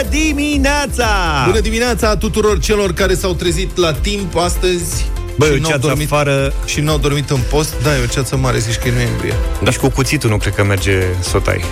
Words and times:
Bună 0.00 0.12
dimineața! 0.12 1.06
Bună 1.46 1.60
dimineața 1.60 2.16
tuturor 2.16 2.58
celor 2.58 2.92
care 2.92 3.14
s-au 3.14 3.34
trezit 3.34 3.76
la 3.76 3.92
timp 3.92 4.36
astăzi 4.36 5.06
Băi, 5.36 5.48
și 5.48 5.54
o 5.54 5.58
n-au 5.58 5.70
ceață 5.70 5.86
dormit, 5.86 6.12
afară 6.12 6.52
și 6.64 6.80
n-au 6.80 6.98
dormit 6.98 7.30
în 7.30 7.40
post. 7.50 7.74
Da, 7.82 7.96
e 7.96 8.02
o 8.02 8.06
ceață 8.06 8.36
mare, 8.36 8.58
zici 8.58 8.76
că 8.76 8.88
e 8.88 8.92
noiembrie. 8.92 9.34
Nici 9.60 9.76
cu 9.76 9.88
cuțitul 9.88 10.30
nu 10.30 10.36
cred 10.36 10.54
că 10.54 10.64
merge 10.64 11.02
să 11.20 11.36
o 11.36 11.40
tai. 11.40 11.64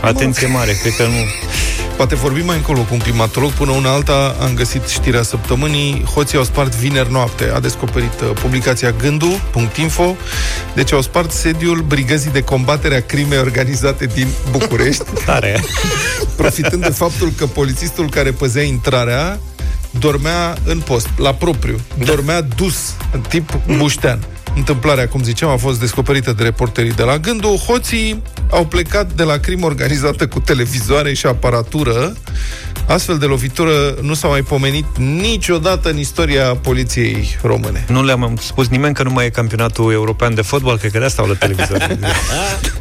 Atenție 0.00 0.46
mare, 0.46 0.72
cred 0.72 0.94
că 0.96 1.02
nu... 1.02 1.24
Poate 1.96 2.14
vorbim 2.14 2.44
mai 2.44 2.56
încolo 2.56 2.80
cu 2.80 2.88
un 2.92 2.98
climatolog. 2.98 3.50
Până 3.50 3.70
una 3.70 3.92
alta 3.92 4.36
am 4.40 4.54
găsit 4.54 4.86
știrea 4.86 5.22
săptămânii. 5.22 6.04
Hoții 6.14 6.38
au 6.38 6.44
spart 6.44 6.74
vineri 6.74 7.12
noapte. 7.12 7.50
A 7.54 7.60
descoperit 7.60 8.20
uh, 8.20 8.30
publicația 8.40 8.90
Gându.info. 8.90 10.16
Deci 10.74 10.92
au 10.92 11.00
spart 11.00 11.30
sediul 11.30 11.80
Brigăzii 11.80 12.30
de 12.30 12.42
combatere 12.42 12.96
a 12.96 13.02
crimei 13.02 13.38
organizate 13.38 14.06
din 14.06 14.26
București. 14.50 15.04
Tare. 15.26 15.64
profitând 16.36 16.82
de 16.82 16.90
faptul 16.90 17.32
că 17.36 17.46
polițistul 17.46 18.08
care 18.08 18.30
păzea 18.30 18.62
intrarea 18.62 19.38
dormea 19.90 20.56
în 20.64 20.80
post, 20.80 21.08
la 21.16 21.34
propriu. 21.34 21.80
Dormea 22.04 22.40
dus, 22.40 22.76
în 23.12 23.20
tip 23.20 23.58
buștean. 23.76 24.18
Întâmplarea, 24.56 25.08
cum 25.08 25.22
ziceam, 25.22 25.50
a 25.50 25.56
fost 25.56 25.80
descoperită 25.80 26.32
de 26.32 26.42
reporterii 26.42 26.92
de 26.92 27.02
la 27.02 27.18
Gându. 27.18 27.48
Hoții 27.48 28.22
au 28.50 28.66
plecat 28.66 29.12
de 29.12 29.22
la 29.22 29.36
crimă 29.36 29.66
organizată 29.66 30.26
cu 30.26 30.40
televizoare 30.40 31.14
și 31.14 31.26
aparatură. 31.26 32.16
Astfel 32.86 33.18
de 33.18 33.26
lovitură 33.26 33.98
nu 34.02 34.14
s-a 34.14 34.28
mai 34.28 34.42
pomenit 34.42 34.98
niciodată 34.98 35.90
în 35.90 35.98
istoria 35.98 36.54
poliției 36.54 37.38
române. 37.42 37.84
Nu 37.88 38.04
le-am 38.04 38.38
spus 38.40 38.68
nimeni 38.68 38.94
că 38.94 39.02
nu 39.02 39.10
mai 39.10 39.26
e 39.26 39.30
campionatul 39.30 39.92
european 39.92 40.34
de 40.34 40.42
fotbal, 40.42 40.78
cred 40.78 40.90
că 40.90 40.98
de 40.98 41.04
asta 41.04 41.22
au 41.22 41.28
la 41.28 41.34
televizor. 41.34 41.86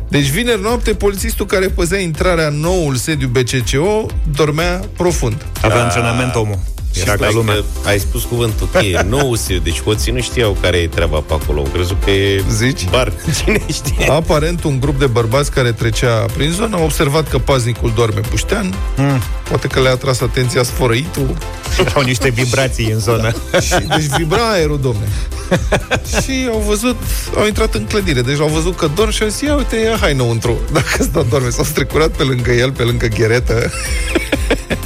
Deci 0.09 0.29
vineri 0.29 0.61
noapte, 0.61 0.93
polițistul 0.93 1.45
care 1.45 1.67
păzea 1.67 1.99
intrarea 1.99 2.47
în 2.47 2.59
noul 2.59 2.95
sediu 2.95 3.27
BCCO 3.27 4.05
dormea 4.35 4.81
profund. 4.97 5.45
Avea 5.61 5.83
antrenament 5.83 6.35
omul. 6.35 6.72
Era 6.93 7.11
ca 7.11 7.15
Stai 7.17 7.33
lumea. 7.33 7.53
că 7.55 7.87
ai 7.89 7.99
spus 7.99 8.23
cuvântul 8.23 8.67
cheie, 8.73 9.05
nou 9.09 9.35
se, 9.35 9.57
deci 9.63 9.81
hoții 9.81 10.11
nu 10.11 10.21
știau 10.21 10.57
care 10.61 10.77
e 10.77 10.87
treaba 10.87 11.17
pe 11.19 11.33
acolo. 11.33 11.59
Au 11.59 11.69
crezut 11.73 12.03
că 12.03 12.09
e 12.11 12.43
Zici? 12.51 12.85
bar. 12.89 13.11
Cine 13.43 13.61
știe? 13.73 14.07
Aparent, 14.09 14.63
un 14.63 14.79
grup 14.79 14.99
de 14.99 15.05
bărbați 15.05 15.51
care 15.51 15.71
trecea 15.71 16.25
prin 16.35 16.51
zonă 16.51 16.75
a 16.75 16.83
observat 16.83 17.29
că 17.29 17.37
paznicul 17.37 17.91
doarme 17.95 18.19
puștean. 18.29 18.73
Mm. 18.97 19.21
Poate 19.49 19.67
că 19.67 19.79
le-a 19.79 19.91
atras 19.91 20.21
atenția 20.21 20.63
sfărăitul. 20.63 21.37
Au 21.95 22.01
niște 22.01 22.29
vibrații 22.29 22.91
în 22.91 22.99
zonă. 22.99 23.33
Și, 23.61 23.75
deci 23.87 24.17
vibra 24.17 24.51
aerul, 24.51 24.79
domne. 24.81 25.07
și 26.21 26.47
au 26.51 26.63
văzut, 26.67 26.95
au 27.37 27.45
intrat 27.45 27.73
în 27.73 27.85
clădire. 27.85 28.21
Deci 28.21 28.39
au 28.39 28.47
văzut 28.47 28.75
că 28.77 28.89
dorm 28.95 29.09
și 29.11 29.23
au 29.23 29.29
zis, 29.29 29.41
ia 29.41 29.55
uite, 29.55 29.75
ia 29.75 29.97
hai 29.99 30.11
înăuntru. 30.11 30.59
Dacă 30.71 30.87
ăsta 30.99 31.25
doarme, 31.29 31.49
s-au 31.49 31.63
strecurat 31.63 32.09
pe 32.09 32.23
lângă 32.23 32.51
el, 32.51 32.71
pe 32.71 32.83
lângă 32.83 33.07
gheretă. 33.07 33.71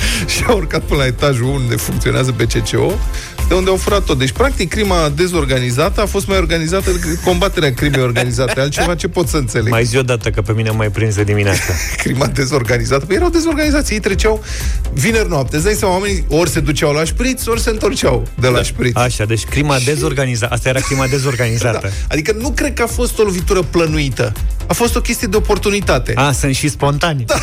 și 0.33 0.43
au 0.47 0.57
urcat 0.57 0.81
până 0.81 0.99
la 0.99 1.05
etajul 1.05 1.45
unde 1.45 1.75
funcționează 1.75 2.35
BCCO, 2.37 2.99
de 3.47 3.53
unde 3.53 3.69
au 3.69 3.75
furat 3.75 4.03
tot. 4.03 4.17
Deci, 4.17 4.31
practic, 4.31 4.69
crima 4.69 5.11
dezorganizată 5.15 6.01
a 6.01 6.05
fost 6.05 6.27
mai 6.27 6.37
organizată 6.37 6.91
decât 6.91 7.23
combaterea 7.23 7.73
crimei 7.73 8.01
organizate. 8.01 8.59
Altceva 8.59 8.95
ce 8.95 9.07
pot 9.07 9.27
să 9.27 9.37
înțeleg. 9.37 9.71
Mai 9.71 9.83
zi 9.83 9.97
o 9.97 10.01
dată 10.01 10.29
că 10.29 10.41
pe 10.41 10.51
mine 10.51 10.69
mai 10.69 10.89
prins 10.89 11.15
de 11.15 11.23
dimineață. 11.23 11.71
crima 12.03 12.25
dezorganizată. 12.25 13.05
Păi 13.05 13.15
erau 13.15 13.29
dezorganizați. 13.29 13.93
Ei 13.93 13.99
treceau 13.99 14.43
vineri 14.93 15.29
noapte. 15.29 15.55
Îți 15.55 15.65
dai 15.65 15.73
seama, 15.73 15.93
oamenii 15.93 16.25
ori 16.27 16.49
se 16.49 16.59
duceau 16.59 16.93
la 16.93 17.03
șpriț, 17.03 17.45
ori 17.47 17.61
se 17.61 17.69
întorceau 17.69 18.27
de 18.39 18.47
la 18.47 18.53
da. 18.53 18.63
șpriț. 18.63 18.95
Așa, 18.95 19.25
deci 19.25 19.43
crima 19.43 19.77
dezorganizată. 19.85 20.53
Asta 20.53 20.69
era 20.69 20.79
crima 20.79 21.07
dezorganizată. 21.07 21.75
Da. 21.87 21.89
Adică 22.07 22.35
nu 22.39 22.51
cred 22.51 22.73
că 22.73 22.81
a 22.81 22.87
fost 22.87 23.19
o 23.19 23.23
lovitură 23.23 23.61
plănuită. 23.61 24.31
A 24.67 24.73
fost 24.73 24.95
o 24.95 25.01
chestie 25.01 25.27
de 25.27 25.37
oportunitate. 25.37 26.13
A, 26.15 26.31
sunt 26.31 26.55
și 26.55 26.69
spontani. 26.69 27.25
Da. 27.25 27.35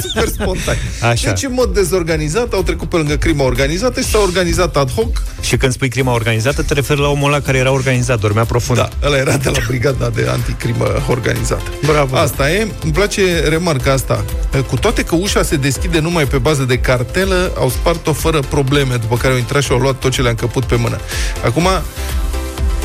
Super 0.00 0.28
spontan. 0.28 0.76
Așa. 1.00 1.25
Deci, 1.30 1.42
în 1.42 1.52
mod 1.52 1.74
dezorganizat, 1.74 2.52
au 2.52 2.62
trecut 2.62 2.88
pe 2.88 2.96
lângă 2.96 3.16
crima 3.16 3.44
organizată 3.44 4.00
și 4.00 4.06
s-au 4.06 4.22
organizat 4.22 4.76
ad 4.76 4.90
hoc. 4.90 5.22
Și 5.40 5.56
când 5.56 5.72
spui 5.72 5.88
crima 5.88 6.12
organizată, 6.12 6.62
te 6.62 6.74
referi 6.74 7.00
la 7.00 7.08
omul 7.08 7.32
ăla 7.32 7.40
care 7.40 7.58
era 7.58 7.72
organizat, 7.72 8.20
dormea 8.20 8.44
profund. 8.44 8.78
Da, 8.78 8.88
ăla 9.02 9.16
era 9.16 9.36
de 9.36 9.48
la 9.48 9.58
brigada 9.66 10.08
de 10.08 10.26
anticrimă 10.30 11.02
organizată. 11.08 11.70
Bravo. 11.86 12.16
Asta 12.16 12.50
e. 12.50 12.66
Îmi 12.82 12.92
place 12.92 13.48
remarca 13.48 13.92
asta. 13.92 14.24
Cu 14.68 14.76
toate 14.76 15.02
că 15.02 15.14
ușa 15.14 15.42
se 15.42 15.56
deschide 15.56 15.98
numai 15.98 16.24
pe 16.24 16.38
bază 16.38 16.62
de 16.62 16.78
cartelă, 16.78 17.52
au 17.58 17.70
spart-o 17.70 18.12
fără 18.12 18.40
probleme, 18.40 18.96
după 18.96 19.16
care 19.16 19.32
au 19.32 19.38
intrat 19.38 19.62
și 19.62 19.72
au 19.72 19.78
luat 19.78 19.98
tot 19.98 20.12
ce 20.12 20.20
le-a 20.20 20.30
încăput 20.30 20.64
pe 20.64 20.74
mână. 20.74 20.98
Acum, 21.44 21.68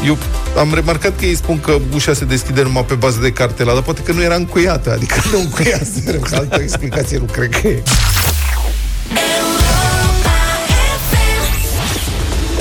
eu 0.05 0.17
am 0.57 0.73
remarcat 0.73 1.19
că 1.19 1.25
ei 1.25 1.35
spun 1.35 1.59
că 1.59 1.77
ușa 1.93 2.13
se 2.13 2.25
deschide 2.25 2.61
numai 2.61 2.85
pe 2.85 2.93
bază 2.93 3.19
de 3.19 3.31
cartela, 3.31 3.73
dar 3.73 3.81
poate 3.81 4.01
că 4.01 4.11
nu 4.11 4.21
era 4.21 4.35
încuiată, 4.35 4.91
adică 4.91 5.15
nu 5.31 5.39
încuiase. 5.39 6.19
Altă 6.31 6.61
explicație 6.61 7.17
nu 7.17 7.25
cred 7.25 7.49
că 7.49 7.67
e. 7.67 7.83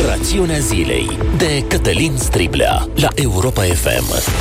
Rațiunea 0.06 0.58
zilei 0.58 1.18
de 1.36 1.64
Cătălin 1.68 2.16
Striblea 2.16 2.88
la 2.94 3.08
Europa 3.14 3.62
FM. 3.62 4.32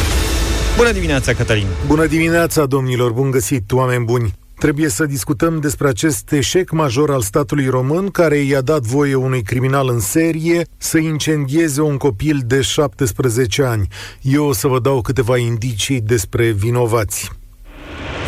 Bună 0.77 0.91
dimineața, 0.91 1.33
Cătălin! 1.33 1.67
Bună 1.87 2.05
dimineața, 2.05 2.65
domnilor! 2.65 3.11
Bun 3.11 3.31
găsit, 3.31 3.71
oameni 3.71 4.03
buni! 4.03 4.38
Trebuie 4.59 4.89
să 4.89 5.05
discutăm 5.05 5.59
despre 5.59 5.87
acest 5.87 6.31
eșec 6.31 6.71
major 6.71 7.11
al 7.11 7.21
statului 7.21 7.67
român 7.67 8.09
care 8.09 8.37
i-a 8.37 8.61
dat 8.61 8.81
voie 8.81 9.15
unui 9.15 9.41
criminal 9.41 9.89
în 9.89 9.99
serie 9.99 10.65
să 10.77 10.97
incendieze 10.97 11.81
un 11.81 11.97
copil 11.97 12.41
de 12.45 12.61
17 12.61 13.63
ani. 13.63 13.87
Eu 14.21 14.45
o 14.45 14.53
să 14.53 14.67
vă 14.67 14.79
dau 14.79 15.01
câteva 15.01 15.37
indicii 15.37 16.01
despre 16.01 16.51
vinovați. 16.51 17.31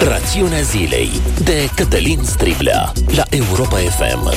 Rațiunea 0.08 0.62
zilei 0.62 1.10
de 1.44 1.70
Cătălin 1.76 2.20
Striblea 2.24 2.92
la 3.16 3.24
Europa 3.30 3.78
FM. 3.78 4.34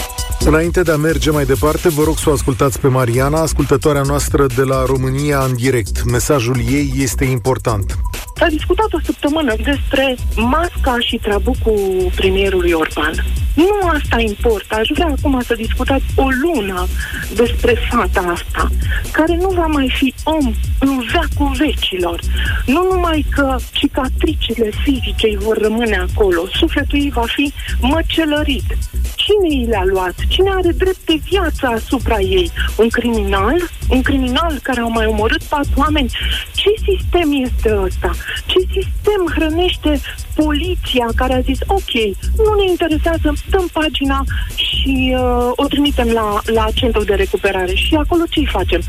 Înainte 0.47 0.83
de 0.83 0.93
a 0.93 0.97
merge 0.97 1.31
mai 1.31 1.45
departe, 1.45 1.89
vă 1.89 2.03
rog 2.03 2.19
să 2.19 2.31
o 2.31 2.33
ascultați 2.33 2.81
pe 2.81 2.89
Mariana, 2.89 3.41
ascultătoarea 3.41 4.03
noastră 4.03 4.47
de 4.57 4.63
la 4.63 4.85
România 4.85 5.39
în 5.39 5.57
direct. 5.57 6.05
Mesajul 6.05 6.57
ei 6.71 6.93
este 6.97 7.25
important. 7.25 7.99
S-a 8.37 8.47
discutat 8.47 8.93
o 8.93 8.99
săptămână 9.05 9.55
despre 9.57 10.17
masca 10.37 10.97
și 11.01 11.17
trabucul 11.17 12.11
premierului 12.15 12.73
Orban. 12.73 13.25
Nu 13.55 13.89
asta 13.89 14.21
importă. 14.21 14.75
Aș 14.75 14.89
vrea 14.95 15.15
acum 15.19 15.41
să 15.47 15.55
discutați 15.55 16.05
o 16.17 16.27
lună 16.43 16.87
despre 17.35 17.75
fata 17.91 18.21
asta, 18.21 18.69
care 19.13 19.37
nu 19.37 19.49
va 19.49 19.67
mai 19.67 19.93
fi 19.99 20.15
om 20.25 20.55
în 20.81 21.03
veacul 21.13 21.57
vecilor. 21.59 22.21
Nu 22.67 22.87
numai 22.93 23.27
că 23.31 23.57
cicatricile 23.73 24.71
fizice 24.83 25.27
îi 25.27 25.39
vor 25.41 25.59
rămâne 25.59 26.07
acolo, 26.09 26.47
sufletul 26.53 26.99
ei 26.99 27.11
va 27.15 27.25
fi 27.27 27.53
măcelărit. 27.81 28.77
Cine 29.25 29.55
i 29.55 29.67
le-a 29.67 29.85
luat? 29.85 30.15
Cine 30.29 30.51
are 30.51 30.73
drept 30.73 31.07
de 31.07 31.19
viață 31.29 31.67
asupra 31.67 32.19
ei? 32.19 32.51
Un 32.77 32.89
criminal? 32.89 33.57
Un 33.89 34.03
criminal 34.03 34.59
care 34.63 34.81
a 34.81 34.85
mai 34.85 35.07
omorât 35.07 35.43
patru 35.43 35.73
oameni? 35.77 36.11
Ce 36.55 36.71
sistem 36.89 37.33
este 37.33 37.77
ăsta? 37.77 38.11
Ce 38.47 38.59
sistem 38.59 39.21
hrănește 39.35 40.01
poliția 40.35 41.07
care 41.17 41.35
a 41.35 41.41
zis 41.41 41.59
ok, 41.67 41.93
nu 42.37 42.55
ne 42.61 42.71
interesează, 42.71 43.33
dăm 43.51 43.69
pagina 43.73 44.25
și 44.55 45.17
uh, 45.19 45.51
o 45.57 45.67
trimitem 45.67 46.09
la, 46.09 46.41
la 46.45 46.67
centrul 46.75 47.05
de 47.05 47.15
recuperare. 47.15 47.75
Și 47.75 47.95
acolo 47.95 48.23
ce-i 48.31 48.49
facem? 48.51 48.81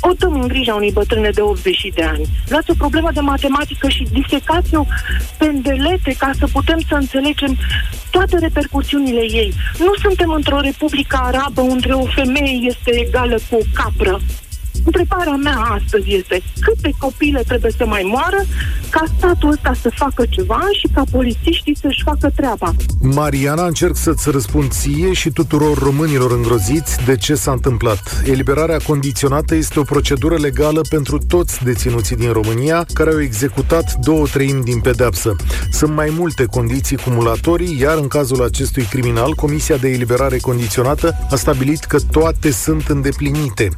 O 0.00 0.10
dăm 0.18 0.40
în 0.40 0.48
grija 0.48 0.74
unei 0.74 0.92
bătrâne 0.92 1.30
de 1.30 1.40
80 1.40 1.88
de 1.94 2.02
ani. 2.02 2.24
Luați 2.48 2.70
o 2.70 2.74
problemă 2.74 3.10
de 3.12 3.20
matematică 3.20 3.88
și 3.88 4.06
disecați-o 4.12 4.84
pendelete 5.38 6.14
ca 6.18 6.30
să 6.38 6.46
putem 6.52 6.80
să 6.88 6.94
înțelegem 6.94 7.56
toate 8.10 8.38
repercusiunile 8.38 9.20
ei. 9.20 9.52
Nu 9.78 9.92
suntem 10.02 10.30
într-o 10.30 10.60
republică 10.60 11.18
arabă 11.22 11.60
unde 11.60 11.92
o 11.92 12.04
femeie 12.04 12.66
este 12.68 12.90
egală 13.06 13.38
cu 13.50 13.56
o 13.56 13.64
capră. 13.74 14.20
Întrebarea 14.84 15.34
mea 15.34 15.58
astăzi 15.58 16.14
este 16.14 16.42
câte 16.60 16.94
copile 16.98 17.42
trebuie 17.46 17.72
să 17.76 17.86
mai 17.86 18.02
moară 18.06 18.44
ca 18.90 19.04
statul 19.16 19.50
ăsta 19.50 19.72
să 19.82 19.90
facă 19.94 20.24
ceva 20.30 20.60
și 20.78 20.88
ca 20.94 21.02
polițiștii 21.10 21.76
să-și 21.76 22.02
facă 22.04 22.30
treaba. 22.36 22.74
Mariana, 23.00 23.66
încerc 23.66 23.96
să-ți 23.96 24.30
răspund 24.30 24.70
ție 24.70 25.12
și 25.12 25.30
tuturor 25.30 25.78
românilor 25.78 26.32
îngroziți 26.32 27.04
de 27.04 27.16
ce 27.16 27.34
s-a 27.34 27.52
întâmplat. 27.52 28.22
Eliberarea 28.26 28.78
condiționată 28.86 29.54
este 29.54 29.78
o 29.78 29.82
procedură 29.82 30.36
legală 30.36 30.80
pentru 30.88 31.18
toți 31.18 31.64
deținuții 31.64 32.16
din 32.16 32.32
România 32.32 32.86
care 32.92 33.10
au 33.10 33.20
executat 33.20 33.94
două 33.94 34.26
treimi 34.26 34.62
din 34.62 34.80
pedepsă. 34.80 35.36
Sunt 35.70 35.94
mai 35.94 36.12
multe 36.18 36.44
condiții 36.44 36.96
cumulatorii, 36.96 37.78
iar 37.80 37.98
în 37.98 38.08
cazul 38.08 38.42
acestui 38.42 38.82
criminal, 38.82 39.34
Comisia 39.34 39.76
de 39.76 39.88
Eliberare 39.88 40.38
Condiționată 40.38 41.14
a 41.30 41.36
stabilit 41.36 41.84
că 41.84 41.98
toate 42.10 42.50
sunt 42.50 42.86
îndeplinite. 42.88 43.68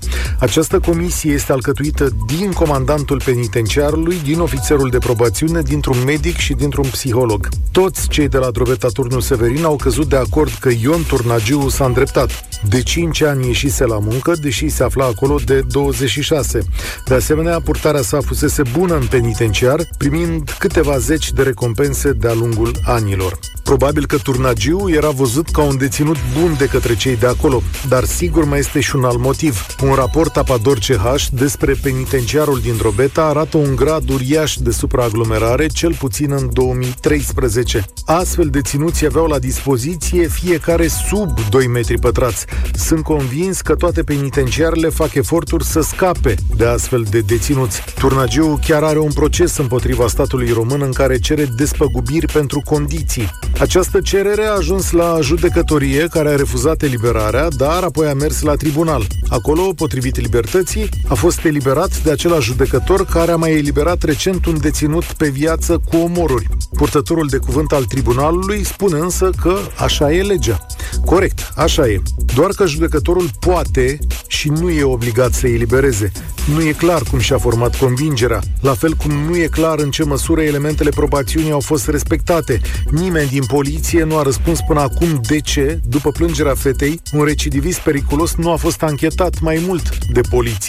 Această 0.40 0.78
comisie 0.96 1.32
este 1.32 1.52
alcătuită 1.52 2.08
din 2.26 2.52
comandantul 2.52 3.22
penitenciarului, 3.24 4.20
din 4.24 4.40
ofițerul 4.40 4.90
de 4.90 4.98
probațiune, 4.98 5.62
dintr-un 5.62 5.96
medic 6.04 6.36
și 6.36 6.52
dintr-un 6.52 6.88
psiholog. 6.90 7.48
Toți 7.72 8.08
cei 8.08 8.28
de 8.28 8.38
la 8.38 8.50
Drobeta 8.50 8.88
Turnu 8.88 9.20
Severin 9.20 9.64
au 9.64 9.76
căzut 9.76 10.08
de 10.08 10.16
acord 10.16 10.52
că 10.60 10.70
Ion 10.80 11.04
Turnagiu 11.08 11.68
s-a 11.68 11.84
îndreptat. 11.84 12.30
De 12.68 12.82
5 12.82 13.22
ani 13.22 13.46
ieșise 13.46 13.84
la 13.84 13.98
muncă, 13.98 14.32
deși 14.42 14.68
se 14.68 14.82
afla 14.82 15.04
acolo 15.04 15.38
de 15.44 15.60
26. 15.60 16.60
De 17.06 17.14
asemenea, 17.14 17.60
purtarea 17.60 18.02
sa 18.02 18.20
fusese 18.20 18.62
bună 18.72 18.94
în 18.94 19.06
penitenciar, 19.06 19.88
primind 19.98 20.56
câteva 20.58 20.98
zeci 20.98 21.32
de 21.32 21.42
recompense 21.42 22.12
de-a 22.12 22.32
lungul 22.34 22.70
anilor. 22.84 23.38
Probabil 23.62 24.06
că 24.06 24.16
Turnagiu 24.16 24.90
era 24.90 25.10
văzut 25.10 25.48
ca 25.48 25.62
un 25.62 25.76
deținut 25.76 26.16
bun 26.40 26.54
de 26.58 26.66
către 26.66 26.96
cei 26.96 27.16
de 27.16 27.26
acolo, 27.26 27.62
dar 27.88 28.04
sigur 28.04 28.44
mai 28.44 28.58
este 28.58 28.80
și 28.80 28.96
un 28.96 29.04
alt 29.04 29.18
motiv. 29.18 29.66
Un 29.82 29.92
raport 29.94 30.36
Apador 30.36 30.78
CH 30.86 31.26
despre 31.32 31.74
penitenciarul 31.82 32.60
din 32.60 32.76
Drobeta 32.76 33.24
arată 33.24 33.56
un 33.56 33.76
grad 33.76 34.10
uriaș 34.10 34.56
de 34.56 34.70
supraaglomerare, 34.70 35.66
cel 35.66 35.94
puțin 35.94 36.32
în 36.32 36.48
2013. 36.52 37.84
Astfel, 38.04 38.46
deținuții 38.46 39.06
aveau 39.06 39.26
la 39.26 39.38
dispoziție 39.38 40.28
fiecare 40.28 40.86
sub 40.86 41.48
2 41.50 41.66
metri 41.66 41.98
pătrați. 41.98 42.46
Sunt 42.74 43.02
convins 43.02 43.60
că 43.60 43.74
toate 43.74 44.02
penitenciarele 44.02 44.88
fac 44.88 45.14
eforturi 45.14 45.64
să 45.64 45.80
scape 45.80 46.34
de 46.56 46.64
astfel 46.64 47.06
de 47.10 47.20
deținuți. 47.20 47.82
Turnagiu 47.98 48.58
chiar 48.66 48.82
are 48.82 48.98
un 48.98 49.12
proces 49.12 49.56
împotriva 49.56 50.08
statului 50.08 50.50
român 50.50 50.82
în 50.82 50.92
care 50.92 51.18
cere 51.18 51.48
despăgubiri 51.56 52.32
pentru 52.32 52.62
condiții. 52.64 53.30
Această 53.60 54.00
cerere 54.00 54.44
a 54.44 54.56
ajuns 54.56 54.90
la 54.90 55.18
judecătorie, 55.22 56.06
care 56.10 56.28
a 56.28 56.36
refuzat 56.36 56.82
eliberarea, 56.82 57.48
dar 57.48 57.82
apoi 57.82 58.06
a 58.06 58.14
mers 58.14 58.40
la 58.40 58.54
tribunal. 58.54 59.06
Acolo, 59.28 59.72
potrivit 59.76 60.20
libertății, 60.20 60.75
a 61.08 61.14
fost 61.14 61.44
eliberat 61.44 62.02
de 62.02 62.10
același 62.10 62.46
judecător 62.46 63.04
care 63.04 63.30
a 63.30 63.36
mai 63.36 63.52
eliberat 63.52 64.02
recent 64.02 64.46
un 64.46 64.60
deținut 64.60 65.04
pe 65.04 65.28
viață 65.28 65.80
cu 65.90 65.96
omoruri. 65.96 66.48
Purtătorul 66.72 67.26
de 67.26 67.36
cuvânt 67.36 67.72
al 67.72 67.84
tribunalului 67.84 68.64
spune 68.64 68.98
însă 68.98 69.30
că 69.42 69.58
așa 69.78 70.12
e 70.12 70.22
legea. 70.22 70.66
Corect, 71.04 71.52
așa 71.56 71.88
e. 71.88 72.02
Doar 72.34 72.50
că 72.50 72.66
judecătorul 72.66 73.30
poate 73.40 73.98
și 74.26 74.48
nu 74.48 74.70
e 74.70 74.82
obligat 74.82 75.32
să 75.32 75.46
elibereze. 75.46 76.12
Nu 76.54 76.62
e 76.62 76.72
clar 76.72 77.02
cum 77.02 77.18
și-a 77.18 77.38
format 77.38 77.76
convingerea, 77.76 78.40
la 78.60 78.74
fel 78.74 78.94
cum 78.94 79.10
nu 79.10 79.36
e 79.36 79.46
clar 79.46 79.78
în 79.78 79.90
ce 79.90 80.04
măsură 80.04 80.42
elementele 80.42 80.90
probațiunii 80.90 81.50
au 81.50 81.60
fost 81.60 81.88
respectate. 81.88 82.60
Nimeni 82.90 83.28
din 83.28 83.44
poliție 83.44 84.04
nu 84.04 84.16
a 84.16 84.22
răspuns 84.22 84.58
până 84.66 84.80
acum 84.80 85.20
de 85.28 85.40
ce, 85.40 85.80
după 85.84 86.10
plângerea 86.10 86.54
fetei, 86.54 87.00
un 87.12 87.24
recidivist 87.24 87.78
periculos 87.78 88.34
nu 88.34 88.50
a 88.50 88.56
fost 88.56 88.82
anchetat 88.82 89.40
mai 89.40 89.62
mult 89.66 89.98
de 90.12 90.20
poliție. 90.20 90.65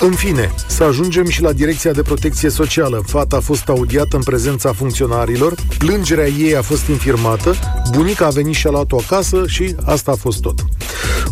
În 0.00 0.12
fine, 0.12 0.54
să 0.66 0.84
ajungem 0.84 1.28
și 1.28 1.42
la 1.42 1.52
Direcția 1.52 1.92
de 1.92 2.02
Protecție 2.02 2.48
Socială. 2.48 3.02
Fata 3.06 3.36
a 3.36 3.40
fost 3.40 3.68
audiată 3.68 4.16
în 4.16 4.22
prezența 4.22 4.72
funcționarilor, 4.72 5.54
plângerea 5.78 6.26
ei 6.26 6.56
a 6.56 6.62
fost 6.62 6.86
infirmată, 6.88 7.54
bunica 7.92 8.26
a 8.26 8.30
venit 8.30 8.54
și 8.54 8.66
a 8.66 8.70
luat-o 8.70 8.98
acasă 9.04 9.44
și 9.46 9.74
asta 9.84 10.10
a 10.10 10.14
fost 10.14 10.40
tot. 10.40 10.64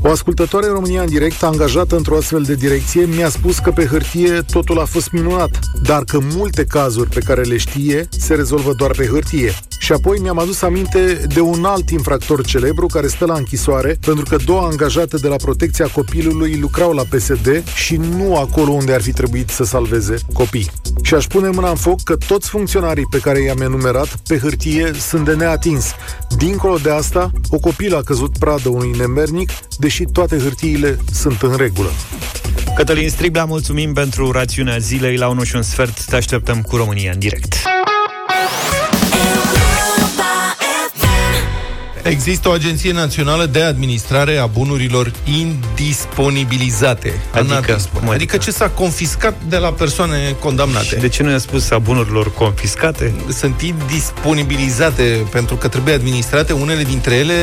O 0.02 0.10
ascultătoare 0.10 0.66
în 0.66 0.72
România 0.72 1.00
în 1.00 1.08
direct, 1.08 1.42
angajată 1.42 1.96
într-o 1.96 2.16
astfel 2.16 2.42
de 2.42 2.54
direcție, 2.54 3.04
mi-a 3.04 3.28
spus 3.28 3.58
că 3.58 3.70
pe 3.70 3.86
hârtie 3.86 4.42
totul 4.52 4.78
a 4.78 4.84
fost 4.84 5.10
minunat, 5.10 5.58
dar 5.82 6.04
că 6.04 6.18
multe 6.34 6.64
cazuri 6.64 7.08
pe 7.10 7.20
care 7.20 7.42
le 7.42 7.56
știe 7.56 8.08
se 8.18 8.34
rezolvă 8.34 8.72
doar 8.76 8.90
pe 8.90 9.06
hârtie. 9.06 9.54
Și 9.78 9.92
apoi 9.92 10.18
mi-am 10.18 10.38
adus 10.38 10.62
aminte 10.62 11.26
de 11.34 11.40
un 11.40 11.64
alt 11.64 11.90
infractor 11.90 12.44
celebru 12.44 12.86
care 12.86 13.06
stă 13.06 13.24
la 13.24 13.34
închisoare 13.34 13.96
pentru 14.00 14.24
că 14.28 14.36
două 14.44 14.60
angajate 14.60 15.16
de 15.16 15.28
la 15.28 15.36
protecția 15.36 15.86
copilului 15.86 16.58
lucrau 16.60 16.92
la 16.92 17.02
PSD 17.02 17.62
și 17.76 17.96
nu 17.96 18.36
acolo 18.36 18.72
unde 18.72 18.92
ar 18.92 19.02
fi 19.02 19.12
trebuit 19.12 19.48
să 19.48 19.64
salveze 19.64 20.16
copii. 20.32 20.70
Și 21.02 21.14
aș 21.14 21.26
pune 21.26 21.48
mâna 21.48 21.68
în 21.68 21.76
foc 21.76 22.02
că 22.02 22.16
toți 22.26 22.48
funcționarii 22.48 23.06
pe 23.10 23.18
care 23.18 23.40
i-am 23.40 23.60
enumerat 23.60 24.16
pe 24.28 24.38
hârtie 24.38 24.90
sunt 24.98 25.24
de 25.24 25.34
neatins. 25.34 25.94
Dincolo 26.36 26.76
de 26.76 26.90
asta, 26.90 27.30
o 27.50 27.58
copilă 27.58 27.96
a 27.96 28.02
căzut 28.02 28.38
pradă 28.38 28.68
unui 28.68 28.90
nemernic, 28.98 29.50
deși 29.78 30.04
toate 30.04 30.38
hârtiile 30.38 30.98
sunt 31.12 31.42
în 31.42 31.56
regulă. 31.56 31.90
Cătălin 32.76 33.08
Striblea, 33.08 33.44
mulțumim 33.44 33.92
pentru 33.92 34.30
rațiunea 34.30 34.78
zilei 34.78 35.16
la 35.16 35.28
1 35.28 35.42
și 35.42 35.56
un 35.56 35.62
sfert. 35.62 36.04
Te 36.04 36.16
așteptăm 36.16 36.62
cu 36.62 36.76
România 36.76 37.10
în 37.12 37.18
direct. 37.18 37.54
Există 42.08 42.48
o 42.48 42.52
agenție 42.52 42.92
națională 42.92 43.46
de 43.46 43.62
administrare 43.62 44.36
a 44.36 44.46
bunurilor 44.46 45.12
indisponibilizate. 45.24 47.20
Adică? 47.32 47.54
Adică, 47.54 47.72
Cum 47.92 47.98
adică? 48.00 48.12
adică 48.14 48.36
ce 48.36 48.50
s-a 48.50 48.68
confiscat 48.68 49.34
de 49.48 49.56
la 49.56 49.72
persoane 49.72 50.36
condamnate. 50.40 50.84
Și 50.84 50.94
de 50.94 51.08
ce 51.08 51.22
nu 51.22 51.30
i-a 51.30 51.38
spus 51.38 51.70
a 51.70 51.78
bunurilor 51.78 52.32
confiscate? 52.32 53.14
sunt 53.28 53.60
indisponibilizate 53.60 55.26
pentru 55.30 55.56
că 55.56 55.68
trebuie 55.68 55.94
administrate. 55.94 56.52
Unele 56.52 56.82
dintre 56.82 57.14
ele 57.14 57.34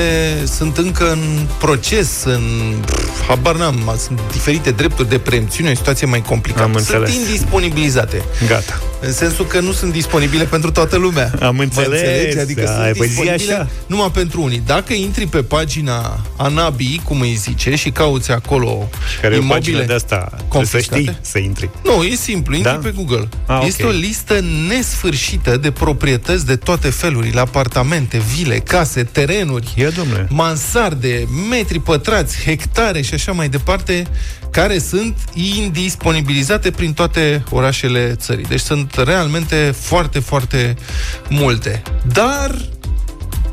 sunt 0.45 0.77
încă 0.77 1.11
în 1.11 1.47
proces, 1.59 2.23
în 2.23 2.43
pf, 2.85 3.27
habar 3.27 3.55
n-am, 3.55 3.95
sunt 3.97 4.19
diferite 4.31 4.71
drepturi 4.71 5.09
de 5.09 5.17
preemțiune, 5.17 5.71
o 5.71 5.75
situație 5.75 6.07
mai 6.07 6.21
complicată. 6.21 6.63
Am 6.63 6.71
sunt 6.71 6.87
înțeles. 6.87 7.13
indisponibilizate. 7.15 8.23
Gata. 8.47 8.81
În 9.05 9.11
sensul 9.13 9.45
că 9.45 9.59
nu 9.59 9.71
sunt 9.71 9.91
disponibile 9.91 10.43
pentru 10.43 10.71
toată 10.71 10.97
lumea. 10.97 11.33
Am 11.41 11.55
Mă 11.55 11.61
înțeles. 11.61 11.99
înțelegi? 11.99 12.37
Adică 12.39 12.61
Da, 12.61 12.71
sunt 12.83 12.97
păi 12.97 13.07
zi 13.07 13.15
disponibile 13.15 13.53
așa. 13.53 13.67
numai 13.85 14.11
pentru 14.13 14.41
unii. 14.41 14.61
Dacă 14.65 14.93
intri 14.93 15.27
pe 15.27 15.43
pagina 15.43 16.19
Anabi, 16.37 17.01
cum 17.03 17.19
îi 17.21 17.33
zice, 17.33 17.75
și 17.75 17.89
cauți 17.89 18.31
acolo 18.31 18.89
Care 19.21 19.33
e 19.35 19.37
o 19.37 19.41
imobile 19.41 19.59
pagină 19.59 19.83
de 19.85 19.93
asta. 19.93 20.15
Trebuie 20.15 20.39
să 20.39 20.45
confiscate? 20.57 21.01
știi 21.01 21.17
să 21.21 21.37
intri. 21.39 21.69
Nu, 21.83 22.03
e 22.03 22.15
simplu, 22.15 22.55
intri 22.55 22.71
Da? 22.71 22.77
pe 22.77 22.91
Google. 22.95 23.29
Ah, 23.45 23.57
ok. 23.59 23.67
este 23.67 23.83
o 23.83 23.89
listă 23.89 24.39
nesfârșită 24.67 25.57
de 25.57 25.71
proprietăți 25.71 26.45
de 26.45 26.55
toate 26.55 26.89
felurile, 26.89 27.39
apartamente, 27.39 28.21
vile, 28.35 28.55
case, 28.57 29.03
terenuri, 29.03 29.73
Ia, 29.75 29.89
domnule. 29.89 30.27
mansarde, 30.29 31.27
metri 31.49 31.79
pătrați, 31.79 32.37
hectare 32.45 33.01
și 33.01 33.13
așa 33.13 33.31
mai 33.31 33.49
departe, 33.49 34.03
care 34.51 34.77
sunt 34.79 35.17
indisponibilizate 35.33 36.71
prin 36.71 36.93
toate 36.93 37.43
orașele 37.49 38.15
țării. 38.17 38.45
Deci 38.45 38.59
sunt 38.59 38.92
realmente 38.95 39.73
foarte, 39.79 40.19
foarte 40.19 40.75
multe. 41.29 41.81
Dar 42.13 42.55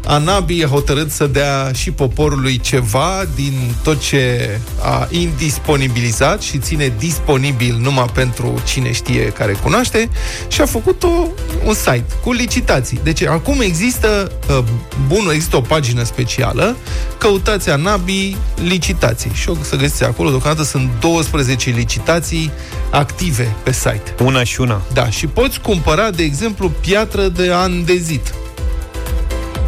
Anabi 0.06 0.64
a 0.64 0.66
hotărât 0.66 1.10
să 1.10 1.26
dea 1.26 1.70
și 1.74 1.90
poporului 1.90 2.58
ceva 2.58 3.24
din 3.34 3.74
tot 3.82 4.00
ce 4.00 4.50
a 4.82 5.08
indisponibilizat 5.10 6.42
și 6.42 6.58
ține 6.58 6.92
disponibil 6.98 7.76
numai 7.80 8.10
pentru 8.14 8.62
cine 8.66 8.92
știe 8.92 9.24
care 9.24 9.52
cunoaște 9.52 10.08
și 10.48 10.60
a 10.60 10.66
făcut 10.66 11.02
o, 11.02 11.26
un 11.64 11.74
site 11.74 12.04
cu 12.22 12.32
licitații. 12.32 13.00
Deci 13.02 13.22
acum 13.22 13.60
există 13.60 14.32
uh, 14.48 14.64
bunul, 15.06 15.32
există 15.32 15.56
o 15.56 15.60
pagină 15.60 16.02
specială, 16.02 16.76
căutați 17.18 17.70
Anabi 17.70 18.36
licitații 18.62 19.30
și 19.34 19.48
o 19.48 19.54
să 19.60 19.76
găsiți 19.76 20.04
acolo, 20.04 20.28
deocamdată 20.28 20.66
sunt 20.66 20.90
12 21.00 21.70
licitații 21.70 22.50
active 22.90 23.54
pe 23.62 23.72
site. 23.72 24.14
Una 24.22 24.44
și 24.44 24.60
una. 24.60 24.82
Da, 24.92 25.10
și 25.10 25.26
poți 25.26 25.60
cumpăra, 25.60 26.10
de 26.10 26.22
exemplu, 26.22 26.72
piatră 26.80 27.28
de 27.28 27.52
andezit, 27.52 28.34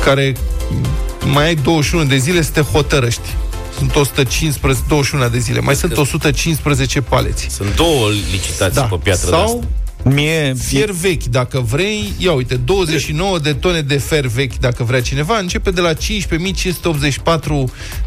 care 0.04 0.32
mai 1.24 1.44
ai 1.46 1.54
21 1.54 2.04
de 2.04 2.16
zile 2.16 2.42
să 2.42 2.50
te 2.50 2.60
hotărăști. 2.60 3.36
Sunt 3.78 3.94
115, 3.96 4.84
21 4.88 5.28
de 5.28 5.38
zile. 5.38 5.60
Mai 5.60 5.74
sunt 5.76 5.96
115 5.96 7.00
paleți. 7.00 7.46
Sunt 7.50 7.74
două 7.76 8.08
licitații 8.30 8.74
Da. 8.80 8.82
pe 8.82 8.96
piatră 9.02 9.30
de 9.30 9.36
Sau 9.36 9.44
asta. 9.44 9.58
Mie, 10.04 10.54
fier 10.58 10.90
vechi, 10.90 11.24
dacă 11.24 11.60
vrei. 11.60 12.12
Ia 12.18 12.32
uite, 12.32 12.54
29 12.54 13.38
de 13.38 13.52
tone 13.52 13.80
de 13.80 13.98
fer 13.98 14.26
vechi, 14.26 14.58
dacă 14.58 14.84
vrea 14.84 15.02
cineva, 15.02 15.38
începe 15.38 15.70
de 15.70 15.80
la 15.80 15.92
15.584 15.92 15.96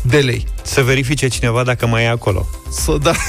de 0.01 0.17
lei. 0.17 0.45
să 0.61 0.81
verifice 0.81 1.27
cineva 1.27 1.63
dacă 1.63 1.87
mai 1.87 2.03
e 2.03 2.07
acolo. 2.09 2.47
Să 2.71 2.97
da... 3.01 3.11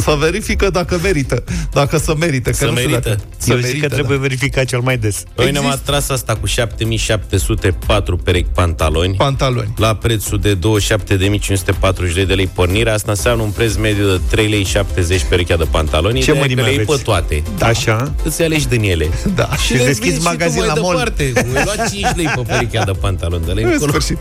să 0.00 0.16
verifică 0.18 0.70
dacă 0.70 0.98
merită. 1.02 1.44
Dacă 1.72 1.98
să 1.98 2.14
merită. 2.18 2.50
Că 2.50 2.56
Să 2.56 2.64
nu 2.64 2.76
știu 2.76 2.88
merită. 2.88 3.08
Dacă, 3.08 3.20
să 3.36 3.50
Eu 3.52 3.56
zic 3.56 3.64
merită, 3.66 3.86
că 3.86 3.94
trebuie 3.94 4.16
da. 4.16 4.22
verificat 4.22 4.64
cel 4.64 4.80
mai 4.80 4.96
des. 4.98 5.22
Noi 5.36 5.50
ne-am 5.50 5.64
Există- 5.64 5.82
atras 5.90 6.08
asta 6.08 6.34
cu 6.40 6.46
7704 6.46 8.16
perechi 8.16 8.48
pantaloni. 8.54 9.14
Pantaloni. 9.14 9.72
la 9.76 9.94
prețul 9.94 10.38
de 10.38 10.54
27.542 10.54 12.24
de 12.26 12.34
lei 12.34 12.46
pornirea, 12.46 12.92
asta 12.94 13.10
înseamnă 13.10 13.42
un 13.42 13.50
preț 13.50 13.74
mediu 13.74 14.06
de 14.06 14.20
3 14.30 14.48
lei 14.48 14.64
70 14.64 15.22
perechea 15.28 15.56
de 15.56 15.64
pantaloni. 15.70 16.14
Ce 16.14 16.20
Ideea 16.30 16.36
e 16.36 16.40
mărime 16.40 16.60
că 16.60 16.66
le 16.66 16.72
iei 16.72 16.82
aveți? 16.84 16.98
pe 16.98 17.04
toate. 17.04 17.42
Da. 17.58 17.66
Așa? 17.66 18.14
Îți 18.24 18.42
alegi 18.42 18.68
din 18.68 18.82
ele. 18.82 19.08
Da. 19.34 19.48
Și 19.64 19.72
le 19.72 19.84
deschizi 19.84 20.10
vinzi 20.10 20.24
magazin 20.26 20.60
tu 20.60 20.66
mai 20.66 20.74
la 20.76 20.82
mall. 20.82 20.96
departe. 20.96 21.32
Voi 21.52 21.62
lua 21.64 21.86
5 21.86 22.06
lei 22.16 22.26
pe 22.34 22.40
perechea 22.46 22.84
de 22.84 22.92
pantaloni 22.92 23.44
de 23.44 23.52
la 23.52 23.60
În 23.60 23.66
încolo. 23.72 23.90
sfârșit. 23.90 24.18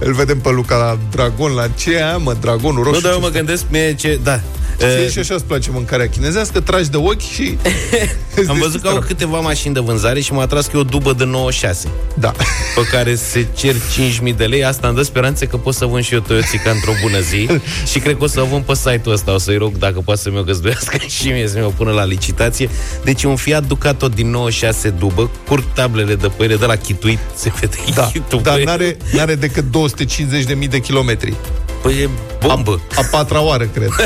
Îl 0.00 0.12
vedem 0.12 0.38
pe 0.40 0.50
Luca 0.50 0.76
la 0.76 0.98
Dragon, 1.10 1.52
la 1.52 1.68
ce 1.68 1.92
e 1.92 2.04
aia, 2.04 2.16
mă, 2.16 2.36
Dragonul 2.40 2.82
roșu. 2.82 2.94
Nu, 2.94 3.00
dar 3.00 3.10
eu 3.12 3.16
ce 3.18 3.22
mă 3.24 3.30
gândesc 3.30 3.64
mie 3.70 3.94
ce... 3.94 4.18
Da, 4.22 4.40
Ție 4.80 5.10
și 5.10 5.18
așa 5.18 5.34
îți 5.34 5.44
place 5.44 5.70
mâncarea 5.70 6.08
chinezească, 6.08 6.60
tragi 6.60 6.90
de 6.90 6.96
ochi 6.96 7.20
și... 7.20 7.56
Am 8.48 8.58
văzut 8.58 8.80
că 8.82 8.88
au 8.88 8.98
câteva 9.06 9.40
mașini 9.40 9.74
de 9.74 9.80
vânzare 9.80 10.20
și 10.20 10.32
m-a 10.32 10.42
atras 10.42 10.66
că 10.66 10.76
e 10.76 10.80
o 10.80 10.82
dubă 10.82 11.12
de 11.12 11.24
96 11.24 11.88
Da. 12.14 12.30
pe 12.74 12.80
care 12.90 13.14
se 13.14 13.46
cer 13.56 13.74
5.000 13.74 14.36
de 14.36 14.44
lei. 14.44 14.64
Asta 14.64 14.86
îmi 14.86 14.96
dă 14.96 15.02
speranțe 15.02 15.46
că 15.46 15.56
pot 15.56 15.74
să 15.74 15.84
vând 15.86 16.04
și 16.04 16.14
eu 16.14 16.20
Toyota 16.20 16.70
într-o 16.70 16.92
bună 17.02 17.20
zi 17.20 17.46
și 17.90 17.98
cred 17.98 18.16
că 18.16 18.24
o 18.24 18.26
să 18.26 18.40
o 18.40 18.44
vând 18.44 18.64
pe 18.64 18.74
site-ul 18.74 19.14
ăsta. 19.14 19.34
O 19.34 19.38
să-i 19.38 19.56
rog 19.56 19.78
dacă 19.78 20.00
poate 20.04 20.20
să 20.20 20.30
mi-o 20.30 20.42
găzduiască 20.42 20.96
și 21.18 21.28
mie 21.28 21.48
să 21.48 21.58
mi-o 21.58 21.68
pună 21.68 21.90
la 21.90 22.04
licitație. 22.04 22.68
Deci 23.04 23.22
un 23.24 23.36
Fiat 23.36 23.66
Ducato 23.66 24.08
din 24.08 24.30
96 24.30 24.88
dubă, 24.90 25.30
curg 25.46 25.64
tablele 25.74 26.14
de 26.14 26.28
pe 26.28 26.42
ele, 26.44 26.56
de 26.56 26.66
la 26.66 26.76
chituit, 26.76 27.18
se 27.34 27.52
vede 27.60 27.76
Da, 27.94 28.02
chitul 28.12 28.40
dar 28.42 28.56
pe- 28.56 28.64
n-are, 28.64 28.96
n-are 29.12 29.34
decât 29.34 29.64
250.000 30.62 30.68
de 30.70 30.78
kilometri. 30.78 31.34
Păi 31.82 31.92
e 32.02 32.08
bombă. 32.46 32.80
A 32.96 33.02
patra 33.10 33.42
oară, 33.42 33.64
cred. 33.64 33.88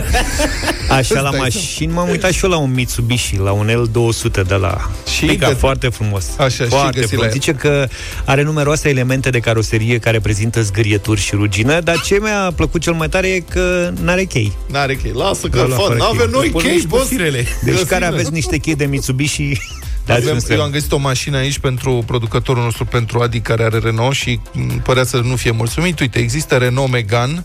Așa 0.88 1.21
la 1.21 1.28
Stai, 1.28 1.38
mașini 1.40 1.93
m-am 1.93 2.09
uitat 2.09 2.33
și 2.33 2.45
eu 2.45 2.50
la 2.50 2.57
un 2.57 2.73
Mitsubishi, 2.75 3.37
la 3.38 3.52
un 3.52 3.69
L200 3.71 4.47
de 4.47 4.54
la 4.54 4.90
Și 5.16 5.25
Pica, 5.25 5.49
de- 5.49 5.54
foarte 5.54 5.88
frumos. 5.88 6.25
Așa, 6.38 6.49
și 6.64 6.69
foarte 6.71 7.00
găsi 7.00 7.02
la 7.02 7.19
frumos. 7.19 7.25
el. 7.25 7.31
Zice 7.33 7.52
că 7.52 7.88
are 8.25 8.43
numeroase 8.43 8.88
elemente 8.88 9.31
de 9.31 9.38
caroserie 9.38 9.99
care 9.99 10.21
prezintă 10.21 10.62
zgârieturi 10.62 11.21
și 11.21 11.35
rugină, 11.35 11.81
dar 11.81 12.00
ce 12.00 12.19
mi-a 12.21 12.52
plăcut 12.57 12.81
cel 12.81 12.93
mai 12.93 13.09
tare 13.09 13.26
e 13.28 13.38
că 13.40 13.93
n-are 14.02 14.25
chei. 14.25 14.52
N-are 14.66 14.95
chei. 14.95 15.12
Lasă 15.14 15.47
că 15.49 15.59
Da, 15.59 15.64
la 15.64 15.76
fan. 15.76 15.85
fără 15.87 15.99
N-avem 15.99 16.16
chei. 16.19 16.28
noi 16.33 16.49
Pune 16.50 16.64
chei, 16.64 16.73
niște 16.73 16.88
boss. 16.90 17.09
firele. 17.09 17.47
Deci 17.62 17.73
Găsim 17.73 17.87
care 17.87 18.04
noi. 18.04 18.14
aveți 18.14 18.33
niște 18.33 18.57
chei 18.59 18.75
de 18.75 18.85
Mitsubishi, 18.85 19.43
dați 19.52 19.61
un 19.74 19.74
Avem, 20.08 20.38
semn. 20.38 20.58
eu 20.58 20.64
am 20.64 20.70
găsit 20.70 20.92
o 20.92 20.96
mașină 20.96 21.37
aici 21.37 21.58
pentru 21.58 22.02
producătorul 22.06 22.62
nostru, 22.62 22.84
pentru 22.84 23.20
Adi, 23.20 23.40
care 23.40 23.64
are 23.64 23.78
Renault 23.78 24.14
și 24.14 24.40
m, 24.52 24.80
părea 24.82 25.04
să 25.04 25.16
nu 25.16 25.37
fie 25.37 25.50
mulțumit. 25.50 26.00
Uite, 26.00 26.18
există 26.18 26.56
Renault 26.56 26.90
Megane, 26.90 27.44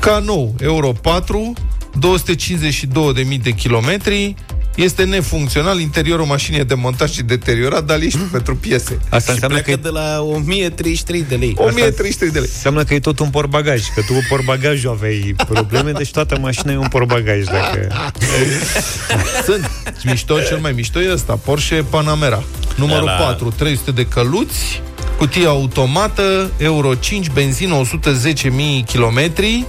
ca 0.00 0.18
nou, 0.18 0.54
Euro 0.60 0.92
4, 0.92 1.52
252.000 1.94 3.40
de 3.42 3.50
kilometri, 3.50 4.34
este 4.74 5.04
nefuncțional, 5.04 5.80
interiorul 5.80 6.24
mașinii 6.24 6.60
e 6.60 6.64
demontat 6.64 7.08
și 7.10 7.22
deteriorat, 7.22 7.84
dar 7.84 8.00
ești 8.00 8.18
pentru 8.18 8.56
piese. 8.56 8.98
Asta 9.08 9.18
Și 9.18 9.30
înseamnă 9.30 9.56
că, 9.56 9.62
pleacă 9.62 9.80
e, 9.80 9.82
de 9.82 9.88
la 9.88 10.22
1033 10.22 11.24
de 11.28 11.34
lei. 11.34 11.54
1300 11.56 12.24
de 12.26 12.38
lei. 12.38 12.50
înseamnă 12.54 12.84
că 12.84 12.94
e 12.94 13.00
tot 13.00 13.18
un 13.18 13.30
porbagaj, 13.30 13.82
că 13.94 14.00
tu 14.06 14.12
cu 14.12 14.24
porbagajul 14.28 14.90
aveai 14.90 15.34
probleme, 15.48 15.90
deci 15.90 16.10
toată 16.10 16.38
mașina 16.40 16.72
e 16.72 16.76
un 16.76 16.88
porbagaj. 16.88 17.44
Dacă... 17.44 17.88
Sunt. 19.46 19.70
Mișto, 20.04 20.40
cel 20.40 20.58
mai 20.58 20.72
mișto 20.72 21.00
e 21.00 21.12
ăsta, 21.12 21.38
Porsche 21.44 21.84
Panamera. 21.90 22.42
Numărul 22.76 23.08
Ăla. 23.08 23.16
4, 23.16 23.52
300 23.56 23.90
de 23.90 24.06
căluți, 24.06 24.82
cutie 25.18 25.46
automată, 25.46 26.50
Euro 26.56 26.94
5, 26.94 27.30
benzină 27.30 27.80
110.000 27.80 28.50
kilometri. 28.86 29.66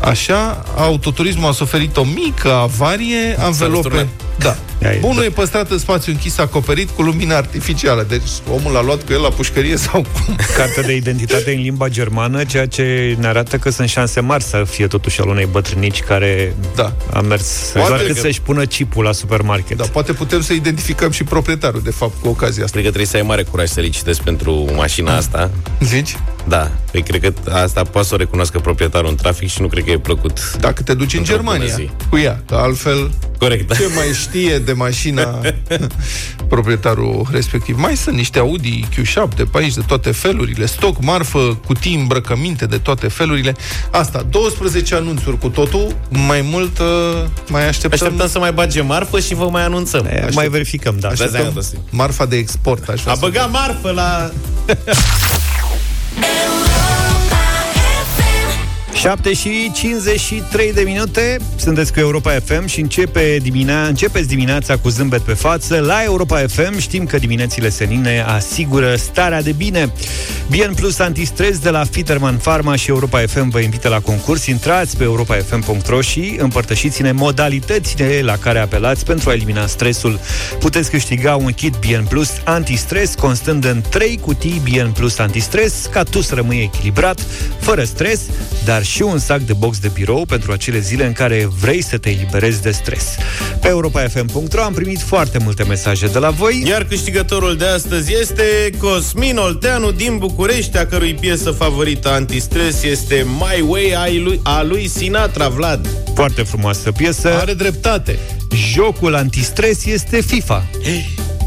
Așa, 0.00 0.64
autoturismul 0.76 1.48
a 1.48 1.52
suferit 1.52 1.96
o 1.96 2.04
mică 2.04 2.52
avarie, 2.52 3.36
anvelope... 3.38 3.72
răsturnat. 3.88 4.06
Da. 4.38 4.56
Ia 4.82 4.90
e, 4.92 4.98
Bunul 5.00 5.16
da. 5.16 5.24
e 5.24 5.28
păstrat 5.28 5.70
în 5.70 5.78
spațiu 5.78 6.12
închis, 6.12 6.38
acoperit 6.38 6.90
cu 6.90 7.02
lumină 7.02 7.34
artificială. 7.34 8.06
Deci 8.08 8.22
omul 8.52 8.72
l-a 8.72 8.82
luat 8.82 9.02
cu 9.04 9.12
el 9.12 9.20
la 9.20 9.28
pușcărie 9.28 9.76
sau 9.76 10.04
cum? 10.24 10.36
Carte 10.56 10.80
de 10.80 10.94
identitate 10.94 11.54
în 11.54 11.60
limba 11.62 11.88
germană, 11.88 12.44
ceea 12.44 12.66
ce 12.66 13.16
ne 13.18 13.26
arată 13.26 13.56
că 13.56 13.70
sunt 13.70 13.88
șanse 13.88 14.20
mari 14.20 14.42
să 14.42 14.62
fie 14.68 14.86
totuși 14.86 15.20
al 15.20 15.28
unei 15.28 15.48
bătrânici 15.50 16.00
care 16.00 16.54
Da. 16.74 16.92
a 17.12 17.20
mers 17.20 17.70
Poate 17.72 17.88
doar 17.88 18.00
cât 18.00 18.14
că- 18.14 18.20
să-și 18.20 18.40
pună 18.40 18.64
chipul 18.64 19.04
la 19.04 19.12
supermarket. 19.12 19.76
Da, 19.76 19.84
poate 19.92 20.12
putem 20.12 20.40
să 20.42 20.52
identificăm 20.52 21.10
și 21.10 21.24
proprietarul, 21.24 21.80
de 21.84 21.90
fapt, 21.90 22.20
cu 22.20 22.28
ocazia 22.28 22.64
asta. 22.64 22.78
Cred 22.78 22.84
că 22.84 22.88
trebuie 22.96 23.06
să 23.06 23.16
ai 23.16 23.22
mare 23.22 23.42
curaj 23.42 23.68
să 23.68 23.80
licitezi 23.80 24.22
pentru 24.22 24.66
mașina 24.74 25.16
asta. 25.16 25.50
Zici? 25.80 26.16
Da, 26.50 26.70
păi 26.90 27.02
cred 27.02 27.20
că 27.44 27.50
asta 27.50 27.82
poate 27.82 28.06
să 28.08 28.14
o 28.14 28.16
recunoască 28.16 28.58
proprietarul 28.58 29.08
în 29.08 29.14
trafic 29.16 29.48
și 29.50 29.60
nu 29.60 29.66
cred 29.68 29.84
că 29.84 29.90
e 29.90 29.98
plăcut. 29.98 30.56
Dacă 30.60 30.82
te 30.82 30.94
duci 30.94 31.12
în 31.12 31.18
Într-o 31.18 31.36
bună 31.36 31.50
Germania 31.50 31.74
zi. 31.74 31.90
cu 32.10 32.18
ea, 32.18 32.42
că 32.46 32.54
altfel 32.54 33.10
Corect, 33.38 33.68
da. 33.68 33.74
ce 33.74 33.86
mai 33.94 34.06
știe 34.14 34.58
de 34.58 34.72
mașina 34.72 35.40
proprietarul 36.48 37.26
respectiv. 37.30 37.78
Mai 37.78 37.96
sunt 37.96 38.16
niște 38.16 38.38
Audi 38.38 38.88
Q7 38.94 39.28
pe 39.50 39.58
aici 39.58 39.74
de 39.74 39.80
toate 39.86 40.10
felurile, 40.10 40.66
stoc, 40.66 41.02
marfă, 41.02 41.58
cutii, 41.66 41.94
îmbrăcăminte 41.94 42.66
de 42.66 42.76
toate 42.78 43.08
felurile. 43.08 43.54
Asta, 43.90 44.26
12 44.30 44.94
anunțuri 44.94 45.38
cu 45.38 45.48
totul, 45.48 45.96
mai 46.08 46.40
mult 46.40 46.78
uh, 46.78 46.86
mai 47.48 47.68
așteptăm, 47.68 47.98
Așteptăm 48.06 48.28
să 48.28 48.38
mai 48.38 48.52
bage 48.52 48.80
marfă 48.80 49.20
și 49.20 49.34
vă 49.34 49.48
mai 49.50 49.62
anunțăm. 49.64 50.04
E, 50.04 50.28
mai 50.34 50.48
verificăm, 50.48 50.96
da. 50.98 51.08
Așa. 51.08 51.24
așteptăm 51.24 51.52
Da, 51.54 51.60
da, 51.60 51.66
da. 51.74 51.80
marfa 51.90 52.26
de 52.26 52.36
export. 52.36 52.88
Aș 52.88 53.00
vrea 53.00 53.12
A 53.12 53.16
să- 53.16 53.20
băgat 53.24 53.50
marfă 53.50 53.90
la... 53.90 54.30
And 56.22 56.69
7 59.00 59.32
și 59.32 59.70
53 59.74 60.72
de 60.72 60.80
minute. 60.80 61.36
Sunteți 61.56 61.92
cu 61.92 61.98
Europa 61.98 62.30
FM 62.44 62.66
și 62.66 62.80
începe 62.80 63.38
dimine- 63.42 63.86
începeți 63.88 64.28
dimineața 64.28 64.76
cu 64.76 64.88
zâmbet 64.88 65.20
pe 65.20 65.32
față. 65.32 65.78
La 65.78 66.02
Europa 66.04 66.44
FM 66.46 66.78
știm 66.78 67.06
că 67.06 67.18
diminețile 67.18 67.68
senine 67.68 68.24
asigură 68.26 68.96
starea 68.96 69.42
de 69.42 69.52
bine. 69.52 69.92
Bien 70.48 70.74
Plus 70.74 70.98
Antistres 70.98 71.58
de 71.58 71.70
la 71.70 71.84
Fiterman 71.84 72.36
Pharma 72.36 72.76
și 72.76 72.88
Europa 72.90 73.20
FM 73.26 73.48
vă 73.48 73.58
invită 73.60 73.88
la 73.88 74.00
concurs. 74.00 74.46
Intrați 74.46 74.96
pe 74.96 75.02
europafm.ro 75.02 76.00
și 76.00 76.36
împărtășiți-ne 76.38 77.12
modalitățile 77.12 78.20
la 78.22 78.36
care 78.36 78.58
apelați 78.58 79.04
pentru 79.04 79.30
a 79.30 79.32
elimina 79.32 79.66
stresul. 79.66 80.20
Puteți 80.58 80.90
câștiga 80.90 81.36
un 81.36 81.52
kit 81.52 81.74
Bien 81.76 82.04
Plus 82.08 82.30
Antistres 82.44 83.14
constând 83.14 83.64
în 83.64 83.82
3 83.88 84.18
cutii 84.18 84.60
Bien 84.62 84.90
Plus 84.90 85.18
Antistres 85.18 85.88
ca 85.92 86.02
tu 86.02 86.20
să 86.20 86.34
rămâi 86.34 86.70
echilibrat, 86.72 87.20
fără 87.58 87.84
stres, 87.84 88.20
dar 88.64 88.84
și 88.84 88.89
un 88.98 89.18
sac 89.18 89.40
de 89.40 89.52
box 89.52 89.78
de 89.78 89.90
birou 89.92 90.24
pentru 90.24 90.52
acele 90.52 90.78
zile 90.78 91.06
în 91.06 91.12
care 91.12 91.48
vrei 91.60 91.82
să 91.82 91.98
te 91.98 92.10
eliberezi 92.10 92.62
de 92.62 92.70
stres. 92.70 93.14
Pe 93.60 93.68
europafm.ro 93.68 94.62
am 94.62 94.72
primit 94.72 95.00
foarte 95.00 95.38
multe 95.38 95.64
mesaje 95.64 96.06
de 96.06 96.18
la 96.18 96.30
voi. 96.30 96.64
Iar 96.66 96.84
câștigătorul 96.84 97.56
de 97.56 97.66
astăzi 97.66 98.14
este 98.20 98.42
Cosmin 98.78 99.36
Olteanu 99.36 99.90
din 99.90 100.18
București, 100.18 100.78
a 100.78 100.86
cărui 100.86 101.14
piesă 101.14 101.50
favorită 101.50 102.08
antistres 102.08 102.82
este 102.82 103.26
My 103.38 103.64
Way 103.66 103.92
a 103.96 104.22
lui, 104.22 104.40
a 104.42 104.62
lui 104.62 104.88
Sinatra 104.88 105.48
Vlad. 105.48 105.88
Foarte 106.14 106.42
frumoasă 106.42 106.92
piesă. 106.92 107.38
Are 107.40 107.54
dreptate. 107.54 108.18
Jocul 108.72 109.14
antistres 109.14 109.84
este 109.84 110.20
FIFA. 110.20 110.66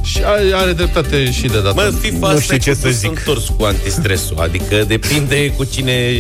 Și 0.04 0.20
are, 0.26 0.52
are 0.54 0.72
dreptate 0.74 1.32
și 1.32 1.42
de 1.48 1.62
data. 1.62 1.82
Mă, 1.82 1.94
FIFA 2.00 2.18
Nu 2.18 2.26
asta 2.26 2.40
știu 2.42 2.56
e 2.56 2.60
ce 2.60 2.70
cu 2.72 2.78
să 2.80 2.88
dus 2.88 2.96
zic. 2.96 3.10
întors 3.10 3.48
cu 3.58 3.64
antistresul, 3.64 4.38
adică 4.40 4.84
depinde 4.88 5.50
cu 5.58 5.64
cine, 5.64 6.12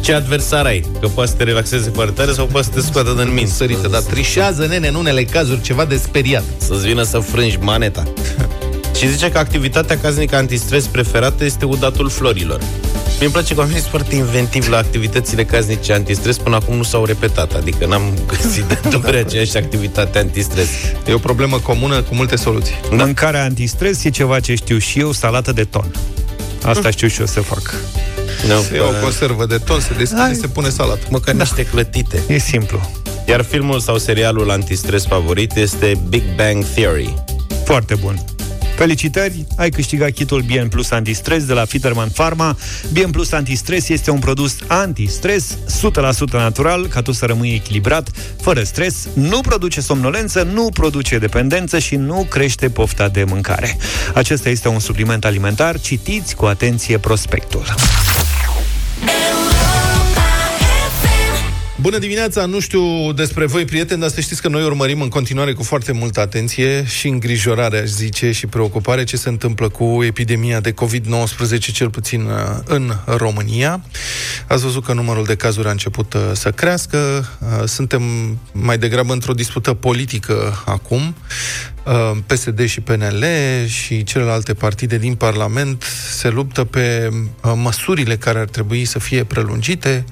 ce 0.00 0.12
adversar 0.12 0.64
ai, 0.66 0.84
că 1.00 1.08
poate 1.08 1.30
să 1.30 1.36
te 1.36 1.44
relaxeze 1.44 1.90
foarte 1.94 2.12
tare 2.12 2.32
sau 2.32 2.46
poate 2.46 2.66
să 2.72 2.80
te 2.80 2.86
scoată 2.86 3.14
din 3.22 3.34
minți. 3.34 3.52
Sărită, 3.52 3.88
dar 3.88 4.00
trișează, 4.00 4.66
nene, 4.66 4.88
în 4.88 4.94
unele 4.94 5.24
cazuri 5.24 5.60
ceva 5.60 5.84
de 5.84 5.96
speriat. 5.96 6.42
Să-ți 6.58 6.86
vină 6.86 7.02
să 7.02 7.18
frângi 7.18 7.58
maneta. 7.60 8.02
Și 8.98 9.10
zice 9.10 9.30
că 9.30 9.38
activitatea 9.38 9.98
casnică 9.98 10.36
antistres 10.36 10.84
preferată 10.84 11.44
este 11.44 11.64
udatul 11.64 12.08
florilor. 12.08 12.60
Mi-mi 13.20 13.32
place 13.32 13.54
că 13.54 13.60
oamenii 13.60 13.80
sunt 13.80 13.90
foarte 13.90 14.14
inventivi 14.14 14.68
la 14.70 14.76
activitățile 14.76 15.44
casnice 15.44 15.92
antistres, 15.92 16.36
până 16.38 16.56
acum 16.56 16.76
nu 16.76 16.82
s-au 16.82 17.04
repetat, 17.04 17.52
adică 17.54 17.86
n-am 17.86 18.02
găsit 18.42 18.62
de 18.64 18.78
două 18.90 19.02
ori 19.06 19.16
aceeași 19.18 19.56
activitate 19.56 20.18
antistres. 20.18 20.68
E 21.06 21.12
o 21.12 21.18
problemă 21.18 21.58
comună 21.58 22.02
cu 22.02 22.14
multe 22.14 22.36
soluții. 22.36 22.74
Da. 22.90 23.04
Mâncarea 23.04 23.42
antistres 23.44 24.04
e 24.04 24.10
ceva 24.10 24.40
ce 24.40 24.54
știu 24.54 24.78
și 24.78 24.98
eu, 24.98 25.12
salată 25.12 25.52
de 25.52 25.64
ton. 25.64 25.90
Asta 26.62 26.90
știu 26.90 27.08
și 27.08 27.20
eu 27.20 27.26
să 27.26 27.40
fac. 27.40 27.74
Nu, 28.48 28.60
Se 28.60 28.74
ia 28.76 28.82
o 28.84 29.02
conservă 29.02 29.46
de 29.46 29.56
ton, 29.58 29.80
se 29.80 29.94
deschide, 29.98 30.20
Hai. 30.20 30.34
se 30.34 30.46
pune 30.46 30.68
salată. 30.68 31.06
măcar 31.10 31.34
niște 31.34 31.64
clătite. 31.64 32.22
E 32.28 32.38
simplu. 32.38 32.90
Iar 33.28 33.42
filmul 33.42 33.80
sau 33.80 33.98
serialul 33.98 34.50
antistres 34.50 35.06
favorit 35.06 35.56
este 35.56 36.00
Big 36.08 36.22
Bang 36.36 36.64
Theory. 36.64 37.14
Foarte 37.64 37.94
bun. 37.94 38.24
Felicitări, 38.78 39.46
ai 39.56 39.70
câștigat 39.70 40.10
kitul 40.10 40.40
Bien 40.40 40.68
Plus 40.68 40.90
Antistres 40.90 41.44
de 41.44 41.52
la 41.52 41.64
Fiterman 41.64 42.08
Pharma. 42.08 42.56
Bien 42.92 43.10
Plus 43.10 43.32
Antistres 43.32 43.88
este 43.88 44.10
un 44.10 44.18
produs 44.18 44.56
antistres, 44.66 45.58
100% 46.30 46.30
natural, 46.30 46.86
ca 46.86 47.02
tu 47.02 47.12
să 47.12 47.26
rămâi 47.26 47.54
echilibrat, 47.54 48.10
fără 48.40 48.62
stres, 48.62 49.08
nu 49.14 49.40
produce 49.40 49.80
somnolență, 49.80 50.42
nu 50.42 50.68
produce 50.72 51.18
dependență 51.18 51.78
și 51.78 51.96
nu 51.96 52.26
crește 52.30 52.70
pofta 52.70 53.08
de 53.08 53.24
mâncare. 53.24 53.76
Acesta 54.14 54.48
este 54.48 54.68
un 54.68 54.78
supliment 54.78 55.24
alimentar, 55.24 55.80
citiți 55.80 56.34
cu 56.34 56.44
atenție 56.44 56.98
prospectul. 56.98 57.64
Bună 61.80 61.98
dimineața! 61.98 62.46
Nu 62.46 62.60
știu 62.60 63.12
despre 63.12 63.46
voi, 63.46 63.64
prieteni, 63.64 64.00
dar 64.00 64.08
să 64.08 64.20
știți 64.20 64.42
că 64.42 64.48
noi 64.48 64.62
urmărim 64.64 65.00
în 65.00 65.08
continuare 65.08 65.52
cu 65.52 65.62
foarte 65.62 65.92
multă 65.92 66.20
atenție 66.20 66.84
și 66.84 67.08
îngrijorare, 67.08 67.78
aș 67.78 67.88
zice, 67.88 68.32
și 68.32 68.46
preocupare 68.46 69.04
ce 69.04 69.16
se 69.16 69.28
întâmplă 69.28 69.68
cu 69.68 70.02
epidemia 70.04 70.60
de 70.60 70.72
COVID-19, 70.72 71.58
cel 71.72 71.90
puțin 71.90 72.20
uh, 72.20 72.32
în 72.64 72.92
România. 73.06 73.80
Ați 74.46 74.62
văzut 74.62 74.84
că 74.84 74.92
numărul 74.92 75.24
de 75.24 75.36
cazuri 75.36 75.68
a 75.68 75.70
început 75.70 76.14
uh, 76.14 76.20
să 76.32 76.50
crească. 76.50 77.28
Uh, 77.38 77.68
Suntem 77.68 78.02
mai 78.52 78.78
degrabă 78.78 79.12
într-o 79.12 79.32
dispută 79.32 79.74
politică 79.74 80.62
acum. 80.64 81.14
Uh, 81.88 82.16
PSD 82.26 82.66
și 82.66 82.80
PNL 82.80 83.24
și 83.66 84.02
celelalte 84.02 84.54
partide 84.54 84.98
din 84.98 85.14
Parlament 85.14 85.82
se 86.10 86.28
luptă 86.28 86.64
pe 86.64 87.08
uh, 87.12 87.52
măsurile 87.54 88.16
care 88.16 88.38
ar 88.38 88.48
trebui 88.48 88.84
să 88.84 88.98
fie 88.98 89.24
prelungite 89.24 90.04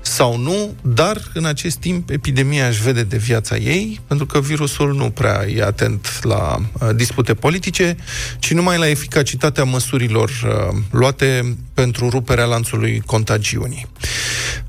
sau 0.00 0.38
nu, 0.38 0.74
dar 0.82 1.06
dar 1.06 1.22
în 1.34 1.44
acest 1.44 1.76
timp 1.76 2.10
epidemia 2.10 2.66
își 2.66 2.82
vede 2.82 3.02
de 3.02 3.16
viața 3.16 3.56
ei, 3.56 4.00
pentru 4.06 4.26
că 4.26 4.40
virusul 4.40 4.94
nu 4.94 5.10
prea 5.10 5.46
e 5.48 5.62
atent 5.62 6.18
la 6.22 6.56
uh, 6.56 6.88
dispute 6.94 7.34
politice, 7.34 7.96
ci 8.38 8.52
numai 8.52 8.78
la 8.78 8.88
eficacitatea 8.88 9.64
măsurilor 9.64 10.30
uh, 10.30 10.76
luate 10.90 11.56
pentru 11.74 12.08
ruperea 12.08 12.44
lanțului 12.44 13.02
contagiunii. 13.06 13.86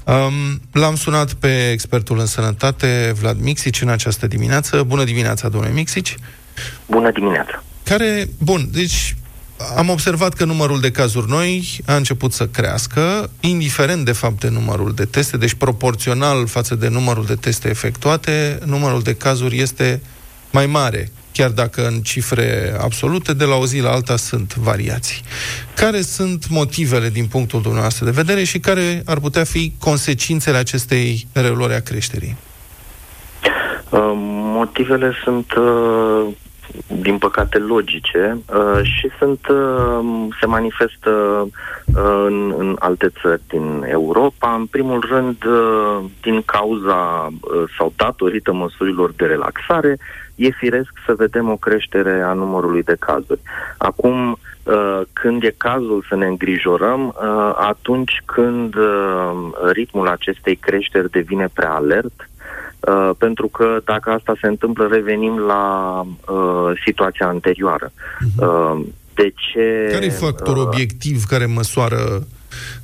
Um, 0.03 0.61
l-am 0.71 0.95
sunat 0.95 1.33
pe 1.33 1.69
expertul 1.71 2.19
în 2.19 2.25
sănătate, 2.25 3.13
Vlad 3.19 3.39
Mixici, 3.41 3.81
în 3.81 3.89
această 3.89 4.27
dimineață. 4.27 4.83
Bună 4.83 5.03
dimineața, 5.03 5.49
domnule 5.49 5.73
Mixici! 5.73 6.17
Bună 6.85 7.11
dimineața! 7.11 7.63
Care, 7.83 8.29
bun, 8.37 8.69
deci 8.71 9.15
am 9.77 9.89
observat 9.89 10.33
că 10.33 10.45
numărul 10.45 10.79
de 10.79 10.91
cazuri 10.91 11.29
noi 11.29 11.79
a 11.85 11.95
început 11.95 12.33
să 12.33 12.47
crească, 12.47 13.29
indiferent 13.39 14.05
de 14.05 14.11
fapt 14.11 14.39
de 14.39 14.49
numărul 14.49 14.93
de 14.93 15.05
teste, 15.05 15.37
deci 15.37 15.53
proporțional 15.53 16.47
față 16.47 16.75
de 16.75 16.87
numărul 16.87 17.25
de 17.25 17.35
teste 17.35 17.69
efectuate, 17.69 18.59
numărul 18.65 19.01
de 19.01 19.15
cazuri 19.15 19.59
este 19.59 20.01
mai 20.51 20.65
mare, 20.65 21.11
chiar 21.31 21.49
dacă 21.49 21.87
în 21.87 22.01
cifre 22.01 22.77
absolute, 22.81 23.33
de 23.33 23.43
la 23.43 23.55
o 23.55 23.65
zi 23.65 23.79
la 23.79 23.91
alta 23.91 24.15
sunt 24.15 24.55
variații. 24.55 25.21
Care 25.75 26.01
sunt 26.01 26.49
motivele 26.49 27.09
din 27.09 27.25
punctul 27.25 27.61
dumneavoastră 27.61 28.05
de 28.05 28.11
vedere 28.11 28.43
și 28.43 28.59
care 28.59 29.01
ar 29.05 29.19
putea 29.19 29.43
fi 29.43 29.73
consecințele 29.79 30.57
acestei 30.57 31.27
reluări 31.33 31.73
a 31.73 31.79
creșterii? 31.79 32.35
Uh, 33.89 34.11
motivele 34.59 35.13
sunt 35.23 35.53
uh, 35.53 36.27
din 37.01 37.17
păcate, 37.17 37.57
logice 37.57 38.37
uh, 38.53 38.83
și 38.83 39.09
sunt 39.19 39.47
uh, 39.47 39.99
se 40.39 40.45
manifestă 40.45 41.11
uh, 41.11 42.25
în, 42.27 42.53
în 42.57 42.75
alte 42.79 43.11
țări 43.21 43.41
din 43.47 43.85
Europa. 43.87 44.53
În 44.53 44.65
primul 44.65 45.05
rând, 45.09 45.43
uh, 45.45 46.05
din 46.21 46.41
cauza 46.45 47.27
uh, 47.27 47.63
sau 47.77 47.93
datorită 47.95 48.53
măsurilor 48.53 49.11
de 49.11 49.25
relaxare, 49.25 49.97
e 50.35 50.49
firesc 50.49 50.89
să 51.05 51.13
vedem 51.13 51.49
o 51.49 51.55
creștere 51.55 52.21
a 52.21 52.33
numărului 52.33 52.83
de 52.83 52.95
cazuri. 52.99 53.39
Acum, 53.77 54.37
uh, 54.63 55.01
când 55.13 55.43
e 55.43 55.53
cazul 55.57 56.05
să 56.09 56.15
ne 56.15 56.25
îngrijorăm, 56.25 57.07
uh, 57.07 57.51
atunci 57.55 58.21
când 58.25 58.75
uh, 58.75 59.31
ritmul 59.71 60.07
acestei 60.07 60.55
creșteri 60.55 61.11
devine 61.11 61.49
prea 61.53 61.73
alert, 61.73 62.29
Uh, 62.87 63.09
pentru 63.17 63.47
că 63.47 63.79
dacă 63.85 64.09
asta 64.09 64.33
se 64.41 64.47
întâmplă, 64.47 64.87
revenim 64.91 65.37
la 65.37 66.01
uh, 66.01 66.81
situația 66.85 67.27
anterioară. 67.27 67.91
Uh-huh. 67.91 68.45
Uh, 68.47 68.85
de 69.13 69.33
ce... 69.35 69.89
Care 69.91 70.05
e 70.05 70.09
factorul 70.09 70.61
uh, 70.61 70.67
obiectiv 70.67 71.23
care 71.23 71.45
măsoară 71.45 72.27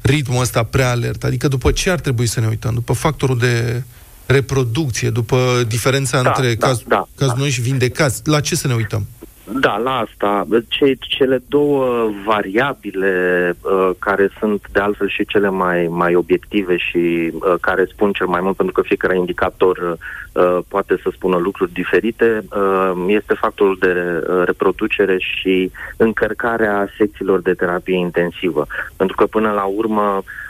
ritmul 0.02 0.42
ăsta 0.42 0.64
prea 0.64 0.90
alert? 0.90 1.24
Adică 1.24 1.48
după 1.48 1.72
ce 1.72 1.90
ar 1.90 2.00
trebui 2.00 2.26
să 2.26 2.40
ne 2.40 2.48
uităm? 2.48 2.74
După 2.74 2.94
factorul 2.94 3.38
de 3.38 3.84
reproducție, 4.26 5.10
după 5.10 5.64
diferența 5.68 6.22
da, 6.22 6.30
între 6.30 6.54
da, 6.54 6.68
caz, 6.68 6.84
da, 6.88 7.08
caz 7.16 7.28
da. 7.28 7.36
noi 7.38 7.50
și 7.50 7.62
vindecați, 7.62 8.22
la 8.24 8.40
ce 8.40 8.56
să 8.56 8.68
ne 8.68 8.74
uităm? 8.74 9.08
Da, 9.52 9.78
la 9.78 9.98
asta. 9.98 10.48
Ce, 10.68 10.94
cele 11.00 11.44
două 11.48 12.10
variabile 12.26 13.56
uh, 13.62 13.90
care 14.00 14.30
sunt 14.40 14.68
de 14.72 14.80
altfel 14.80 15.10
și 15.10 15.26
cele 15.26 15.50
mai, 15.50 15.88
mai 15.90 16.16
obiective 16.16 16.78
și 16.78 17.32
uh, 17.34 17.54
care 17.62 17.86
spun 17.86 18.12
cel 18.12 18.28
mai 18.28 18.42
mult, 18.42 18.56
pentru 18.56 18.74
că 18.74 18.88
fiecare 18.88 19.18
indicator 19.18 19.98
uh, 20.32 20.58
poate 20.68 21.00
să 21.04 21.10
spună 21.14 21.38
lucruri 21.38 21.72
diferite, 21.72 22.44
uh, 22.56 22.92
este 23.08 23.34
factorul 23.34 23.78
de 23.80 24.24
uh, 24.28 24.42
reproducere 24.46 25.18
și 25.20 25.72
încărcarea 25.98 26.88
secțiilor 26.98 27.42
de 27.42 27.54
terapie 27.54 27.98
intensivă. 27.98 28.68
Pentru 28.96 29.16
că 29.16 29.26
până 29.26 29.52
la 29.52 29.64
urmă 29.64 30.24
Uh, 30.24 30.43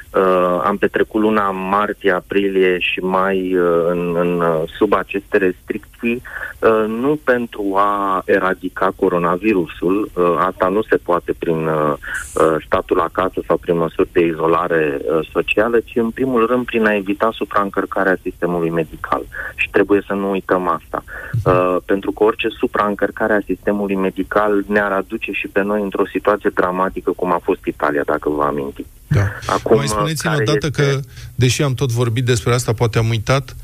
am 0.64 0.78
petrecut 0.78 1.22
luna 1.22 1.52
martie, 1.52 2.12
aprilie 2.12 2.80
și 2.80 3.00
mai 3.00 3.56
uh, 3.58 3.86
în, 3.88 4.16
în, 4.16 4.40
uh, 4.40 4.62
sub 4.78 4.94
aceste 4.94 5.38
restricții, 5.38 6.22
uh, 6.60 6.86
nu 6.88 7.20
pentru 7.24 7.74
a 7.76 8.22
eradica 8.26 8.92
coronavirusul, 8.96 10.10
uh, 10.14 10.36
asta 10.38 10.68
nu 10.68 10.82
se 10.82 10.96
poate 10.96 11.34
prin 11.40 11.66
uh, 11.66 11.94
uh, 12.34 12.56
statul 12.66 13.00
acasă 13.00 13.42
sau 13.48 13.58
prin 13.58 13.78
măsuri 13.78 14.10
de 14.12 14.26
izolare 14.26 14.98
uh, 15.02 15.28
socială, 15.32 15.80
ci 15.80 15.96
în 15.96 16.10
primul 16.10 16.46
rând 16.46 16.66
prin 16.66 16.86
a 16.86 16.96
evita 16.96 17.30
supraîncărcarea 17.34 18.18
sistemului 18.22 18.70
medical. 18.70 19.22
Și 19.56 19.70
trebuie 19.70 20.04
să 20.08 20.14
nu 20.14 20.30
uităm 20.30 20.68
asta. 20.68 21.04
Uh, 21.46 21.78
pentru 21.86 22.12
că 22.12 22.24
orice 22.24 22.48
supraîncărcare 22.48 23.34
a 23.34 23.46
sistemului 23.46 23.96
medical 23.96 24.64
ne-ar 24.68 24.92
aduce 24.92 25.32
și 25.32 25.48
pe 25.48 25.62
noi 25.62 25.82
într-o 25.82 26.06
situație 26.06 26.52
dramatică 26.54 27.12
cum 27.12 27.32
a 27.32 27.40
fost 27.44 27.66
Italia, 27.66 28.02
dacă 28.06 28.30
vă 28.30 28.44
amintiți. 28.44 28.90
Da. 29.14 29.32
Acum, 29.46 29.76
Mai 29.78 29.88
spuneți-mi 29.88 30.34
odată 30.34 30.68
este... 30.68 30.82
că, 30.82 31.00
deși 31.36 31.62
am 31.62 31.74
tot 31.74 31.92
vorbit 31.92 32.26
despre 32.26 32.54
asta, 32.54 32.74
poate 32.74 32.98
am 32.98 33.10
uitat, 33.10 33.56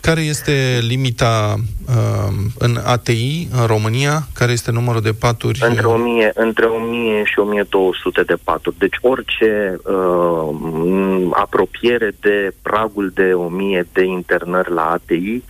care 0.00 0.20
este 0.20 0.78
limita 0.80 1.54
uh, 1.88 2.32
în 2.58 2.78
ATI, 2.84 3.48
în 3.60 3.66
România? 3.66 4.28
Care 4.34 4.52
este 4.52 4.70
numărul 4.70 5.00
de 5.00 5.12
paturi? 5.12 5.60
Între 5.62 5.86
1000, 5.86 6.32
între 6.34 6.66
1000 6.66 7.24
și 7.24 7.38
1200 7.38 8.22
de 8.22 8.34
paturi. 8.44 8.78
Deci 8.78 8.96
orice 9.00 9.80
uh, 9.84 11.28
apropiere 11.30 12.14
de 12.20 12.52
pragul 12.62 13.10
de 13.14 13.32
1000 13.32 13.86
de 13.92 14.04
internări 14.04 14.72
la 14.72 14.82
ATI 14.82 15.42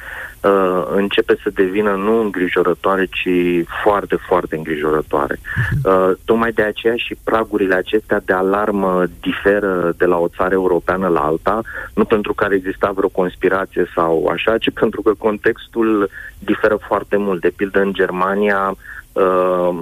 uh, 0.49 0.83
începe 0.91 1.37
să 1.43 1.51
devină 1.55 1.91
nu 1.91 2.21
îngrijorătoare, 2.21 3.05
ci 3.05 3.29
foarte, 3.83 4.17
foarte 4.29 4.57
îngrijorătoare. 4.57 5.41
Uh, 5.85 6.11
tocmai 6.25 6.53
de 6.53 6.63
aceea 6.63 6.97
și 6.97 7.17
pragurile 7.25 7.75
acestea 7.75 8.21
de 8.25 8.33
alarmă 8.33 9.05
diferă 9.21 9.93
de 9.97 10.05
la 10.05 10.17
o 10.17 10.29
țară 10.29 10.55
europeană 10.55 11.09
la 11.09 11.21
alta, 11.21 11.61
nu 11.95 12.05
pentru 12.05 12.35
că 12.35 12.45
ar 12.45 12.53
exista 12.53 12.93
vreo 12.95 13.09
conspirație 13.09 13.91
sau 13.95 14.27
așa, 14.27 14.59
ci 14.59 14.71
pentru 14.71 15.03
că 15.03 15.13
contextul 15.19 16.11
diferă 16.39 16.79
foarte 16.87 17.17
mult. 17.17 17.41
De 17.41 17.53
pildă, 17.57 17.81
în 17.81 17.93
Germania, 17.93 18.77
uh, 19.13 19.79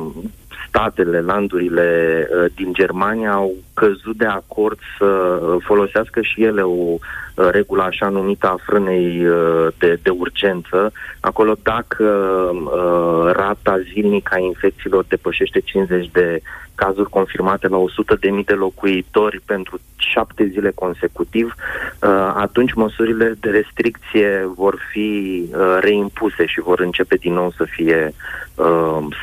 statele, 0.68 1.20
landurile 1.20 1.88
uh, 2.30 2.52
din 2.54 2.72
Germania 2.72 3.32
au 3.32 3.54
căzut 3.74 4.16
de 4.16 4.26
acord 4.26 4.78
să 4.98 5.40
folosească 5.64 6.20
și 6.22 6.42
ele 6.42 6.62
o 6.62 6.68
uh, 6.70 6.98
regulă 7.50 7.82
așa 7.82 8.08
numită 8.08 8.46
a 8.46 8.56
frânei 8.66 9.26
uh, 9.26 9.66
de, 9.78 9.98
de 10.02 10.10
urgență. 10.10 10.92
Acolo 11.20 11.56
dacă 11.62 12.04
rata 13.32 13.78
zilnică 13.92 14.34
a 14.34 14.38
infecțiilor 14.38 15.04
depășește 15.08 15.60
50 15.60 16.10
de 16.12 16.40
cazuri 16.74 17.10
confirmate 17.10 17.68
la 17.68 17.76
100 17.76 18.16
de 18.20 18.30
mii 18.30 18.44
de 18.44 18.52
locuitori 18.52 19.40
pentru 19.44 19.78
șapte 19.96 20.46
zile 20.46 20.72
consecutiv, 20.74 21.54
atunci 22.34 22.72
măsurile 22.72 23.34
de 23.40 23.50
restricție 23.50 24.50
vor 24.54 24.78
fi 24.90 25.42
reimpuse 25.80 26.46
și 26.46 26.60
vor 26.60 26.80
începe 26.80 27.14
din 27.14 27.32
nou 27.32 27.52
să 27.56 27.64
fie 27.64 28.14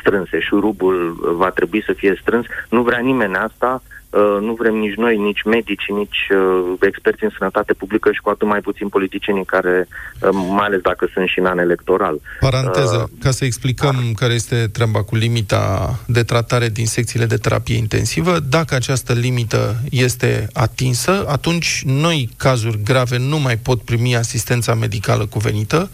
strânse. 0.00 0.38
Șurubul 0.40 1.16
va 1.44 1.50
trebui 1.50 1.82
să 1.82 1.92
fie 1.92 2.18
strâns. 2.20 2.46
Nu 2.68 2.82
vrea 2.82 2.98
nimeni 2.98 3.36
asta, 3.36 3.82
Uh, 3.82 4.03
nu 4.40 4.54
vrem 4.54 4.74
nici 4.74 4.94
noi, 4.94 5.16
nici 5.16 5.42
medici, 5.42 5.88
nici 5.88 6.28
uh, 6.30 6.74
experți 6.80 7.24
în 7.24 7.30
sănătate 7.38 7.72
publică 7.72 8.12
și 8.12 8.20
cu 8.20 8.30
atât 8.30 8.48
mai 8.48 8.60
puțin 8.60 8.88
politicienii 8.88 9.44
care, 9.44 9.88
uh, 10.20 10.28
mai 10.32 10.66
ales 10.66 10.80
dacă 10.80 11.08
sunt 11.12 11.28
și 11.28 11.38
în 11.38 11.46
an 11.46 11.58
electoral. 11.58 12.20
Paranteză, 12.40 13.08
uh, 13.12 13.18
ca 13.22 13.30
să 13.30 13.44
explicăm 13.44 13.96
uh, 13.96 14.10
care 14.14 14.34
este 14.34 14.68
treaba 14.72 15.02
cu 15.02 15.16
limita 15.16 15.98
de 16.06 16.22
tratare 16.22 16.68
din 16.68 16.86
secțiile 16.86 17.26
de 17.26 17.36
terapie 17.36 17.76
intensivă. 17.76 18.38
Dacă 18.38 18.74
această 18.74 19.12
limită 19.12 19.76
este 19.90 20.48
atinsă, 20.52 21.24
atunci 21.28 21.82
noi 21.86 22.28
cazuri 22.36 22.80
grave 22.84 23.18
nu 23.18 23.38
mai 23.38 23.56
pot 23.56 23.82
primi 23.82 24.16
asistența 24.16 24.74
medicală 24.74 25.26
cuvenită 25.26 25.90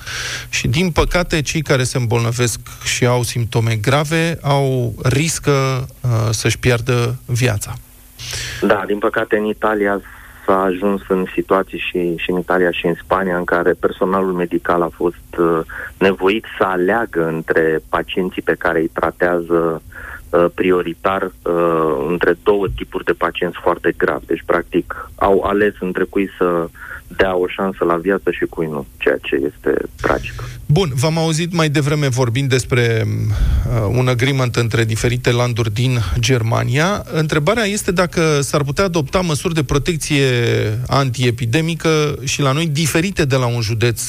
și, 0.49 0.69
din 0.69 0.91
păcate, 0.91 1.43
cei 1.43 1.63
care 1.63 1.83
se 1.83 1.99
îmbolnăvesc 1.99 2.61
și 2.85 3.07
au 3.07 3.23
simptome 3.23 3.75
grave 3.75 4.39
au 4.43 4.95
riscă 5.03 5.89
uh, 6.01 6.11
să-și 6.31 6.59
piardă 6.59 7.19
viața. 7.27 7.75
Da, 8.61 8.83
din 8.87 8.99
păcate 8.99 9.37
în 9.37 9.45
Italia 9.45 10.01
s-a 10.47 10.63
ajuns 10.63 11.01
în 11.09 11.25
situații 11.35 11.79
și, 11.79 12.17
și 12.17 12.31
în 12.31 12.39
Italia 12.39 12.71
și 12.71 12.87
în 12.87 12.95
Spania 12.95 13.37
în 13.37 13.45
care 13.45 13.73
personalul 13.73 14.33
medical 14.33 14.83
a 14.83 14.91
fost 14.95 15.37
uh, 15.39 15.61
nevoit 15.99 16.45
să 16.59 16.65
aleagă 16.65 17.27
între 17.27 17.81
pacienții 17.89 18.43
pe 18.43 18.55
care 18.59 18.81
îi 18.81 18.91
tratează 18.93 19.83
uh, 20.31 20.47
prioritar 20.55 21.23
uh, 21.23 22.07
între 22.09 22.37
două 22.43 22.67
tipuri 22.77 23.05
de 23.05 23.13
pacienți 23.13 23.59
foarte 23.63 23.95
gravi. 23.97 24.27
Deci, 24.27 24.43
practic, 24.47 25.11
au 25.15 25.43
ales 25.43 25.75
între 25.81 26.05
cui 26.05 26.31
să 26.39 26.69
dea 27.17 27.37
o 27.37 27.47
șansă 27.47 27.85
la 27.85 27.97
viață 27.97 28.31
și 28.31 28.45
cui 28.45 28.67
nu, 28.67 28.87
ceea 28.97 29.19
ce 29.23 29.35
este 29.35 29.89
tragic. 30.01 30.45
Bun, 30.67 30.93
v-am 30.95 31.19
auzit 31.19 31.53
mai 31.53 31.69
devreme 31.69 32.09
vorbind 32.09 32.49
despre 32.49 33.07
uh, 33.07 33.97
un 33.97 34.09
agreement 34.09 34.57
între 34.57 34.85
diferite 34.85 35.33
landuri 35.33 35.73
din 35.75 35.99
Germania. 36.19 37.05
Întrebarea 37.13 37.65
este 37.65 37.93
dacă 37.93 38.41
s-ar 38.41 38.63
putea 38.63 38.85
adopta 38.85 39.21
măsuri 39.21 39.55
de 39.55 39.63
protecție 39.63 40.25
antiepidemică 40.87 42.19
și 42.25 42.41
la 42.41 42.53
noi 42.53 42.67
diferite 42.67 43.25
de 43.25 43.37
la 43.37 43.47
un 43.47 43.61
județ 43.61 44.03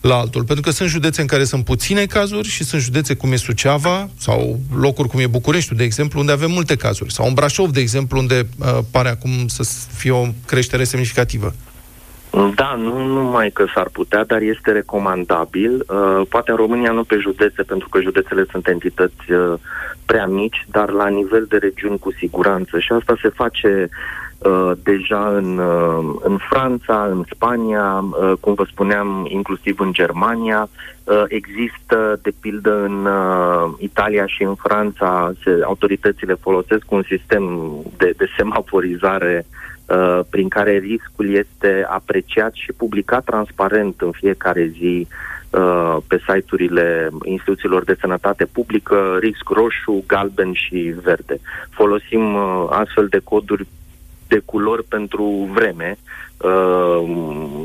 la 0.00 0.14
altul. 0.14 0.44
Pentru 0.44 0.64
că 0.64 0.70
sunt 0.70 0.88
județe 0.88 1.20
în 1.20 1.26
care 1.26 1.44
sunt 1.44 1.64
puține 1.64 2.06
cazuri 2.06 2.48
și 2.48 2.64
sunt 2.64 2.82
județe 2.82 3.14
cum 3.14 3.32
e 3.32 3.36
Suceava 3.36 4.08
sau 4.18 4.60
locuri 4.74 5.08
cum 5.08 5.20
e 5.20 5.26
București, 5.26 5.74
de 5.74 5.84
exemplu, 5.84 6.20
unde 6.20 6.32
avem 6.32 6.50
multe 6.50 6.76
cazuri. 6.76 7.12
Sau 7.12 7.26
în 7.26 7.34
Brașov, 7.34 7.70
de 7.70 7.80
exemplu, 7.80 8.18
unde 8.18 8.46
uh, 8.58 8.78
pare 8.90 9.08
acum 9.08 9.30
să 9.46 9.62
fie 9.92 10.10
o 10.10 10.26
creștere 10.46 10.84
semnificativă. 10.84 11.54
Da, 12.30 12.74
nu 12.74 13.06
numai 13.06 13.50
că 13.50 13.64
s-ar 13.74 13.88
putea, 13.92 14.24
dar 14.24 14.40
este 14.40 14.72
recomandabil. 14.72 15.84
Uh, 15.88 16.26
poate 16.28 16.50
în 16.50 16.56
România 16.56 16.92
nu 16.92 17.04
pe 17.04 17.16
județe, 17.16 17.62
pentru 17.62 17.88
că 17.88 18.00
județele 18.00 18.44
sunt 18.50 18.66
entități 18.66 19.32
uh, 19.32 19.54
prea 20.06 20.26
mici, 20.26 20.66
dar 20.70 20.90
la 20.90 21.08
nivel 21.08 21.46
de 21.48 21.56
regiuni 21.56 21.98
cu 21.98 22.12
siguranță. 22.12 22.78
Și 22.78 22.92
asta 22.92 23.14
se 23.22 23.28
face 23.28 23.88
uh, 24.38 24.70
deja 24.82 25.28
în, 25.28 25.58
uh, 25.58 26.14
în 26.22 26.38
Franța, 26.48 27.08
în 27.10 27.24
Spania, 27.34 28.04
uh, 28.04 28.32
cum 28.40 28.54
vă 28.54 28.64
spuneam, 28.70 29.26
inclusiv 29.28 29.80
în 29.80 29.92
Germania. 29.92 30.68
Uh, 31.04 31.22
există, 31.28 32.18
de 32.22 32.32
pildă, 32.40 32.82
în 32.84 33.06
uh, 33.06 33.72
Italia 33.78 34.26
și 34.26 34.42
în 34.42 34.54
Franța, 34.54 35.32
se, 35.44 35.58
autoritățile 35.64 36.34
folosesc 36.34 36.90
un 36.90 37.02
sistem 37.08 37.72
de, 37.96 38.12
de 38.16 38.26
semaforizare 38.36 39.46
uh, 39.46 39.69
prin 40.30 40.48
care 40.48 40.78
riscul 40.78 41.34
este 41.34 41.86
apreciat 41.88 42.52
și 42.54 42.72
publicat 42.72 43.24
transparent 43.24 44.00
în 44.00 44.10
fiecare 44.10 44.66
zi 44.66 45.06
uh, 45.50 45.96
pe 46.06 46.20
site-urile 46.28 47.08
instituțiilor 47.24 47.84
de 47.84 47.96
sănătate 48.00 48.44
publică, 48.44 49.16
risc 49.20 49.48
roșu, 49.48 50.04
galben 50.06 50.52
și 50.52 50.94
verde. 51.02 51.40
Folosim 51.70 52.34
uh, 52.34 52.66
astfel 52.70 53.06
de 53.06 53.20
coduri 53.24 53.66
de 54.28 54.42
culori 54.44 54.84
pentru 54.84 55.48
vreme. 55.52 55.98
Uh, 56.36 57.02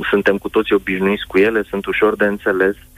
suntem 0.10 0.38
cu 0.38 0.50
toții 0.50 0.76
obișnuiți 0.76 1.28
cu 1.28 1.38
ele, 1.38 1.64
sunt 1.70 1.86
ușor 1.86 2.16
de 2.16 2.26
înțeles 2.26 2.76
uh, 2.76 2.94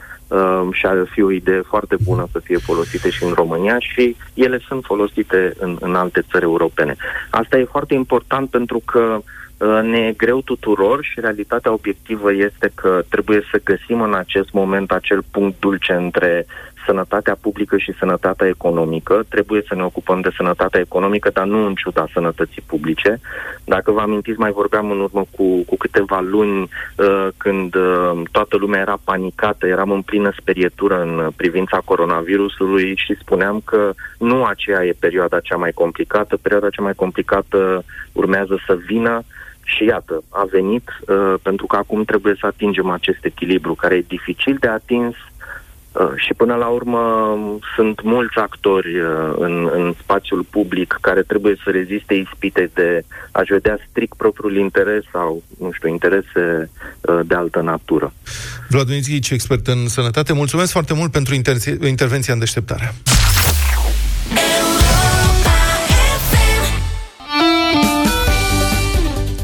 și 0.71 0.85
ar 0.85 1.07
fi 1.11 1.21
o 1.21 1.31
idee 1.31 1.61
foarte 1.61 1.95
bună 2.03 2.27
să 2.31 2.39
fie 2.39 2.57
folosite 2.57 3.09
și 3.09 3.23
în 3.23 3.33
România 3.33 3.79
și 3.79 4.15
ele 4.33 4.59
sunt 4.67 4.83
folosite 4.83 5.53
în, 5.59 5.77
în 5.79 5.95
alte 5.95 6.23
țări 6.31 6.43
europene. 6.43 6.95
Asta 7.29 7.57
e 7.57 7.63
foarte 7.63 7.93
important 7.93 8.49
pentru 8.49 8.81
că 8.85 9.19
uh, 9.57 9.79
ne 9.83 9.97
e 9.97 10.11
greu 10.11 10.41
tuturor 10.41 11.03
și 11.03 11.19
realitatea 11.19 11.71
obiectivă 11.73 12.33
este 12.33 12.71
că 12.75 13.03
trebuie 13.09 13.41
să 13.51 13.61
găsim 13.63 14.01
în 14.01 14.13
acest 14.13 14.51
moment 14.51 14.91
acel 14.91 15.23
punct 15.31 15.59
dulce 15.59 15.93
între 15.93 16.45
sănătatea 16.87 17.37
publică 17.41 17.77
și 17.77 17.97
sănătatea 17.99 18.47
economică. 18.47 19.23
Trebuie 19.29 19.61
să 19.67 19.75
ne 19.75 19.83
ocupăm 19.83 20.21
de 20.21 20.29
sănătatea 20.37 20.79
economică, 20.79 21.29
dar 21.33 21.45
nu 21.45 21.65
în 21.65 21.73
ciuda 21.73 22.05
sănătății 22.13 22.63
publice. 22.65 23.19
Dacă 23.63 23.91
vă 23.91 24.01
amintiți, 24.01 24.39
mai 24.39 24.51
vorbeam 24.51 24.91
în 24.91 24.99
urmă 24.99 25.23
cu, 25.35 25.63
cu 25.63 25.77
câteva 25.77 26.19
luni 26.19 26.61
uh, 26.61 27.27
când 27.37 27.75
uh, 27.75 28.21
toată 28.31 28.57
lumea 28.57 28.79
era 28.79 28.97
panicată, 29.03 29.67
eram 29.67 29.91
în 29.91 30.01
plină 30.01 30.31
sperietură 30.39 31.01
în 31.01 31.29
privința 31.35 31.81
coronavirusului 31.85 32.95
și 32.95 33.17
spuneam 33.19 33.61
că 33.65 33.93
nu 34.19 34.43
aceea 34.43 34.85
e 34.85 34.95
perioada 34.99 35.39
cea 35.39 35.55
mai 35.55 35.71
complicată. 35.71 36.37
Perioada 36.41 36.69
cea 36.69 36.81
mai 36.81 36.93
complicată 36.93 37.83
urmează 38.11 38.59
să 38.65 38.77
vină 38.85 39.23
și 39.63 39.83
iată, 39.83 40.23
a 40.29 40.47
venit 40.51 40.89
uh, 41.07 41.33
pentru 41.41 41.65
că 41.65 41.75
acum 41.75 42.03
trebuie 42.03 42.35
să 42.39 42.45
atingem 42.45 42.89
acest 42.89 43.25
echilibru 43.25 43.73
care 43.73 43.95
e 43.95 44.05
dificil 44.07 44.57
de 44.59 44.67
atins, 44.67 45.15
Uh, 45.15 45.36
și 46.15 46.33
până 46.33 46.55
la 46.55 46.67
urmă 46.67 47.01
sunt 47.75 48.01
mulți 48.03 48.37
actori 48.37 48.99
uh, 48.99 49.33
în, 49.37 49.69
în 49.73 49.93
spațiul 50.01 50.45
public 50.49 50.97
care 51.01 51.21
trebuie 51.21 51.55
să 51.63 51.69
reziste 51.69 52.13
ispite 52.13 52.69
de 52.73 53.03
a-și 53.31 53.51
vedea 53.51 53.77
strict 53.89 54.15
propriul 54.17 54.57
interes 54.57 55.03
sau, 55.11 55.43
nu 55.59 55.71
știu, 55.71 55.89
interese 55.89 56.69
uh, 57.01 57.19
de 57.25 57.35
altă 57.35 57.61
natură. 57.61 58.13
Vladimir 58.69 59.01
Zghici, 59.01 59.29
expert 59.29 59.67
în 59.67 59.87
sănătate, 59.87 60.33
mulțumesc 60.33 60.71
foarte 60.71 60.93
mult 60.93 61.11
pentru 61.11 61.35
inter- 61.35 61.87
intervenția 61.87 62.33
în 62.33 62.39
deșteptare. 62.39 62.93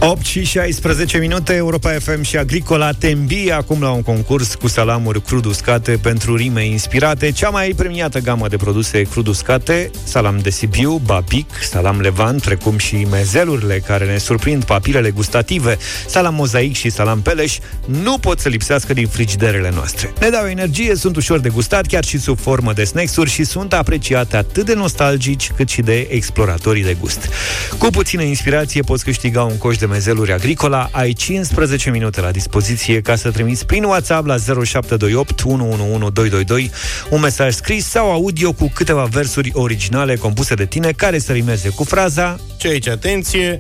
8 0.05 0.25
și 0.25 0.43
16 0.43 1.17
minute, 1.17 1.53
Europa 1.53 1.91
FM 1.91 2.21
și 2.21 2.37
Agricola 2.37 2.91
te 2.91 3.09
îmbie 3.09 3.51
acum 3.51 3.81
la 3.81 3.91
un 3.91 4.01
concurs 4.01 4.55
cu 4.55 4.67
salamuri 4.67 5.21
crud 5.21 5.45
uscate 5.45 5.99
pentru 6.01 6.35
rime 6.35 6.65
inspirate. 6.65 7.31
Cea 7.31 7.49
mai 7.49 7.73
premiată 7.75 8.19
gamă 8.19 8.47
de 8.47 8.57
produse 8.57 9.01
crud 9.01 9.27
uscate, 9.27 9.91
salam 10.03 10.39
de 10.39 10.49
Sibiu, 10.49 11.01
Babic, 11.05 11.49
salam 11.69 11.99
Levant, 11.99 12.41
precum 12.41 12.77
și 12.77 13.07
mezelurile 13.11 13.83
care 13.85 14.05
ne 14.05 14.17
surprind 14.17 14.63
papilele 14.63 15.09
gustative, 15.09 15.77
salam 16.07 16.33
mozaic 16.33 16.75
și 16.75 16.89
salam 16.89 17.21
peleș, 17.21 17.57
nu 17.85 18.17
pot 18.17 18.39
să 18.39 18.49
lipsească 18.49 18.93
din 18.93 19.07
frigiderele 19.07 19.71
noastre. 19.73 20.13
Ne 20.19 20.29
dau 20.29 20.45
energie, 20.45 20.95
sunt 20.95 21.15
ușor 21.15 21.39
de 21.39 21.49
gustat, 21.49 21.85
chiar 21.85 22.03
și 22.03 22.19
sub 22.19 22.39
formă 22.39 22.73
de 22.73 22.83
snacks-uri 22.83 23.29
și 23.29 23.43
sunt 23.43 23.73
apreciate 23.73 24.37
atât 24.37 24.65
de 24.65 24.73
nostalgici 24.73 25.51
cât 25.55 25.69
și 25.69 25.81
de 25.81 26.07
exploratorii 26.11 26.83
de 26.83 26.97
gust. 26.99 27.29
Cu 27.77 27.89
puțină 27.89 28.21
inspirație 28.21 28.81
poți 28.81 29.03
câștiga 29.03 29.43
un 29.43 29.57
coș 29.57 29.77
de 29.77 29.85
mezeluri 29.93 30.31
agricola, 30.31 30.89
ai 30.91 31.13
15 31.13 31.89
minute 31.89 32.21
la 32.21 32.31
dispoziție 32.31 33.01
ca 33.01 33.15
să 33.15 33.31
trimiți 33.31 33.65
prin 33.65 33.83
WhatsApp 33.83 34.25
la 34.25 34.35
0728 34.37 35.43
111222 35.43 36.71
un 37.09 37.19
mesaj 37.19 37.53
scris 37.53 37.85
sau 37.85 38.11
audio 38.11 38.51
cu 38.51 38.71
câteva 38.73 39.03
versuri 39.03 39.51
originale 39.53 40.15
compuse 40.15 40.53
de 40.53 40.65
tine 40.65 40.91
care 40.91 41.19
să 41.19 41.31
rimeze 41.31 41.69
cu 41.69 41.83
fraza 41.83 42.39
Ce 42.57 42.67
aici, 42.67 42.87
atenție! 42.87 43.57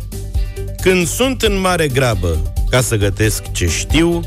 Când 0.81 1.07
sunt 1.07 1.41
în 1.41 1.59
mare 1.59 1.87
grabă 1.87 2.53
ca 2.69 2.81
să 2.81 2.95
gătesc 2.95 3.51
ce 3.51 3.67
știu, 3.67 4.21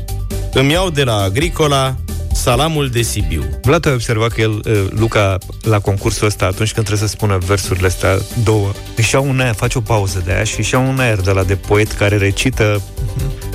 îmi 0.53 0.71
iau 0.71 0.89
de 0.89 1.03
la 1.03 1.15
Agricola 1.15 1.95
salamul 2.37 2.89
de 2.89 3.01
Sibiu. 3.01 3.43
Vlad, 3.61 3.85
ai 3.85 3.93
observat 3.93 4.31
că 4.31 4.41
el, 4.41 4.49
uh, 4.51 4.85
Luca, 4.89 5.37
la 5.63 5.79
concursul 5.79 6.27
ăsta, 6.27 6.45
atunci 6.45 6.73
când 6.73 6.85
trebuie 6.85 7.07
să 7.07 7.15
spună 7.15 7.37
versurile 7.45 7.87
astea 7.87 8.17
două, 8.43 8.71
își 8.95 9.13
ia 9.15 9.19
un 9.19 9.39
aer, 9.39 9.53
face 9.53 9.77
o 9.77 9.81
pauză 9.81 10.21
de 10.25 10.31
aia 10.31 10.43
și 10.43 10.59
își 10.59 10.73
ia 10.73 10.79
un 10.79 10.99
aer 10.99 11.19
de 11.21 11.31
la 11.31 11.43
de 11.43 11.55
poet 11.55 11.91
care 11.91 12.17
recită, 12.17 12.81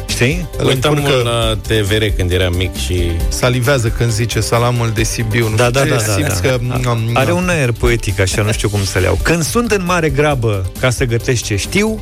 știi? 0.09 0.49
Îl 0.59 0.67
Uitam 0.67 0.99
mult 1.01 1.25
la 1.25 1.57
TVR 1.69 2.05
când 2.17 2.31
eram 2.31 2.55
mic 2.57 2.77
și... 2.77 3.11
Salivează 3.29 3.89
când 3.89 4.11
zice 4.11 4.41
salamul 4.41 4.91
de 4.95 5.03
Sibiu. 5.03 5.49
Nu 5.49 5.57
Da, 5.57 5.65
știu 5.67 5.81
da, 5.81 5.85
ce, 5.85 5.91
da, 5.91 5.97
da, 5.97 6.13
simți 6.13 6.43
da. 6.43 6.49
că... 6.49 6.59
Are 7.13 7.33
un 7.33 7.49
aer 7.49 7.73
poetic, 7.73 8.21
așa, 8.21 8.43
nu 8.43 8.53
știu 8.53 8.69
cum 8.69 8.85
să 8.85 8.99
le 8.99 9.05
iau. 9.05 9.19
Când 9.23 9.43
sunt 9.43 9.71
în 9.71 9.85
mare 9.85 10.09
grabă 10.09 10.71
ca 10.81 10.91
să 10.91 11.05
gătesc 11.05 11.43
ce 11.43 11.57
știu, 11.57 12.01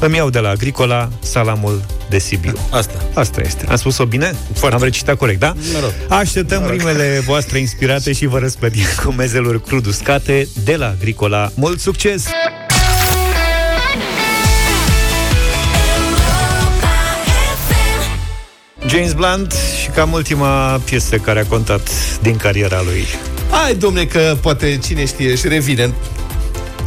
îmi 0.00 0.16
iau 0.16 0.30
de 0.30 0.38
la 0.38 0.48
Agricola 0.48 1.08
salamul 1.20 1.82
de 2.08 2.18
Sibiu. 2.18 2.58
Asta. 2.70 3.04
Asta 3.14 3.40
este. 3.40 3.66
Am 3.68 3.76
spus-o 3.76 4.04
bine? 4.04 4.34
Foarte. 4.54 4.76
Am 4.76 4.82
recitat 4.82 5.16
corect, 5.16 5.40
da? 5.40 5.54
Mă 5.72 5.78
rog. 5.80 5.92
Așteptăm 6.20 6.66
rimele 6.70 7.22
voastre 7.24 7.58
inspirate 7.58 8.12
și 8.12 8.26
vă 8.26 8.38
răsplătim 8.38 8.84
cu 9.04 9.12
mezeluri 9.12 9.62
crud 9.62 9.86
uscate 9.86 10.48
de 10.64 10.76
la 10.76 10.86
Agricola. 10.86 11.50
Mult 11.54 11.80
succes! 11.80 12.24
James 18.86 19.12
Blunt 19.12 19.54
și 19.82 19.88
cam 19.88 20.12
ultima 20.12 20.80
piesă 20.84 21.16
care 21.16 21.40
a 21.40 21.44
contat 21.44 21.90
din 22.22 22.36
cariera 22.36 22.82
lui. 22.84 23.04
Hai, 23.50 23.74
domne, 23.74 24.04
că 24.04 24.36
poate 24.40 24.78
cine 24.84 25.06
știe 25.06 25.34
și 25.36 25.48
revine. 25.48 25.92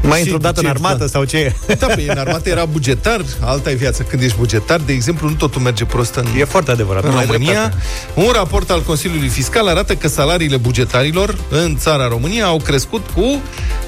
Mai 0.04 0.18
Și 0.20 0.24
într-o 0.24 0.38
dată 0.38 0.60
în 0.60 0.66
James 0.66 0.82
armată 0.82 0.96
Blunt. 0.96 1.12
sau 1.12 1.24
ce? 1.24 1.56
Da, 1.80 1.86
pe 1.88 2.06
în 2.08 2.18
armată 2.18 2.50
era 2.50 2.66
bugetar, 2.66 3.22
alta 3.40 3.70
e 3.72 3.74
viața 3.76 4.04
când 4.04 4.22
ești 4.22 4.38
bugetar. 4.38 4.80
De 4.80 4.94
exemplu, 4.94 5.28
nu 5.30 5.34
totul 5.36 5.62
merge 5.62 5.86
prost 5.86 6.16
în, 6.16 6.26
E 6.38 6.44
foarte 6.46 6.72
adevărat. 6.72 7.04
în 7.04 7.10
nu 7.10 7.18
ai 7.18 7.26
România. 7.26 7.52
dreptate. 7.52 7.76
Un 8.14 8.30
raport 8.34 8.70
al 8.70 8.82
Consiliului 8.82 9.28
Fiscal 9.28 9.68
arată 9.68 9.96
că 9.96 10.08
salariile 10.08 10.58
bugetarilor 10.58 11.36
în 11.50 11.78
țara 11.78 12.08
România 12.08 12.46
au 12.46 12.58
crescut 12.58 13.06
cu, 13.16 13.42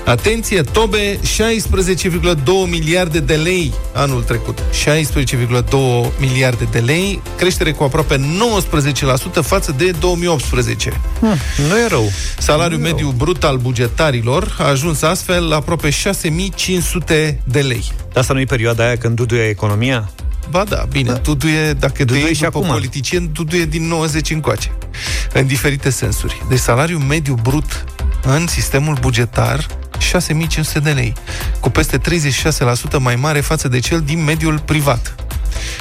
atenție, 0.06 0.62
tobe 0.62 1.19
16,2 1.23 2.69
miliarde 2.69 3.19
de 3.19 3.34
lei 3.36 3.73
anul 3.93 4.23
trecut. 4.23 4.60
16,2 4.84 6.12
miliarde 6.19 6.67
de 6.71 6.80
lei, 6.80 7.21
creștere 7.38 7.71
cu 7.71 7.84
aproape 7.84 8.17
19% 8.17 9.41
față 9.41 9.73
de 9.78 9.91
2018. 9.99 11.02
Nu 11.69 11.78
e 11.78 11.88
rău. 11.89 12.12
Salariul 12.38 12.80
mediu 12.80 13.13
brut 13.17 13.43
al 13.43 13.58
bugetarilor 13.58 14.56
a 14.60 14.63
ajuns 14.67 15.02
astfel 15.02 15.47
la 15.47 15.56
aproape 15.56 15.89
6500 16.04 17.39
de 17.44 17.62
lei. 17.62 17.84
Dar 17.98 18.22
asta 18.22 18.34
nu 18.34 18.39
e 18.39 18.46
perioada 18.46 18.84
aia 18.86 18.98
când 18.98 19.16
duduie 19.16 19.44
economia? 19.44 20.10
Ba 20.50 20.63
da, 20.63 20.86
bine, 20.92 21.12
da. 21.12 21.18
duduie, 21.18 21.74
dacă 21.74 21.94
Duduie 21.98 22.06
duduie 22.06 22.28
și 22.28 22.34
și 22.34 22.42
după 22.42 22.58
acum. 22.58 22.70
politicieni, 22.70 23.30
duduie 23.34 23.66
din 23.66 23.88
90 23.88 24.30
încoace, 24.30 24.72
în 25.34 25.48
diferite 25.48 25.89
sensuri. 25.89 26.46
Deci 26.50 26.60
salariul 26.60 27.00
mediu 27.00 27.39
brut 27.42 27.84
în 28.22 28.48
sistemul 28.48 28.98
bugetar 29.02 29.68
6500 29.98 30.80
de 30.80 30.92
lei, 30.92 31.13
cu 31.60 31.70
peste 31.70 31.98
36% 31.98 32.02
mai 33.00 33.16
mare 33.16 33.39
față 33.39 33.68
de 33.68 33.80
cel 33.80 34.02
din 34.02 34.24
mediul 34.24 34.60
privat. 34.60 35.16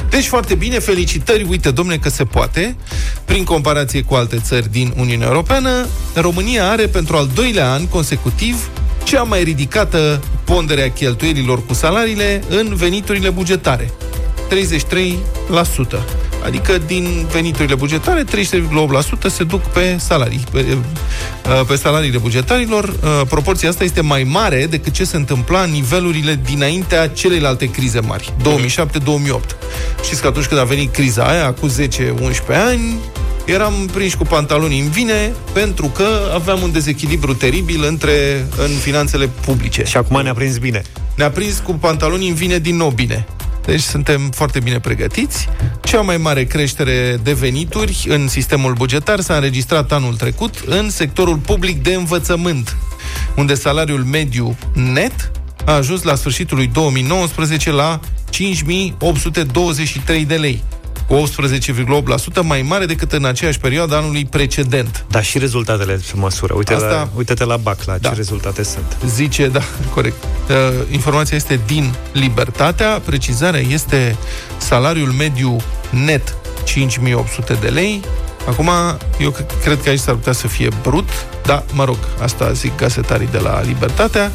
Deci 0.09 0.27
foarte 0.27 0.55
bine, 0.55 0.79
felicitări, 0.79 1.47
uite 1.49 1.71
domne 1.71 1.97
că 1.97 2.09
se 2.09 2.25
poate. 2.25 2.77
Prin 3.25 3.45
comparație 3.45 4.03
cu 4.03 4.15
alte 4.15 4.37
țări 4.39 4.71
din 4.71 4.93
Uniunea 4.97 5.27
Europeană, 5.27 5.87
România 6.15 6.69
are 6.71 6.87
pentru 6.87 7.17
al 7.17 7.31
doilea 7.35 7.73
an 7.73 7.87
consecutiv 7.87 8.69
cea 9.05 9.23
mai 9.23 9.43
ridicată 9.43 10.21
pondere 10.45 10.83
a 10.83 10.91
cheltuielilor 10.91 11.67
cu 11.67 11.75
salariile 11.75 12.43
în 12.49 12.75
veniturile 12.75 13.31
bugetare. 13.31 13.91
33%. 14.49 16.05
Adică 16.45 16.79
din 16.87 17.27
veniturile 17.33 17.75
bugetare, 17.75 18.25
33,8% 18.25 18.29
se 19.27 19.45
duc 19.45 19.61
pe 19.63 19.97
salarii, 19.99 20.45
pe, 20.51 20.67
uh, 20.69 21.67
pe 21.67 21.77
salariile 21.77 22.19
bugetarilor. 22.19 22.85
Uh, 22.85 23.21
proporția 23.29 23.69
asta 23.69 23.85
este 23.85 24.01
mai 24.01 24.23
mare 24.23 24.67
decât 24.71 24.93
ce 24.93 25.05
se 25.05 25.17
întâmpla 25.17 25.61
în 25.61 25.71
nivelurile 25.71 26.41
dinaintea 26.45 27.09
celelalte 27.09 27.71
crize 27.71 28.01
mari, 28.01 28.33
2007-2008. 28.43 29.57
Știți 30.05 30.21
că 30.21 30.27
atunci 30.27 30.47
când 30.47 30.61
a 30.61 30.65
venit 30.65 30.93
criza 30.93 31.23
aia, 31.23 31.53
cu 31.53 31.69
10-11 31.69 31.73
ani, 32.49 32.99
eram 33.45 33.89
prinși 33.93 34.17
cu 34.17 34.25
pantaloni 34.25 34.81
în 34.81 34.91
vine 34.91 35.33
pentru 35.53 35.87
că 35.87 36.31
aveam 36.35 36.63
un 36.63 36.73
dezechilibru 36.73 37.35
teribil 37.35 37.85
între 37.85 38.47
în 38.57 38.71
finanțele 38.81 39.27
publice. 39.27 39.85
Și 39.85 39.97
acum 39.97 40.23
ne-a 40.23 40.35
prins 40.35 40.59
bine. 40.59 40.83
Ne-a 41.17 41.31
prins 41.31 41.59
cu 41.59 41.73
pantaloni 41.73 42.29
în 42.29 42.35
vine 42.35 42.59
din 42.59 42.77
nou 42.77 42.91
bine. 42.91 43.27
Deci 43.65 43.81
suntem 43.81 44.31
foarte 44.31 44.61
bine 44.61 44.81
pregătiți. 44.81 45.49
Cea 45.83 46.01
mai 46.01 46.17
mare 46.17 46.45
creștere 46.45 47.21
de 47.23 47.33
venituri 47.33 48.07
în 48.09 48.29
sistemul 48.29 48.73
bugetar 48.73 49.21
s-a 49.21 49.35
înregistrat 49.35 49.93
anul 49.93 50.15
trecut 50.15 50.63
în 50.67 50.91
sectorul 50.91 51.37
public 51.37 51.83
de 51.83 51.95
învățământ, 51.95 52.77
unde 53.37 53.55
salariul 53.55 54.05
mediu 54.05 54.57
net 54.75 55.31
a 55.65 55.73
ajuns 55.73 56.03
la 56.03 56.15
sfârșitul 56.15 56.57
lui 56.57 56.67
2019 56.67 57.71
la 57.71 58.01
5823 58.31 60.25
de 60.25 60.35
lei 60.35 60.63
cu 61.07 61.15
18,8% 61.15 62.43
mai 62.43 62.63
mare 62.63 62.85
decât 62.87 63.13
în 63.13 63.25
aceeași 63.25 63.59
perioadă 63.59 63.97
anului 63.97 64.25
precedent. 64.25 65.05
Da, 65.11 65.23
și 65.23 65.39
rezultatele 65.39 65.99
se 66.05 66.13
măsură. 66.17 66.55
Uite 66.57 66.75
Asta- 66.75 66.87
la, 66.89 67.09
uite-te 67.17 67.45
la 67.45 67.57
BAC, 67.57 67.85
la 67.85 67.97
Da. 67.99 68.09
ce 68.09 68.15
rezultate 68.15 68.63
sunt. 68.63 68.97
Zice, 69.07 69.49
da, 69.49 69.61
corect. 69.95 70.25
Uh, 70.49 70.57
informația 70.91 71.37
este 71.37 71.61
din 71.67 71.95
Libertatea, 72.13 73.01
precizarea 73.05 73.61
este 73.61 74.17
salariul 74.57 75.11
mediu 75.11 75.57
net 75.91 76.35
5800 76.65 77.59
de 77.61 77.69
lei. 77.69 78.01
Acum, 78.49 78.71
eu 79.21 79.31
c- 79.33 79.63
cred 79.63 79.83
că 79.83 79.89
aici 79.89 79.99
s-ar 79.99 80.15
putea 80.15 80.33
să 80.33 80.47
fie 80.49 80.69
brut, 80.83 81.09
da, 81.47 81.65
mă 81.73 81.85
rog, 81.85 81.97
asta 82.23 82.53
zic 82.53 82.77
gasetarii 82.77 83.29
de 83.33 83.39
la 83.39 83.63
Libertatea. 83.67 84.31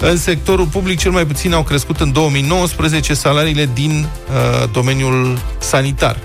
În 0.00 0.16
sectorul 0.16 0.66
public, 0.66 0.98
cel 0.98 1.10
mai 1.10 1.26
puțin 1.26 1.52
au 1.52 1.62
crescut 1.62 2.00
în 2.00 2.12
2019 2.12 3.14
salariile 3.14 3.68
din 3.74 4.06
uh, 4.28 4.68
domeniul 4.72 5.38
sanitar. 5.58 6.18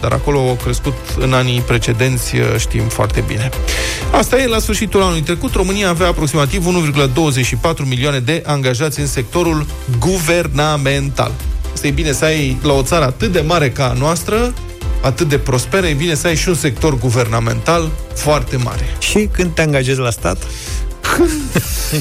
Dar 0.00 0.12
acolo 0.12 0.38
au 0.38 0.58
crescut 0.62 0.94
în 1.18 1.32
anii 1.32 1.60
precedenți, 1.60 2.36
uh, 2.36 2.42
știm 2.58 2.82
foarte 2.82 3.24
bine. 3.26 3.48
Asta 4.10 4.38
e, 4.38 4.46
la 4.46 4.58
sfârșitul 4.58 5.02
anului 5.02 5.20
trecut, 5.22 5.54
România 5.54 5.88
avea 5.88 6.06
aproximativ 6.06 6.66
1,24 6.66 7.84
milioane 7.84 8.18
de 8.18 8.42
angajați 8.46 9.00
în 9.00 9.06
sectorul 9.06 9.66
guvernamental. 9.98 11.32
Asta 11.74 11.86
e 11.86 11.90
bine 11.90 12.12
să 12.12 12.24
ai 12.24 12.56
la 12.62 12.72
o 12.72 12.82
țară 12.82 13.04
atât 13.04 13.32
de 13.32 13.40
mare 13.40 13.70
ca 13.70 13.88
a 13.88 13.92
noastră, 13.92 14.52
atât 15.04 15.28
de 15.28 15.38
prosperă, 15.38 15.86
e 15.86 15.92
bine 15.92 16.14
să 16.14 16.26
ai 16.26 16.36
și 16.36 16.48
un 16.48 16.54
sector 16.54 16.98
guvernamental 16.98 17.90
foarte 18.14 18.56
mare. 18.56 18.96
Și 18.98 19.28
când 19.32 19.54
te 19.54 19.62
angajezi 19.62 19.98
la 19.98 20.10
stat? 20.10 20.42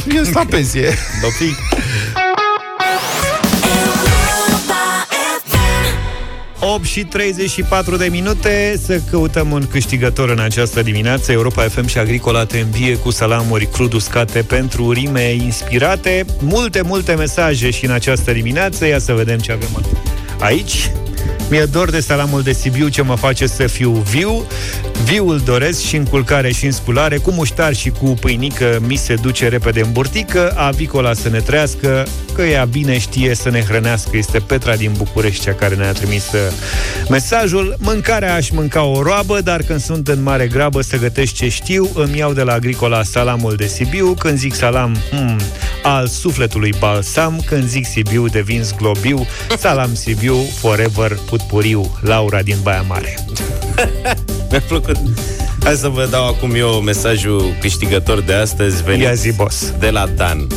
E 0.07 0.29
la 0.33 0.45
pensie. 0.49 0.93
Dopi. 1.21 1.55
8 6.59 6.85
și 6.85 7.03
34 7.03 7.95
de 7.95 8.07
minute 8.11 8.79
Să 8.85 9.01
căutăm 9.11 9.51
un 9.51 9.67
câștigător 9.67 10.29
în 10.29 10.39
această 10.39 10.81
dimineață 10.81 11.31
Europa 11.31 11.63
FM 11.63 11.85
și 11.85 11.97
Agricola 11.97 12.45
te 12.45 12.59
învie 12.59 12.97
cu 12.97 13.11
salamuri 13.11 13.65
crud 13.65 13.93
uscate 13.93 14.41
pentru 14.41 14.91
rime 14.91 15.31
inspirate 15.31 16.25
Multe, 16.39 16.81
multe 16.81 17.13
mesaje 17.13 17.69
și 17.69 17.85
în 17.85 17.91
această 17.91 18.31
dimineață 18.31 18.85
Ia 18.85 18.99
să 18.99 19.13
vedem 19.13 19.37
ce 19.39 19.51
avem 19.51 19.69
aici 20.39 20.91
mi-e 21.49 21.65
dor 21.65 21.89
de 21.89 21.99
salamul 21.99 22.41
de 22.41 22.53
Sibiu 22.53 22.87
ce 22.87 23.01
mă 23.01 23.15
face 23.15 23.47
să 23.47 23.67
fiu 23.67 23.91
viu. 23.91 24.45
Viul 25.03 25.41
doresc 25.45 25.81
și 25.81 25.95
în 25.95 26.05
culcare 26.05 26.51
și 26.51 26.65
în 26.65 26.71
spulare 26.71 27.17
Cu 27.17 27.31
muștar 27.31 27.73
și 27.73 27.89
cu 27.89 28.05
pâinică 28.05 28.79
Mi 28.87 28.95
se 28.95 29.13
duce 29.13 29.47
repede 29.47 29.81
în 29.81 29.91
burtică 29.91 30.53
Avicola 30.55 31.13
să 31.13 31.29
ne 31.29 31.39
trăiască 31.39 32.05
Că 32.33 32.41
ea 32.41 32.65
bine 32.65 32.99
știe 32.99 33.35
să 33.35 33.49
ne 33.49 33.61
hrănească. 33.61 34.17
Este 34.17 34.39
Petra 34.39 34.75
din 34.75 34.91
București 34.97 35.43
cea 35.43 35.53
care 35.53 35.75
ne-a 35.75 35.91
trimis 35.91 36.31
uh, 36.31 36.39
mesajul. 37.09 37.75
Mâncarea 37.79 38.33
aș 38.33 38.49
mânca 38.49 38.83
o 38.83 39.01
roabă 39.01 39.41
Dar 39.41 39.61
când 39.61 39.81
sunt 39.81 40.07
în 40.07 40.23
mare 40.23 40.47
grabă 40.47 40.81
să 40.81 40.97
gătesc 40.97 41.33
ce 41.33 41.49
știu 41.49 41.89
Îmi 41.93 42.17
iau 42.17 42.33
de 42.33 42.41
la 42.41 42.53
Agricola 42.53 43.03
salamul 43.03 43.55
de 43.55 43.65
Sibiu. 43.65 44.13
Când 44.13 44.37
zic 44.37 44.53
salam, 44.53 44.97
hmm, 45.11 45.39
al 45.83 46.07
sufletului 46.07 46.73
balsam 46.79 47.41
Când 47.45 47.67
zic 47.67 47.85
Sibiu 47.85 48.27
devin 48.27 48.63
zglobiu 48.63 49.27
Salam 49.59 49.95
Sibiu, 49.95 50.35
forever, 50.59 51.17
putpuriu 51.25 51.99
Laura 52.01 52.41
din 52.41 52.57
Baia 52.63 52.81
Mare 52.81 53.25
Mi-a 54.51 54.63
plăcut. 54.67 54.97
Hai 55.63 55.75
să 55.75 55.87
vă 55.87 56.07
dau 56.11 56.27
acum 56.27 56.55
eu 56.55 56.81
mesajul 56.81 57.55
câștigător 57.61 58.21
de 58.21 58.33
astăzi 58.33 58.83
venit 58.83 59.03
Ia 59.03 59.13
zi, 59.13 59.31
boss 59.31 59.73
de 59.79 59.89
la 59.89 60.07
Dan. 60.07 60.47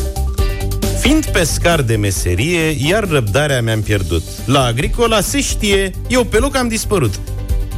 Fiind 1.00 1.26
pescar 1.26 1.82
de 1.82 1.96
meserie, 1.96 2.76
iar 2.88 3.08
răbdarea 3.08 3.62
mi-am 3.62 3.82
pierdut. 3.82 4.22
La 4.44 4.64
agricola 4.64 5.20
se 5.20 5.40
știe, 5.40 5.90
eu 6.08 6.24
pe 6.24 6.38
loc 6.38 6.56
am 6.56 6.68
dispărut. 6.68 7.20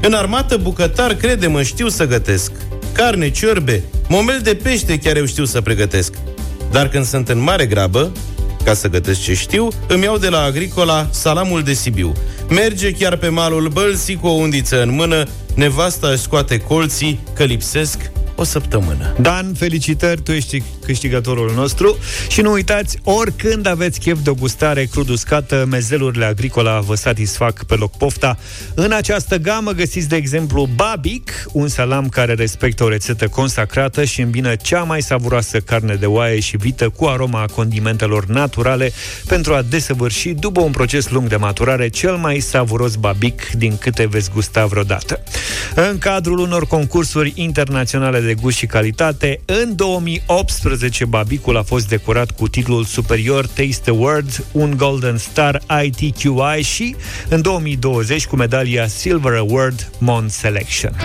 În 0.03 0.13
armată 0.13 0.57
bucătar, 0.57 1.15
crede-mă, 1.15 1.63
știu 1.63 1.89
să 1.89 2.07
gătesc. 2.07 2.53
Carne, 2.93 3.31
ciorbe, 3.31 3.83
momel 4.09 4.41
de 4.43 4.55
pește 4.55 4.99
chiar 4.99 5.17
eu 5.17 5.27
știu 5.27 5.45
să 5.45 5.61
pregătesc. 5.61 6.13
Dar 6.71 6.89
când 6.89 7.05
sunt 7.05 7.29
în 7.29 7.39
mare 7.39 7.67
grabă, 7.67 8.13
ca 8.65 8.75
să 8.75 8.89
gătesc 8.89 9.21
ce 9.21 9.35
știu, 9.35 9.69
îmi 9.89 10.03
iau 10.03 10.19
de 10.19 10.29
la 10.29 10.43
agricola 10.43 11.09
salamul 11.11 11.63
de 11.63 11.73
Sibiu. 11.73 12.13
Merge 12.49 12.93
chiar 12.93 13.17
pe 13.17 13.29
malul 13.29 13.69
bălții 13.69 14.17
cu 14.17 14.27
o 14.27 14.31
undiță 14.31 14.83
în 14.83 14.95
mână, 14.95 15.25
nevasta 15.55 16.09
își 16.09 16.23
scoate 16.23 16.59
colții 16.59 17.21
că 17.35 17.45
lipsesc 17.45 18.11
o 18.39 18.45
săptămână. 18.45 19.15
Dan, 19.21 19.55
felicitări, 19.55 20.23
tu 20.23 20.33
ești 20.33 20.63
câștigătorul 20.85 21.53
nostru 21.55 21.99
și 22.29 22.41
nu 22.41 22.53
uitați, 22.53 22.99
oricând 23.03 23.67
aveți 23.67 24.01
chef 24.01 24.19
de 24.23 24.31
o 24.31 24.35
gustare 24.35 24.85
crud 24.85 25.09
uscată, 25.09 25.67
mezelurile 25.71 26.25
agricola 26.25 26.81
vă 26.81 26.95
satisfac 26.95 27.65
pe 27.65 27.75
loc 27.75 27.97
pofta. 27.97 28.39
În 28.75 28.93
această 28.93 29.37
gamă 29.37 29.71
găsiți, 29.71 30.09
de 30.09 30.17
exemplu, 30.17 30.69
Babic, 30.75 31.47
un 31.53 31.69
salam 31.69 32.09
care 32.09 32.35
respectă 32.35 32.85
o 32.85 32.89
rețetă 32.89 33.29
consacrată 33.29 34.05
și 34.05 34.21
îmbină 34.21 34.55
cea 34.55 34.83
mai 34.83 35.03
savuroasă 35.03 35.61
carne 35.61 35.95
de 35.95 36.07
oaie 36.07 36.41
și 36.41 36.57
vită 36.57 36.89
cu 36.89 37.05
aroma 37.05 37.43
a 37.43 37.47
condimentelor 37.47 38.27
naturale 38.27 38.93
pentru 39.27 39.55
a 39.55 39.63
desăvârși, 39.63 40.29
după 40.29 40.61
un 40.61 40.71
proces 40.71 41.09
lung 41.09 41.29
de 41.29 41.37
maturare, 41.37 41.89
cel 41.89 42.17
mai 42.17 42.39
savuros 42.39 42.95
Babic 42.95 43.51
din 43.51 43.77
câte 43.77 44.07
veți 44.07 44.31
gusta 44.31 44.67
vreodată. 44.67 45.23
În 45.75 45.99
cadrul 45.99 46.39
unor 46.39 46.67
concursuri 46.67 47.33
internaționale 47.35 48.21
de 48.21 48.28
gust 48.35 48.57
și 48.57 48.67
calitate, 48.67 49.41
în 49.45 49.77
2018 49.77 51.05
Babicul 51.05 51.57
a 51.57 51.63
fost 51.63 51.89
decorat 51.89 52.31
cu 52.31 52.49
titlul 52.49 52.85
superior 52.85 53.47
Taste 53.47 53.91
Award, 53.91 54.45
un 54.53 54.77
Golden 54.77 55.17
Star 55.17 55.63
ITQI 55.83 56.63
și 56.63 56.97
în 57.29 57.43
2020 57.43 58.27
cu 58.27 58.37
medalia 58.37 58.87
Silver 58.87 59.33
Award 59.33 59.91
Mon 59.99 60.29
Selection. 60.29 60.97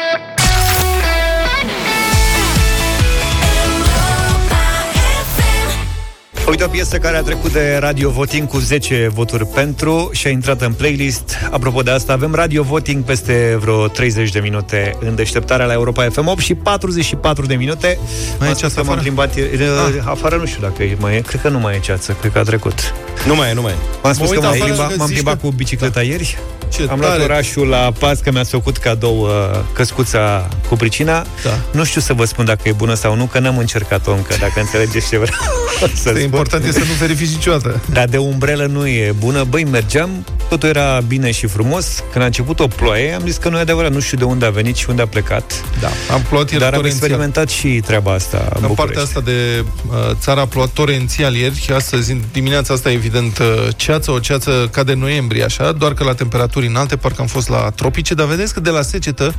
Uite 6.47 6.63
o 6.63 6.67
piesă 6.67 6.97
care 6.97 7.17
a 7.17 7.21
trecut 7.21 7.51
de 7.51 7.77
Radio 7.79 8.09
Voting 8.09 8.47
cu 8.47 8.57
10 8.59 9.09
voturi 9.13 9.45
pentru 9.45 10.09
și 10.13 10.27
a 10.27 10.29
intrat 10.29 10.61
în 10.61 10.73
playlist. 10.73 11.37
Apropo 11.51 11.81
de 11.81 11.91
asta, 11.91 12.13
avem 12.13 12.33
Radio 12.35 12.63
Voting 12.63 13.03
peste 13.03 13.57
vreo 13.61 13.87
30 13.87 14.29
de 14.31 14.39
minute 14.39 14.95
în 14.99 15.15
deșteptarea 15.15 15.65
la 15.65 15.73
Europa 15.73 16.07
FM 16.11 16.27
8 16.27 16.39
și 16.39 16.53
44 16.55 17.45
de 17.45 17.55
minute. 17.55 17.97
Mai 18.39 18.47
e 18.47 18.51
M-a 18.51 18.55
spus 18.55 18.59
ceață 18.59 18.73
că 18.75 18.79
m-am 18.81 18.89
afară? 18.89 19.01
plimbat. 19.01 19.33
Ah. 19.35 20.03
Afară 20.05 20.35
nu 20.35 20.45
știu 20.45 20.61
dacă 20.61 20.83
e, 20.83 20.95
mai 20.99 21.15
e. 21.15 21.19
Cred 21.19 21.41
că 21.41 21.49
nu 21.49 21.59
mai 21.59 21.75
e 21.75 21.79
ceață, 21.79 22.15
cred 22.19 22.31
că 22.31 22.39
a 22.39 22.43
trecut. 22.43 22.93
Nu 23.27 23.35
mai 23.35 23.49
e, 23.49 23.53
nu 23.53 23.61
mai 23.61 23.71
e. 23.71 23.75
M-am 24.03 24.13
spus 24.13 24.29
uit 24.29 24.39
că 24.39 24.45
m-am 24.45 24.53
afară 24.53 24.65
plimbat, 24.71 24.89
că 24.89 24.95
m-am 24.97 25.07
zici 25.07 25.15
plimbat 25.15 25.41
că- 25.41 25.45
cu 25.47 25.51
bicicleta 25.51 26.01
ieri. 26.01 26.37
Ce 26.73 26.87
Am 26.89 26.99
luat 26.99 27.11
tare. 27.11 27.23
orașul 27.23 27.67
la 27.67 27.91
pas 27.99 28.19
că 28.19 28.31
mi-a 28.31 28.43
făcut 28.43 28.77
cadou 28.77 29.19
uh, 29.21 29.29
căscuța 29.73 30.47
cu 30.69 30.75
pricina. 30.75 31.25
Da. 31.43 31.59
Nu 31.71 31.83
știu 31.83 32.01
să 32.01 32.13
vă 32.13 32.25
spun 32.25 32.45
dacă 32.45 32.61
e 32.67 32.71
bună 32.71 32.93
sau 32.93 33.15
nu, 33.15 33.25
că 33.25 33.39
n-am 33.39 33.57
încercat-o 33.57 34.11
încă, 34.11 34.35
dacă 34.39 34.59
înțelegeți 34.59 35.09
ce 35.09 35.17
vreau 35.17 35.37
să 35.79 35.85
Asta 36.09 36.09
e 36.09 36.19
spun. 36.19 36.32
Important 36.37 36.65
e 36.65 36.71
să 36.71 36.79
nu 36.79 36.93
verifici 36.99 37.29
niciodată. 37.29 37.81
Dar 37.91 38.07
de 38.07 38.17
umbrelă 38.17 38.65
nu 38.65 38.87
e 38.87 39.13
bună. 39.19 39.43
Băi, 39.43 39.63
mergeam, 39.63 40.25
totul 40.49 40.69
era 40.69 41.01
bine 41.07 41.31
și 41.31 41.47
frumos. 41.47 42.03
Când 42.11 42.23
a 42.23 42.27
început 42.27 42.59
o 42.59 42.67
ploaie, 42.67 43.13
am 43.13 43.21
zis 43.25 43.35
că 43.37 43.49
nu 43.49 43.57
e 43.57 43.61
adevărat. 43.61 43.91
Nu 43.91 43.99
știu 43.99 44.17
de 44.17 44.23
unde 44.23 44.45
a 44.45 44.49
venit 44.49 44.75
și 44.75 44.85
unde 44.89 45.01
a 45.01 45.07
plecat. 45.07 45.63
Da, 45.81 45.89
am 46.13 46.21
plouat 46.29 46.49
ieri 46.51 46.63
Dar 46.63 46.73
am 46.73 46.79
torențial. 46.79 47.03
experimentat 47.03 47.49
și 47.49 47.67
treaba 47.67 48.11
asta 48.13 48.37
în 48.37 48.61
În 48.61 48.67
București. 48.67 48.75
partea 48.75 49.01
asta 49.01 49.19
de 49.21 49.63
uh, 49.89 50.15
țara 50.19 50.41
a 50.41 50.45
plouat 50.45 50.69
torențial 50.69 51.35
ieri, 51.35 51.69
astăzi, 51.75 52.11
în 52.11 52.21
dimineața 52.31 52.73
asta, 52.73 52.91
evident, 52.91 53.37
uh, 53.37 53.45
ceață, 53.75 54.11
o 54.11 54.19
ceață 54.19 54.67
ca 54.71 54.83
de 54.83 54.93
noiembrie, 54.93 55.43
așa, 55.43 55.71
doar 55.71 55.93
că 55.93 56.03
la 56.03 56.13
temperaturi 56.13 56.67
înalte, 56.67 56.95
parcă 56.95 57.21
am 57.21 57.27
fost 57.27 57.49
la 57.49 57.69
tropice, 57.75 58.13
dar 58.13 58.25
vedeți 58.25 58.53
că 58.53 58.59
de 58.59 58.69
la 58.69 58.81
secetă, 58.81 59.33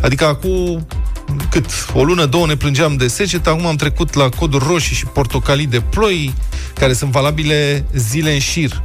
adică 0.00 0.24
acum 0.26 0.86
cât, 1.50 1.66
o 1.94 2.04
lună, 2.04 2.24
două 2.24 2.46
ne 2.46 2.56
plângeam 2.56 2.96
de 2.96 3.08
secetă, 3.08 3.50
acum 3.50 3.66
am 3.66 3.76
trecut 3.76 4.14
la 4.14 4.28
coduri 4.28 4.64
roșii 4.68 4.96
și 4.96 5.06
portocalii 5.06 5.66
de 5.66 5.80
ploi, 5.80 6.34
care 6.74 6.92
sunt 6.92 7.10
valabile 7.10 7.84
zile 7.94 8.32
în 8.32 8.38
șir. 8.38 8.82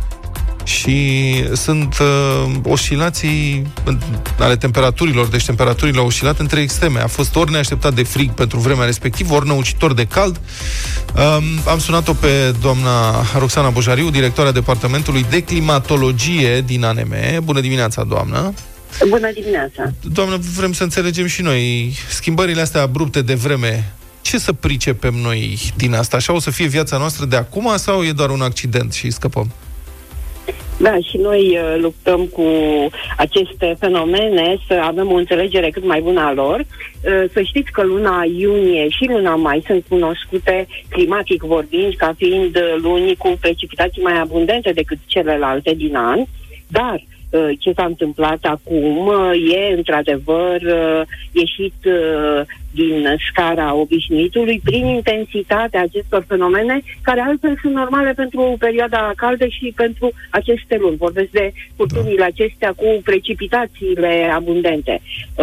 și 0.63 1.34
sunt 1.53 1.97
uh, 1.99 2.51
oscilații 2.63 3.67
ale 4.39 4.56
temperaturilor, 4.56 5.27
deci 5.27 5.45
temperaturile 5.45 5.99
au 5.99 6.06
oscilat 6.06 6.39
între 6.39 6.62
extreme. 6.62 6.99
A 6.99 7.08
fost 7.08 7.36
ori 7.36 7.51
neașteptat 7.51 7.93
de 7.93 8.03
frig 8.03 8.32
pentru 8.32 8.60
vremea 8.60 8.86
respectivă, 8.86 9.34
ori 9.34 9.47
năucitor 9.47 9.93
de 9.93 10.06
cald. 10.06 10.41
Um, 11.15 11.43
am 11.67 11.79
sunat-o 11.79 12.13
pe 12.13 12.53
doamna 12.62 13.25
Roxana 13.38 13.69
Bojariu, 13.69 14.10
directoarea 14.10 14.51
Departamentului 14.51 15.25
de 15.29 15.41
Climatologie 15.41 16.62
din 16.62 16.84
ANM. 16.84 17.13
Bună 17.43 17.60
dimineața, 17.60 18.03
doamnă! 18.03 18.53
Bună 19.10 19.32
dimineața! 19.32 19.91
Doamnă, 20.13 20.38
vrem 20.58 20.73
să 20.73 20.84
înțelegem 20.84 21.25
și 21.25 21.41
noi 21.41 21.91
schimbările 22.10 22.62
astea 22.62 22.82
abrupte 22.82 23.21
de 23.21 23.34
vreme. 23.34 23.93
Ce 24.21 24.38
să 24.38 24.53
pricepem 24.53 25.13
noi 25.13 25.60
din 25.77 25.93
asta? 25.93 26.17
Așa 26.17 26.34
o 26.34 26.39
să 26.39 26.51
fie 26.51 26.67
viața 26.67 26.97
noastră 26.97 27.25
de 27.25 27.36
acum 27.36 27.71
sau 27.75 28.03
e 28.03 28.12
doar 28.12 28.29
un 28.29 28.41
accident 28.41 28.93
și 28.93 29.10
scăpăm? 29.10 29.51
Da, 30.77 30.97
și 31.10 31.17
noi 31.17 31.58
uh, 31.58 31.82
luptăm 31.82 32.25
cu 32.25 32.43
aceste 33.17 33.75
fenomene 33.79 34.58
să 34.67 34.82
avem 34.84 35.12
o 35.12 35.15
înțelegere 35.15 35.69
cât 35.69 35.86
mai 35.86 36.01
bună 36.01 36.21
a 36.21 36.34
lor. 36.34 36.60
Uh, 36.60 37.23
să 37.34 37.41
știți 37.41 37.71
că 37.71 37.84
luna 37.84 38.23
iunie 38.38 38.89
și 38.89 39.06
luna 39.08 39.36
mai 39.36 39.63
sunt 39.65 39.86
cunoscute 39.89 40.67
climatic 40.89 41.43
vorbind 41.43 41.95
ca 41.95 42.13
fiind 42.17 42.56
uh, 42.56 42.75
luni 42.82 43.15
cu 43.15 43.38
precipitații 43.39 44.01
mai 44.01 44.19
abundente 44.19 44.71
decât 44.71 44.97
celelalte 45.06 45.73
din 45.73 45.95
an, 45.95 46.19
dar 46.67 46.93
Uh, 46.95 47.12
ce 47.60 47.72
s-a 47.76 47.86
întâmplat 47.86 48.39
acum 48.41 49.08
uh, 49.08 49.32
e 49.56 49.74
într-adevăr 49.76 50.62
uh, 50.62 51.02
ieșit 51.32 51.74
din 52.74 53.15
scara 53.30 53.74
obișnuitului 53.74 54.62
prin 54.63 54.86
intensitatea 54.86 55.82
acestor 55.82 56.24
fenomene 56.28 56.82
care 57.02 57.22
altfel 57.22 57.58
sunt 57.62 57.74
normale 57.74 58.13
pentru 58.13 58.56
perioada 58.60 59.12
caldă 59.15 59.46
și 59.46 59.74
pentru 59.76 60.12
aceste 60.30 60.78
luni. 60.80 60.98
Vorbesc 60.98 61.30
de 61.30 61.52
furtunile 61.76 62.15
da. 62.17 62.26
acestea 62.26 62.74
cu 62.76 63.02
precipitațiile 63.04 64.32
abundente. 64.34 65.02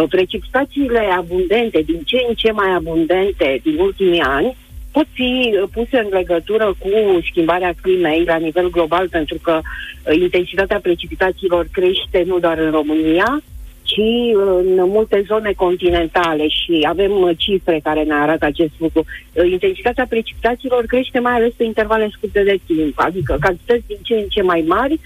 Precipitațiile 0.09 0.99
abundente, 0.99 1.81
din 1.81 2.01
ce 2.05 2.25
în 2.27 2.33
ce 2.33 2.51
mai 2.51 2.71
abundente 2.73 3.59
din 3.63 3.77
ultimii 3.79 4.21
ani, 4.21 4.55
pot 4.91 5.07
fi 5.13 5.53
uh, 5.53 5.69
puse 5.73 5.97
în 5.97 6.09
legătură 6.11 6.75
cu 6.79 6.89
schimbarea 7.29 7.73
climei 7.81 8.23
la 8.23 8.35
nivel 8.35 8.69
global, 8.69 9.09
pentru 9.09 9.37
că 9.41 9.59
uh, 9.61 10.19
intensitatea 10.19 10.79
precipitațiilor 10.79 11.67
crește 11.71 12.23
nu 12.25 12.39
doar 12.39 12.57
în 12.57 12.71
România, 12.71 13.41
ci 13.83 13.97
uh, 14.35 14.59
în 14.59 14.89
multe 14.89 15.23
zone 15.27 15.51
continentale 15.51 16.47
și 16.47 16.85
avem 16.87 17.33
cifre 17.37 17.79
care 17.83 18.03
ne 18.03 18.13
arată 18.13 18.45
acest 18.45 18.71
lucru. 18.77 19.05
Intensitatea 19.51 20.05
precipitațiilor 20.09 20.85
crește 20.85 21.19
mai 21.19 21.33
ales 21.33 21.53
pe 21.53 21.63
intervale 21.63 22.09
scurte 22.11 22.43
de 22.43 22.59
timp, 22.65 22.93
adică 22.99 23.37
cantități 23.39 23.87
din 23.87 23.97
ce 24.01 24.13
în 24.13 24.27
ce 24.29 24.41
mai 24.41 24.63
mari 24.67 24.99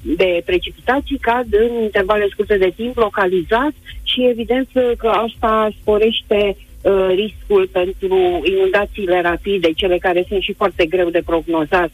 de 0.00 0.42
precipitații 0.44 1.18
cad 1.18 1.46
în 1.50 1.82
intervale 1.82 2.28
scurte 2.30 2.56
de 2.56 2.72
timp, 2.76 2.96
localizat 2.96 3.72
și 4.02 4.26
evident 4.26 4.68
că 4.96 5.08
asta 5.08 5.68
sporește 5.80 6.56
uh, 6.82 7.06
riscul 7.14 7.68
pentru 7.72 8.42
inundațiile 8.44 9.20
rapide, 9.20 9.72
cele 9.72 9.98
care 9.98 10.24
sunt 10.28 10.42
și 10.42 10.54
foarte 10.54 10.86
greu 10.86 11.10
de 11.10 11.22
prognozat. 11.26 11.90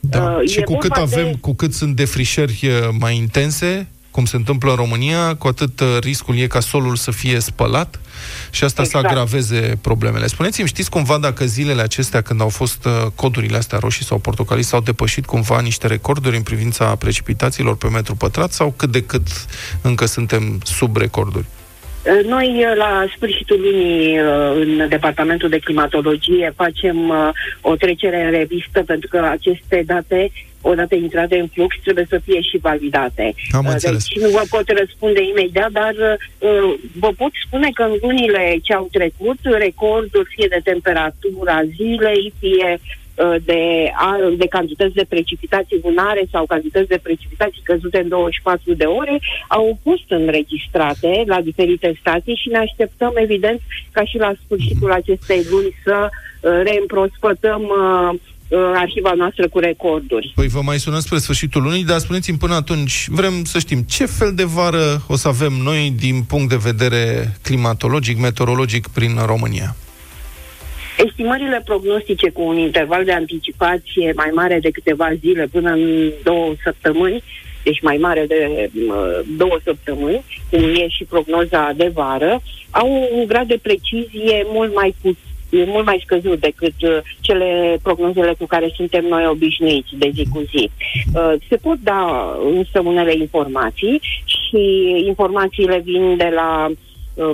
Da. 0.00 0.38
Uh, 0.40 0.48
și 0.48 0.60
cu 0.60 0.76
cât 0.76 0.90
avem, 0.90 1.24
de... 1.24 1.36
cu 1.40 1.54
cât 1.54 1.72
sunt 1.72 1.96
defrișări 1.96 2.60
uh, 2.62 2.88
mai 2.98 3.16
intense, 3.16 3.88
cum 4.10 4.24
se 4.24 4.36
întâmplă 4.36 4.70
în 4.70 4.76
România, 4.76 5.34
cu 5.34 5.46
atât 5.46 5.80
uh, 5.80 5.96
riscul 6.00 6.36
e 6.36 6.46
ca 6.46 6.60
solul 6.60 6.96
să 6.96 7.10
fie 7.10 7.40
spălat 7.40 8.00
și 8.50 8.64
asta 8.64 8.82
exact. 8.82 9.04
să 9.06 9.10
agraveze 9.10 9.78
problemele. 9.80 10.26
Spuneți-mi, 10.26 10.68
știți 10.68 10.90
cumva 10.90 11.18
dacă 11.18 11.44
zilele 11.46 11.82
acestea, 11.82 12.20
când 12.20 12.40
au 12.40 12.48
fost 12.48 12.84
uh, 12.84 12.92
codurile 13.14 13.56
astea 13.56 13.78
roșii 13.78 14.04
sau 14.04 14.18
portocalii, 14.18 14.64
s-au 14.64 14.80
depășit 14.80 15.26
cumva 15.26 15.60
niște 15.60 15.86
recorduri 15.86 16.36
în 16.36 16.42
privința 16.42 16.94
precipitațiilor 16.96 17.76
pe 17.76 17.88
metru 17.88 18.14
pătrat 18.14 18.52
sau 18.52 18.74
cât 18.76 18.90
de 18.90 19.02
cât 19.02 19.26
încă 19.82 20.06
suntem 20.06 20.60
sub 20.64 20.96
recorduri? 20.96 21.46
Uh, 21.46 21.63
noi, 22.26 22.64
uh, 22.70 22.76
la 22.76 23.04
sfârșitul 23.16 23.60
lunii, 23.60 24.18
uh, 24.18 24.52
în 24.54 24.88
Departamentul 24.88 25.48
de 25.48 25.58
Climatologie, 25.58 26.52
facem 26.56 27.12
o 27.60 27.76
trecere 27.76 28.24
în 28.24 28.30
revistă 28.30 28.82
pentru 28.82 29.08
că 29.08 29.18
aceste 29.18 29.82
date 29.86 30.30
odată 30.60 30.94
intrate 30.94 31.38
în 31.38 31.46
flux, 31.46 31.76
trebuie 31.82 32.06
să 32.08 32.20
fie 32.24 32.40
și 32.40 32.58
validate. 32.58 33.34
Am 33.50 33.66
înțeles. 33.66 34.06
Deci 34.08 34.22
nu 34.22 34.28
vă 34.28 34.42
pot 34.50 34.78
răspunde 34.78 35.22
imediat, 35.22 35.70
dar 35.70 35.94
vă 36.98 37.10
pot 37.16 37.30
spune 37.46 37.70
că 37.74 37.82
în 37.82 37.96
lunile 38.00 38.58
ce 38.62 38.74
au 38.74 38.88
trecut, 38.92 39.38
recorduri 39.42 40.34
fie 40.34 40.46
de 40.50 40.60
temperatura 40.64 41.60
zilei, 41.76 42.32
fie 42.38 42.78
Uh, 42.78 43.03
de, 43.44 43.90
de 44.36 44.46
cantități 44.46 44.94
de 44.94 45.06
precipitații 45.08 45.80
lunare 45.82 46.22
sau 46.30 46.46
cantități 46.46 46.88
de 46.88 47.00
precipitații 47.02 47.62
căzute 47.62 47.98
în 47.98 48.08
24 48.08 48.74
de 48.74 48.84
ore 48.84 49.20
au 49.48 49.78
fost 49.82 50.08
înregistrate 50.08 51.24
la 51.26 51.40
diferite 51.40 51.96
stații 52.00 52.40
și 52.42 52.48
ne 52.48 52.58
așteptăm, 52.58 53.12
evident, 53.16 53.60
ca 53.92 54.04
și 54.04 54.16
la 54.18 54.32
sfârșitul 54.44 54.92
acestei 54.92 55.46
luni 55.50 55.74
să 55.84 56.08
uh, 56.08 56.50
reîmprospătăm 56.64 57.62
uh, 57.62 58.20
arhiva 58.74 59.12
noastră 59.12 59.48
cu 59.48 59.58
recorduri. 59.58 60.32
Păi 60.34 60.48
vă 60.48 60.60
mai 60.62 60.78
sunăm 60.78 61.00
spre 61.00 61.18
sfârșitul 61.18 61.62
lunii, 61.62 61.84
dar 61.84 61.98
spuneți-mi 61.98 62.38
până 62.38 62.54
atunci, 62.54 63.06
vrem 63.08 63.44
să 63.44 63.58
știm 63.58 63.80
ce 63.80 64.06
fel 64.06 64.32
de 64.34 64.44
vară 64.44 65.02
o 65.08 65.16
să 65.16 65.28
avem 65.28 65.52
noi 65.52 65.94
din 65.96 66.22
punct 66.22 66.48
de 66.48 66.56
vedere 66.62 67.34
climatologic, 67.42 68.18
meteorologic 68.18 68.88
prin 68.88 69.18
România? 69.26 69.76
Estimările 70.96 71.62
prognostice 71.64 72.30
cu 72.30 72.42
un 72.42 72.56
interval 72.56 73.04
de 73.04 73.12
anticipație 73.12 74.12
mai 74.16 74.30
mare 74.34 74.58
de 74.58 74.70
câteva 74.70 75.14
zile 75.20 75.46
până 75.52 75.70
în 75.70 76.12
două 76.22 76.54
săptămâni, 76.62 77.22
deci 77.62 77.80
mai 77.80 77.96
mare 77.96 78.24
de 78.26 78.70
uh, 78.88 79.20
două 79.36 79.58
săptămâni, 79.64 80.24
cum 80.50 80.60
e 80.60 80.88
și 80.88 81.04
prognoza 81.04 81.72
de 81.76 81.90
vară, 81.94 82.40
au 82.70 83.08
un 83.12 83.26
grad 83.26 83.46
de 83.48 83.58
precizie 83.62 84.44
mult 84.46 84.74
mai 84.74 84.94
puțin 85.00 85.18
mult 85.66 85.84
mai 85.86 86.02
scăzut 86.04 86.40
decât 86.40 86.74
uh, 86.80 86.98
cele 87.20 87.78
prognozele 87.82 88.34
cu 88.38 88.46
care 88.46 88.72
suntem 88.74 89.04
noi 89.04 89.26
obișnuiți 89.26 89.94
de 89.98 90.10
zi 90.14 90.26
cu 90.32 90.42
zi. 90.50 90.70
Uh, 91.14 91.32
se 91.48 91.56
pot 91.56 91.78
da 91.82 92.34
însă 92.54 92.80
unele 92.80 93.14
informații 93.16 94.00
și 94.24 94.94
informațiile 95.06 95.82
vin 95.84 96.16
de 96.16 96.32
la 96.34 96.66
uh, 96.70 96.76
Uh, 96.76 96.83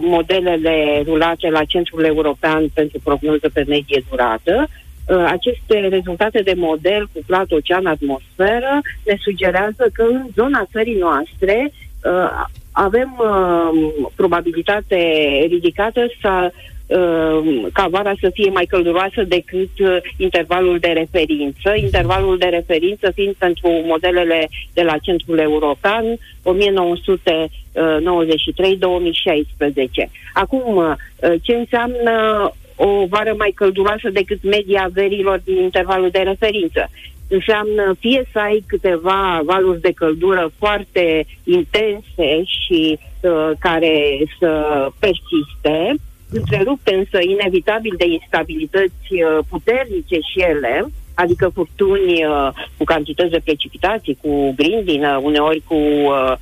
modelele 0.00 1.02
rulate 1.06 1.50
la 1.50 1.64
Centrul 1.64 2.04
European 2.04 2.68
pentru 2.74 3.00
prognoză 3.04 3.48
pe 3.52 3.64
medie 3.68 4.02
durată, 4.10 4.68
uh, 4.68 5.24
aceste 5.26 5.88
rezultate 5.88 6.42
de 6.42 6.54
model 6.56 7.08
cu 7.12 7.20
plat 7.26 7.50
ocean-atmosferă 7.50 8.80
ne 9.04 9.16
sugerează 9.20 9.90
că 9.92 10.02
în 10.02 10.26
zona 10.34 10.68
țării 10.72 10.98
noastre 10.98 11.72
uh, 11.72 12.44
avem 12.72 13.22
probabilitate 14.14 14.96
ridicată 15.48 16.06
să 16.20 16.50
Uh, 16.50 16.79
ca 17.72 17.86
vara 17.90 18.12
să 18.20 18.30
fie 18.32 18.50
mai 18.50 18.64
călduroasă 18.64 19.22
decât 19.22 19.78
uh, 19.78 19.96
intervalul 20.16 20.78
de 20.78 20.88
referință, 20.88 21.74
intervalul 21.76 22.38
de 22.38 22.46
referință 22.46 23.10
fiind 23.10 23.34
pentru 23.34 23.68
modelele 23.68 24.48
de 24.72 24.82
la 24.82 24.96
Centrul 24.98 25.38
European 25.38 26.04
1993-2016. 26.04 26.18
Acum, 30.32 30.76
uh, 30.76 30.92
ce 31.42 31.54
înseamnă 31.54 32.50
o 32.76 33.06
vară 33.06 33.34
mai 33.38 33.52
călduroasă 33.54 34.08
decât 34.12 34.42
media 34.42 34.90
verilor 34.92 35.40
din 35.44 35.56
intervalul 35.56 36.10
de 36.10 36.18
referință? 36.18 36.90
înseamnă 37.30 37.94
fie 37.98 38.22
să 38.32 38.38
ai 38.38 38.64
câteva 38.66 39.40
valuri 39.44 39.80
de 39.80 39.92
căldură 39.92 40.52
foarte 40.58 41.26
intense 41.44 42.42
și 42.44 42.98
uh, 43.20 43.50
care 43.58 44.18
să 44.38 44.52
persiste, 44.98 45.94
întrerupte 46.32 46.94
însă 46.94 47.18
inevitabil 47.22 47.94
de 47.96 48.06
instabilități 48.06 49.12
uh, 49.12 49.38
puternice 49.48 50.18
și 50.32 50.40
ele, 50.40 50.84
adică 51.14 51.50
furtuni 51.54 52.24
uh, 52.24 52.48
cu 52.76 52.84
cantități 52.84 53.30
de 53.30 53.40
precipitații, 53.44 54.18
cu 54.22 54.52
grindină, 54.56 55.20
uneori 55.22 55.62
cu 55.66 55.74
uh, 55.74 56.32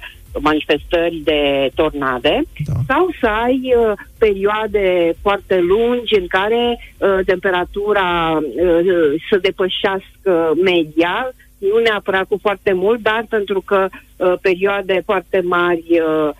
manifestări 0.41 1.21
de 1.25 1.71
tornade, 1.75 2.43
da. 2.67 2.73
sau 2.87 3.09
să 3.21 3.27
ai 3.27 3.75
uh, 3.77 3.93
perioade 4.19 5.15
foarte 5.23 5.61
lungi 5.61 6.15
în 6.15 6.27
care 6.27 6.79
uh, 6.99 7.19
temperatura 7.27 8.39
uh, 8.41 9.15
să 9.31 9.37
depășească 9.43 10.53
media, 10.63 11.31
nu 11.59 11.79
neapărat 11.79 12.27
cu 12.29 12.39
foarte 12.41 12.73
mult, 12.73 13.01
dar 13.01 13.27
pentru 13.29 13.61
că 13.61 13.89
uh, 14.17 14.33
perioade 14.41 15.03
foarte 15.05 15.41
mari 15.45 15.85
uh, 15.89 16.31
Uh, 16.31 16.35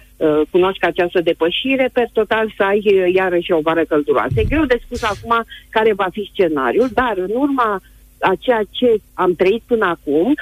cunoști 0.51 0.85
această 0.85 1.21
depășire, 1.21 1.91
per 1.93 2.09
total 2.13 2.53
să 2.57 2.63
ai 2.63 2.83
uh, 2.85 3.15
iarăși 3.15 3.53
o 3.53 3.61
vară 3.61 3.85
călduroasă. 3.85 4.33
E 4.37 4.45
greu 4.45 4.65
de 4.65 4.81
spus 4.85 5.03
acum 5.03 5.45
care 5.71 5.93
va 5.93 6.07
fi 6.13 6.31
scenariul, 6.33 6.89
dar 6.93 7.15
în 7.17 7.31
urma 7.35 7.81
a 8.21 8.33
ceea 8.39 8.63
ce 8.71 9.01
am 9.15 9.35
trăit 9.35 9.63
până 9.67 9.87
acum, 9.87 10.29
uh, 10.29 10.37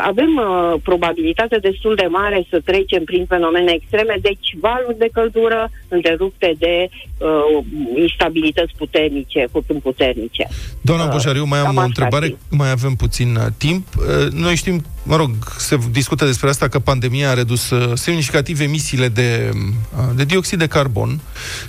avem 0.00 0.36
uh, 0.36 0.80
probabilitate 0.82 1.58
destul 1.58 1.94
de 1.94 2.06
mare 2.10 2.46
să 2.50 2.60
trecem 2.64 3.04
prin 3.04 3.24
fenomene 3.28 3.72
extreme, 3.72 4.16
deci 4.22 4.56
valuri 4.60 4.98
de 4.98 5.08
căldură 5.12 5.70
întrerupte 5.88 6.54
de 6.58 6.88
uh, 7.18 7.64
instabilități 7.96 8.72
puternice, 8.76 9.46
furtuni 9.50 9.80
puternice. 9.80 10.46
Doamna 10.80 11.06
Boșariu, 11.06 11.44
mai 11.44 11.58
am 11.58 11.64
cam 11.64 11.76
o 11.76 11.78
asta 11.78 11.84
întrebare, 11.86 12.26
ar 12.26 12.36
mai 12.50 12.70
avem 12.70 12.94
puțin 12.94 13.34
uh, 13.36 13.46
timp. 13.56 13.86
Uh, 13.96 14.32
Noi 14.32 14.56
știm, 14.56 14.84
mă 15.02 15.16
rog, 15.16 15.30
se 15.58 15.78
discută 15.90 16.24
despre 16.24 16.48
asta 16.48 16.68
că 16.68 16.78
pandemia 16.78 17.30
a 17.30 17.34
redus 17.34 17.70
uh, 17.70 17.90
semnificativ 17.94 18.60
emisiile 18.60 19.08
de, 19.08 19.50
uh, 19.52 20.04
de 20.16 20.24
dioxid 20.24 20.58
de 20.58 20.66
carbon 20.66 21.20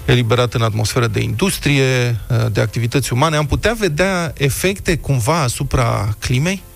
eliberat 0.06 0.54
în 0.54 0.62
atmosferă 0.62 1.08
de 1.08 1.20
industrie, 1.20 2.20
uh, 2.30 2.46
de 2.52 2.62
activități 2.62 3.14
umane. 3.14 3.36
Am 3.36 3.46
putea 3.46 3.76
vedea 3.80 4.34
efecte 4.38 4.98
cumva 4.98 5.42
asupra 5.42 6.16
climei? 6.20 6.68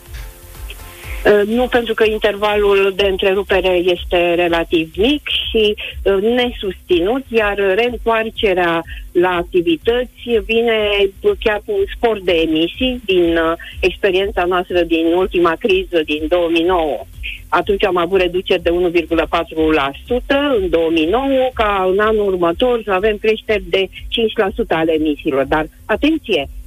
Uh, 1.26 1.41
Nu, 1.47 1.67
pentru 1.67 1.93
că 1.93 2.03
intervalul 2.03 2.93
de 2.95 3.05
întrerupere 3.05 3.69
este 3.69 4.34
relativ 4.34 4.91
mic 4.97 5.21
și 5.28 5.76
uh, 6.03 6.21
nesusținut, 6.21 7.24
iar 7.28 7.55
reîntoarcerea 7.76 8.84
la 9.11 9.30
activități 9.30 10.41
vine 10.45 10.78
chiar 11.39 11.61
cu 11.65 11.71
un 11.78 11.84
spor 11.95 12.19
de 12.24 12.32
emisii 12.32 13.01
din 13.05 13.38
uh, 13.38 13.53
experiența 13.80 14.43
noastră 14.43 14.82
din 14.82 15.05
ultima 15.05 15.55
criză 15.59 16.01
din 16.05 16.24
2009. 16.28 17.05
Atunci 17.49 17.84
am 17.84 17.97
avut 17.97 18.19
reduceri 18.19 18.63
de 18.63 18.69
1,4% 18.69 18.76
în 20.59 20.69
2009, 20.69 21.49
ca 21.53 21.89
în 21.91 21.99
anul 21.99 22.28
următor 22.28 22.82
să 22.84 22.91
avem 22.91 23.17
creșteri 23.17 23.63
de 23.69 23.88
5% 23.88 23.89
ale 24.67 24.93
emisiilor. 24.93 25.45
Dar, 25.45 25.65
atenție, 25.86 26.41
uh, 26.47 26.62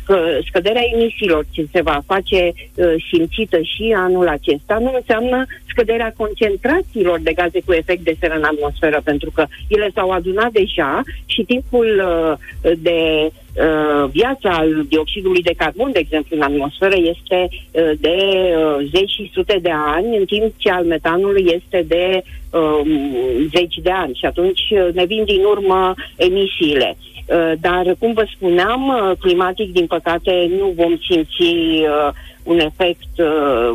scă, 0.00 0.38
scăderea 0.48 0.82
emisiilor 0.94 1.46
ce 1.50 1.66
se 1.72 1.82
va 1.82 2.00
face 2.06 2.52
uh, 2.74 2.94
simțită 3.10 3.58
și 3.62 3.94
anul 3.96 4.28
acesta 4.28 4.78
nu 4.80 4.92
înseamnă 4.94 5.46
scăderea 5.68 6.14
concentrațiilor 6.16 7.20
de 7.20 7.32
gaze 7.32 7.60
cu 7.66 7.72
efect 7.72 8.02
de 8.02 8.16
seră 8.20 8.34
în 8.34 8.42
atmosferă, 8.42 9.00
pentru 9.04 9.30
că 9.30 9.46
ele 9.68 9.90
s-au 9.94 10.10
adunat 10.10 10.52
deja 10.52 11.02
și 11.26 11.42
timpul 11.42 12.02
uh, 12.04 12.72
de 12.78 13.30
uh, 13.30 14.10
viața 14.10 14.50
al 14.50 14.84
dioxidului 14.88 15.42
de 15.42 15.54
carbon, 15.56 15.92
de 15.92 15.98
exemplu, 15.98 16.36
în 16.36 16.42
atmosferă 16.42 16.96
este 16.96 17.48
uh, 17.50 17.90
de 18.00 18.16
uh, 18.56 18.88
zeci 18.94 19.10
și 19.10 19.30
sute 19.34 19.58
de 19.62 19.72
ani, 19.72 20.16
în 20.16 20.24
timp 20.24 20.52
ce 20.56 20.70
al 20.70 20.84
metanului 20.84 21.44
este 21.54 21.84
de 21.88 22.22
uh, 22.50 22.80
zeci 23.56 23.78
de 23.82 23.90
ani 23.90 24.14
și 24.14 24.26
atunci 24.26 24.60
uh, 24.70 24.88
ne 24.92 25.04
vin 25.04 25.24
din 25.24 25.44
urmă 25.44 25.94
emisiile. 26.16 26.96
Uh, 26.98 27.17
Dar, 27.60 27.96
cum 27.98 28.12
vă 28.12 28.26
spuneam, 28.34 28.88
uh, 28.88 29.16
climatic, 29.18 29.72
din 29.72 29.86
păcate, 29.86 30.50
nu 30.58 30.72
vom 30.76 30.98
simți 31.08 31.42
uh, 31.42 32.12
un 32.42 32.58
efect 32.58 33.18
uh, 33.18 33.70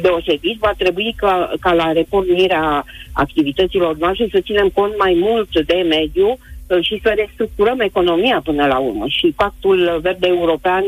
deosebit. 0.00 0.58
Va 0.58 0.72
trebui 0.78 1.14
ca, 1.16 1.52
ca 1.60 1.72
la 1.72 1.92
repornirea 1.92 2.84
activităților 3.12 3.96
noastre 3.96 4.28
să 4.30 4.40
ținem 4.40 4.68
cont 4.68 4.92
mai 4.98 5.16
mult 5.20 5.66
de 5.66 5.86
mediu 5.88 6.28
uh, 6.28 6.38
și 6.80 7.00
să 7.02 7.12
restructurăm 7.16 7.80
economia 7.80 8.40
până 8.44 8.66
la 8.66 8.78
urmă. 8.78 9.04
Și 9.08 9.32
pactul 9.36 9.98
verde 10.02 10.26
european 10.26 10.84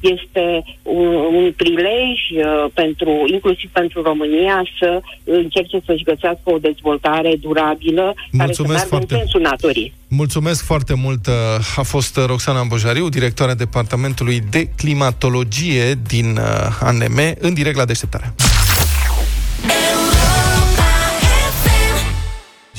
este 0.00 0.64
un, 0.82 1.06
un 1.06 1.52
prilej 1.56 2.18
uh, 2.30 2.70
pentru, 2.74 3.24
inclusiv 3.26 3.70
pentru 3.72 4.02
România 4.02 4.62
să 4.78 5.00
încerce 5.24 5.80
să-și 5.86 6.04
găsească 6.04 6.42
o 6.44 6.58
dezvoltare 6.58 7.36
durabilă 7.40 8.14
care 8.14 8.52
să 8.52 8.62
Mulțumesc 8.62 8.72
meargă 8.72 8.88
foarte 8.88 9.14
în 9.14 9.18
sensul 9.18 9.40
naturii. 9.40 9.92
Mulțumesc 10.08 10.64
foarte 10.64 10.94
mult. 10.94 11.26
uh, 11.26 11.32
A 11.76 11.82
fost 11.82 12.16
Roxana 12.26 12.62
Bojariu, 12.62 13.08
directoarea 13.08 13.54
Departamentului 13.54 14.40
de 14.50 14.68
Climatologie 14.76 15.94
din 16.06 16.36
uh, 16.36 16.78
ANM, 16.80 17.18
în 17.38 17.54
direct 17.54 17.76
la 17.76 17.84
deșteptarea. 17.84 18.34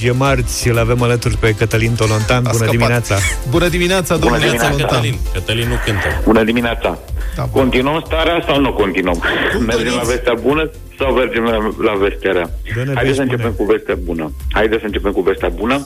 E 0.04 0.12
marți, 0.12 0.68
îl 0.68 0.78
avem 0.78 1.02
alături 1.02 1.38
pe 1.38 1.52
Cătălin 1.54 1.96
Tolontan. 1.96 2.42
Bună 2.42 2.54
scăpat. 2.54 2.72
dimineața! 2.76 3.16
Bună 3.50 3.68
dimineața, 3.68 4.16
domnule 4.18 4.42
Dimineața, 4.42 4.70
Țălântan. 4.70 4.88
Cătălin. 4.88 5.18
Cătălin 5.34 5.68
nu 5.68 5.76
cântă. 5.86 6.22
Bună 6.24 6.44
dimineața! 6.44 6.98
Da, 7.36 7.44
bun. 7.52 7.62
Continuăm 7.62 8.04
starea 8.06 8.44
sau 8.48 8.60
nu 8.60 8.74
continuăm? 8.74 9.24
Mergem 9.66 9.86
la 9.86 9.92
doriți. 9.92 10.10
vestea 10.10 10.34
bună 10.42 10.70
sau 11.00 11.14
mergem 11.14 11.44
la, 11.44 11.58
la 11.84 11.94
vestea 12.00 12.32
rea? 12.32 12.50
Dă-ne 12.76 12.94
Haideți 12.94 13.02
vești 13.04 13.16
să 13.16 13.22
începem 13.22 13.54
bune. 13.56 13.66
cu 13.68 13.74
vestea 13.74 13.96
bună. 14.04 14.32
Haideți 14.52 14.80
să 14.80 14.86
începem 14.86 15.12
cu 15.12 15.22
vestea 15.22 15.50
bună. 15.50 15.84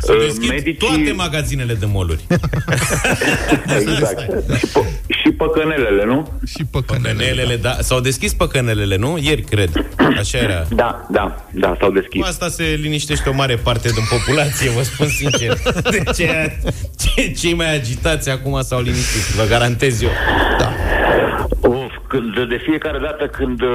Să 0.00 0.12
Uh, 0.12 0.18
deschid 0.26 0.78
toate 0.78 1.12
magazinele 1.16 1.74
de 1.74 1.86
moluri. 1.86 2.26
Exact. 3.78 4.20
și, 4.58 4.66
pă, 4.72 4.80
și 5.22 5.30
păcănelele, 5.36 6.04
nu? 6.04 6.28
Și 6.46 6.64
păcănele. 6.70 7.08
Păcănelele, 7.12 7.56
da. 7.56 7.76
S-au 7.80 8.00
deschis 8.00 8.34
păcănelele, 8.34 8.96
nu? 8.96 9.18
Ieri, 9.22 9.42
cred. 9.42 9.70
Așa 10.18 10.38
era. 10.38 10.66
Da, 10.82 11.06
da, 11.10 11.44
da, 11.50 11.76
s-au 11.78 11.88
Cu 11.88 11.94
deschis. 11.94 12.26
asta 12.26 12.48
se 12.48 12.78
liniștește 12.82 13.28
o 13.28 13.32
mare 13.32 13.56
parte 13.56 13.88
din 13.88 14.04
populație, 14.10 14.70
vă 14.70 14.82
spun 14.82 15.06
sincer. 15.06 15.56
De 15.90 16.02
ce, 16.14 16.58
ce, 16.98 17.30
cei 17.32 17.54
mai 17.54 17.74
agitați 17.74 18.30
acum 18.30 18.60
s-au 18.62 18.80
liniștit, 18.80 19.34
vă 19.36 19.44
garantez 19.48 20.02
eu. 20.02 20.10
Of, 21.60 21.92
când, 22.08 22.48
de 22.48 22.60
fiecare 22.68 22.98
dată 22.98 23.26
când 23.26 23.60
uh, 23.62 23.68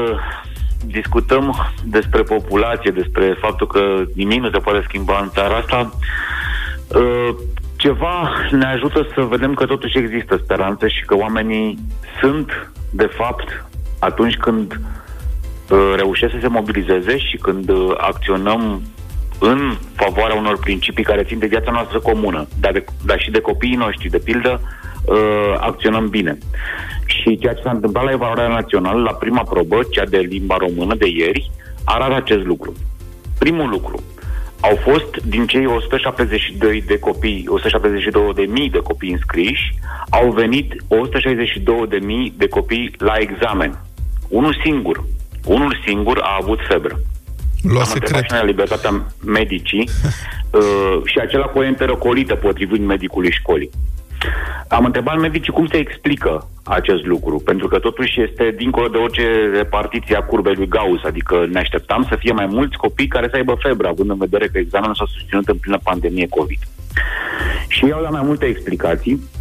discutăm 0.86 1.72
despre 1.84 2.22
populație, 2.22 2.92
despre 2.92 3.38
faptul 3.40 3.68
că 3.68 4.04
nimic 4.16 4.42
nu 4.42 4.50
se 4.50 4.58
poate 4.58 4.84
schimba 4.88 5.20
în 5.22 5.30
țara 5.30 5.56
asta, 5.56 5.94
uh, 6.88 7.36
ceva 7.76 8.32
ne 8.52 8.66
ajută 8.66 9.08
să 9.14 9.22
vedem 9.22 9.54
că 9.54 9.66
totuși 9.66 9.98
există 9.98 10.40
speranță 10.44 10.88
și 10.88 11.06
că 11.06 11.16
oamenii 11.16 11.78
sunt, 12.22 12.72
de 12.92 13.06
fapt, 13.06 13.66
atunci 14.00 14.36
când 14.36 14.80
uh, 15.70 15.94
reușesc 15.96 16.34
să 16.34 16.40
se 16.42 16.48
mobilizeze 16.48 17.18
și 17.18 17.38
când 17.38 17.70
uh, 17.70 17.94
acționăm 17.98 18.82
în 19.40 19.78
favoarea 19.96 20.36
unor 20.36 20.60
principii 20.60 21.04
care 21.04 21.24
țin 21.24 21.40
de 21.40 21.46
viața 21.46 21.72
noastră 21.72 22.00
comună, 22.00 22.48
dar, 22.60 22.72
de, 22.72 22.86
dar 23.06 23.20
și 23.20 23.32
de 23.32 23.42
copiii 23.42 23.76
noștri, 23.76 24.10
de 24.10 24.18
pildă, 24.18 24.62
uh, 24.64 24.89
acționăm 25.60 26.10
bine. 26.10 26.38
Și 27.06 27.38
ceea 27.38 27.54
ce 27.54 27.62
s-a 27.62 27.72
întâmplat 27.72 28.04
la 28.04 28.12
evaluarea 28.12 28.54
națională, 28.54 29.02
la 29.02 29.14
prima 29.14 29.44
probă, 29.44 29.80
cea 29.90 30.06
de 30.06 30.18
limba 30.18 30.58
română 30.58 30.96
de 30.96 31.08
ieri, 31.08 31.52
arată 31.84 32.16
acest 32.16 32.46
lucru. 32.46 32.74
Primul 33.40 33.70
lucru, 33.70 34.04
au 34.62 34.76
fost 34.76 35.18
din 35.26 35.46
cei 35.48 35.66
172 35.66 36.84
de 36.88 37.00
copii, 37.00 37.46
172 37.48 38.34
de 38.34 38.42
mii 38.42 38.70
de 38.70 38.78
copii 38.78 39.12
înscriși, 39.12 39.74
au 40.10 40.32
venit 40.32 40.84
162 40.88 41.86
de 41.90 41.98
mii 41.98 42.34
de 42.38 42.48
copii 42.48 42.96
la 42.98 43.14
examen. 43.18 43.80
Unul 44.28 44.60
singur, 44.64 45.04
unul 45.46 45.80
singur 45.86 46.20
a 46.22 46.38
avut 46.42 46.60
febră. 46.68 47.00
Lua 47.62 47.80
Am 47.80 47.86
secret. 47.86 48.02
întrebat 48.02 48.24
și 48.24 48.32
noi 48.32 48.40
la 48.40 48.46
libertatea 48.46 49.06
medicii 49.26 49.90
uh, 50.52 51.02
și 51.06 51.20
acela 51.20 51.46
cu 51.46 51.60
o 51.60 51.64
enterocolită 51.64 52.36
potrivit 52.36 52.82
medicului 52.82 53.32
școlii. 53.32 53.70
Am 54.68 54.86
întrebat 54.86 55.20
medicii 55.20 55.54
cum 55.54 55.68
se 55.68 55.78
explică 55.78 56.48
acest 56.64 57.06
lucru, 57.06 57.40
pentru 57.46 57.68
că 57.68 57.80
totuși 57.80 58.22
este 58.22 58.54
dincolo 58.58 58.88
de 58.88 58.98
orice 58.98 59.50
repartiție 59.54 60.16
a 60.16 60.24
curbei 60.24 60.56
lui 60.56 60.68
Gauss, 60.68 61.04
adică 61.04 61.46
ne 61.52 61.60
așteptam 61.60 62.06
să 62.10 62.16
fie 62.16 62.32
mai 62.32 62.46
mulți 62.46 62.78
copii 62.78 63.08
care 63.08 63.28
să 63.30 63.36
aibă 63.36 63.58
febră, 63.60 63.88
având 63.88 64.10
în 64.10 64.18
vedere 64.18 64.48
că 64.48 64.58
examenul 64.58 64.96
s-a 64.96 65.06
susținut 65.08 65.48
în 65.48 65.58
plină 65.58 65.78
pandemie 65.84 66.28
COVID. 66.28 66.60
Și 67.68 67.86
ei 67.86 67.92
au 67.92 68.02
dat 68.02 68.12
mai 68.12 68.24
multe 68.26 68.46
explicații, 68.46 69.14
Uh, 69.14 69.39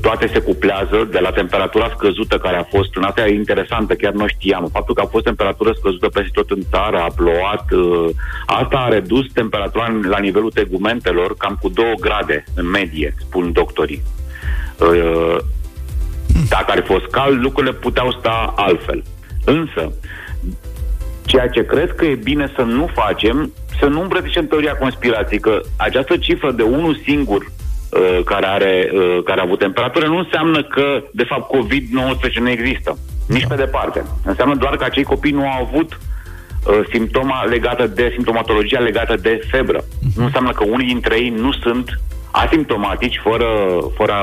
toate 0.00 0.30
se 0.32 0.40
cuplează 0.40 1.08
de 1.10 1.18
la 1.18 1.30
temperatura 1.30 1.92
scăzută 1.96 2.38
care 2.38 2.56
a 2.56 2.62
fost, 2.62 2.96
în 2.96 3.02
asta 3.02 3.26
e 3.26 3.34
interesantă, 3.34 3.94
chiar 3.94 4.12
nu 4.12 4.26
știam. 4.26 4.68
Faptul 4.72 4.94
că 4.94 5.00
a 5.00 5.06
fost 5.06 5.24
temperatură 5.24 5.72
scăzută 5.78 6.08
peste 6.08 6.30
tot 6.32 6.50
în 6.50 6.62
țară, 6.70 6.96
a 6.98 7.12
plouat, 7.16 7.70
uh, 7.70 8.08
asta 8.46 8.76
a 8.76 8.88
redus 8.88 9.32
temperatura 9.32 9.86
în- 9.88 10.08
la 10.08 10.18
nivelul 10.18 10.50
tegumentelor 10.50 11.34
cam 11.36 11.58
cu 11.60 11.68
2 11.68 11.94
grade 12.00 12.44
în 12.54 12.68
medie, 12.70 13.14
spun 13.18 13.52
doctorii. 13.52 14.02
Uh, 14.80 15.36
dacă 16.48 16.64
ar 16.72 16.80
fi 16.80 16.86
fost 16.92 17.06
cald, 17.06 17.42
lucrurile 17.42 17.72
puteau 17.72 18.12
sta 18.18 18.52
altfel. 18.56 19.02
Însă, 19.44 19.92
ceea 21.24 21.48
ce 21.48 21.64
cred 21.64 21.94
că 21.94 22.04
e 22.04 22.14
bine 22.14 22.52
să 22.56 22.62
nu 22.62 22.90
facem, 22.94 23.52
să 23.80 23.86
nu 23.86 24.00
îmbrățișăm 24.00 24.46
teoria 24.46 24.76
conspirației, 24.76 25.40
că 25.40 25.60
această 25.76 26.16
cifră 26.16 26.52
de 26.52 26.62
unul 26.62 27.00
singur 27.04 27.46
uh, 27.90 28.24
care, 28.24 28.46
are, 28.46 28.90
uh, 28.92 29.22
care 29.24 29.40
a 29.40 29.42
avut 29.42 29.58
temperatură 29.58 30.06
nu 30.06 30.18
înseamnă 30.18 30.62
că, 30.62 31.02
de 31.12 31.24
fapt, 31.24 31.56
COVID-19 31.56 32.34
nu 32.40 32.50
există. 32.50 32.98
Nici 33.28 33.46
pe 33.46 33.54
departe. 33.54 34.04
Înseamnă 34.24 34.54
doar 34.54 34.76
că 34.76 34.84
acei 34.84 35.02
copii 35.02 35.32
nu 35.32 35.48
au 35.48 35.68
avut 35.70 35.98
uh, 35.98 36.80
simptoma 36.90 37.44
legată 37.44 37.86
de 37.86 38.10
simptomatologia 38.12 38.78
legată 38.78 39.14
de 39.14 39.40
febră. 39.50 39.84
Nu 40.16 40.24
înseamnă 40.24 40.50
că 40.50 40.64
unii 40.64 40.86
dintre 40.86 41.16
ei 41.16 41.28
nu 41.28 41.52
sunt 41.52 42.00
asimptomatici, 42.30 43.20
fără, 43.22 43.46
fără, 43.96 44.14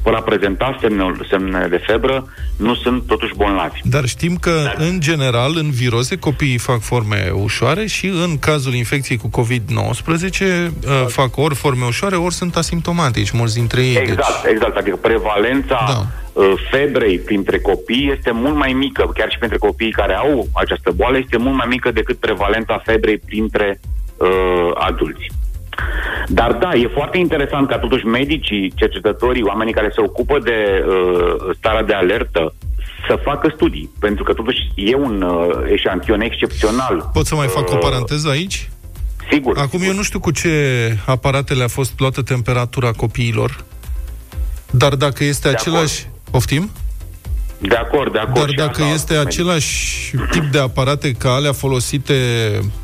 a- 0.00 0.02
fără 0.02 0.16
a 0.16 0.20
prezenta 0.20 0.76
semne, 0.80 1.04
semne 1.28 1.66
de 1.70 1.82
febră, 1.86 2.26
nu 2.56 2.74
sunt 2.74 3.06
totuși 3.06 3.34
bolnavi. 3.36 3.80
Dar 3.84 4.04
știm 4.06 4.36
că, 4.36 4.70
în 4.76 5.00
general, 5.00 5.52
în 5.56 5.70
viroze, 5.70 6.16
copiii 6.18 6.58
fac 6.58 6.80
forme 6.80 7.30
ușoare 7.34 7.86
și, 7.86 8.06
în 8.06 8.38
cazul 8.38 8.74
infecției 8.74 9.18
cu 9.18 9.30
COVID-19, 9.42 10.70
uh, 10.86 11.06
fac 11.06 11.36
ori 11.36 11.54
forme 11.54 11.84
ușoare, 11.86 12.16
ori 12.16 12.34
sunt 12.34 12.56
asimptomatici, 12.56 13.30
mulți 13.30 13.54
dintre 13.54 13.80
ei. 13.82 13.96
Exact, 13.96 14.46
exact. 14.46 14.76
Adică 14.76 14.96
prevalența 14.96 15.84
Da. 15.88 16.06
uh, 16.42 16.52
febrei 16.70 17.18
printre 17.18 17.58
copii 17.58 18.12
este 18.16 18.30
mult 18.30 18.56
mai 18.56 18.72
mică, 18.72 19.10
chiar 19.14 19.30
și 19.30 19.38
printre 19.38 19.58
copiii 19.58 19.90
care 19.92 20.14
au 20.14 20.48
această 20.52 20.90
boală, 20.96 21.18
este 21.18 21.36
mult 21.36 21.56
mai 21.56 21.66
mică 21.68 21.90
decât 21.90 22.18
prevalenta 22.18 22.82
febrei 22.84 23.18
printre 23.18 23.80
uh, 24.16 24.28
adulți. 24.74 25.26
Dar 26.28 26.52
da, 26.52 26.74
e 26.74 26.90
foarte 26.94 27.18
interesant 27.18 27.68
ca 27.68 27.78
totuși 27.78 28.04
medicii, 28.04 28.72
cercetătorii, 28.76 29.42
oamenii 29.42 29.72
care 29.72 29.90
se 29.94 30.00
ocupă 30.00 30.38
de 30.38 30.84
uh, 30.88 31.54
starea 31.56 31.82
de 31.82 31.92
alertă, 31.92 32.54
să 33.08 33.18
facă 33.22 33.52
studii, 33.54 33.90
pentru 33.98 34.24
că 34.24 34.32
totuși 34.32 34.58
e 34.74 34.94
un 34.94 35.22
uh, 35.22 35.72
eșantion 35.72 36.20
excepțional. 36.20 37.10
Pot 37.12 37.26
să 37.26 37.34
mai 37.34 37.46
fac 37.46 37.70
o 37.70 37.72
Uh, 37.74 37.78
paranteză 37.80 38.28
aici? 38.28 38.70
Sigur. 39.30 39.56
Acum 39.58 39.68
sigur. 39.78 39.86
eu 39.86 39.94
nu 39.94 40.02
știu 40.02 40.20
cu 40.20 40.30
ce 40.30 40.50
aparate 41.06 41.54
le-a 41.54 41.68
fost 41.68 41.92
luată 41.98 42.22
temperatura 42.22 42.92
copiilor, 42.92 43.64
dar 44.70 44.94
dacă 44.94 45.24
este 45.24 45.48
De 45.48 45.54
același... 45.54 46.08
Poftim? 46.30 46.70
De 47.62 47.74
acord, 47.74 48.12
de 48.12 48.18
acord. 48.18 48.34
Dar 48.38 48.48
Și 48.48 48.54
dacă 48.54 48.82
asta 48.82 48.94
este 48.94 49.12
medici. 49.12 49.26
același 49.26 50.10
tip 50.30 50.44
de 50.44 50.58
aparate 50.58 51.12
ca 51.12 51.30
alea 51.30 51.52
folosite 51.52 52.14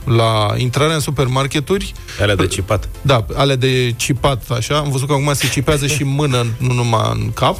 la 0.04 0.54
intrarea 0.56 0.94
în 0.94 1.00
supermarketuri, 1.00 1.92
Alea 2.20 2.34
de 2.36 2.46
cipat. 2.46 2.88
da, 3.02 3.26
alea 3.34 3.56
de 3.56 3.92
cipat, 3.96 4.42
așa, 4.50 4.76
am 4.78 4.90
văzut 4.90 5.06
că 5.06 5.12
acum 5.12 5.30
se 5.34 5.48
cipează 5.48 5.86
și 5.86 6.02
în 6.02 6.08
mână, 6.08 6.46
nu 6.58 6.72
numai 6.72 7.10
în 7.20 7.32
cap, 7.32 7.56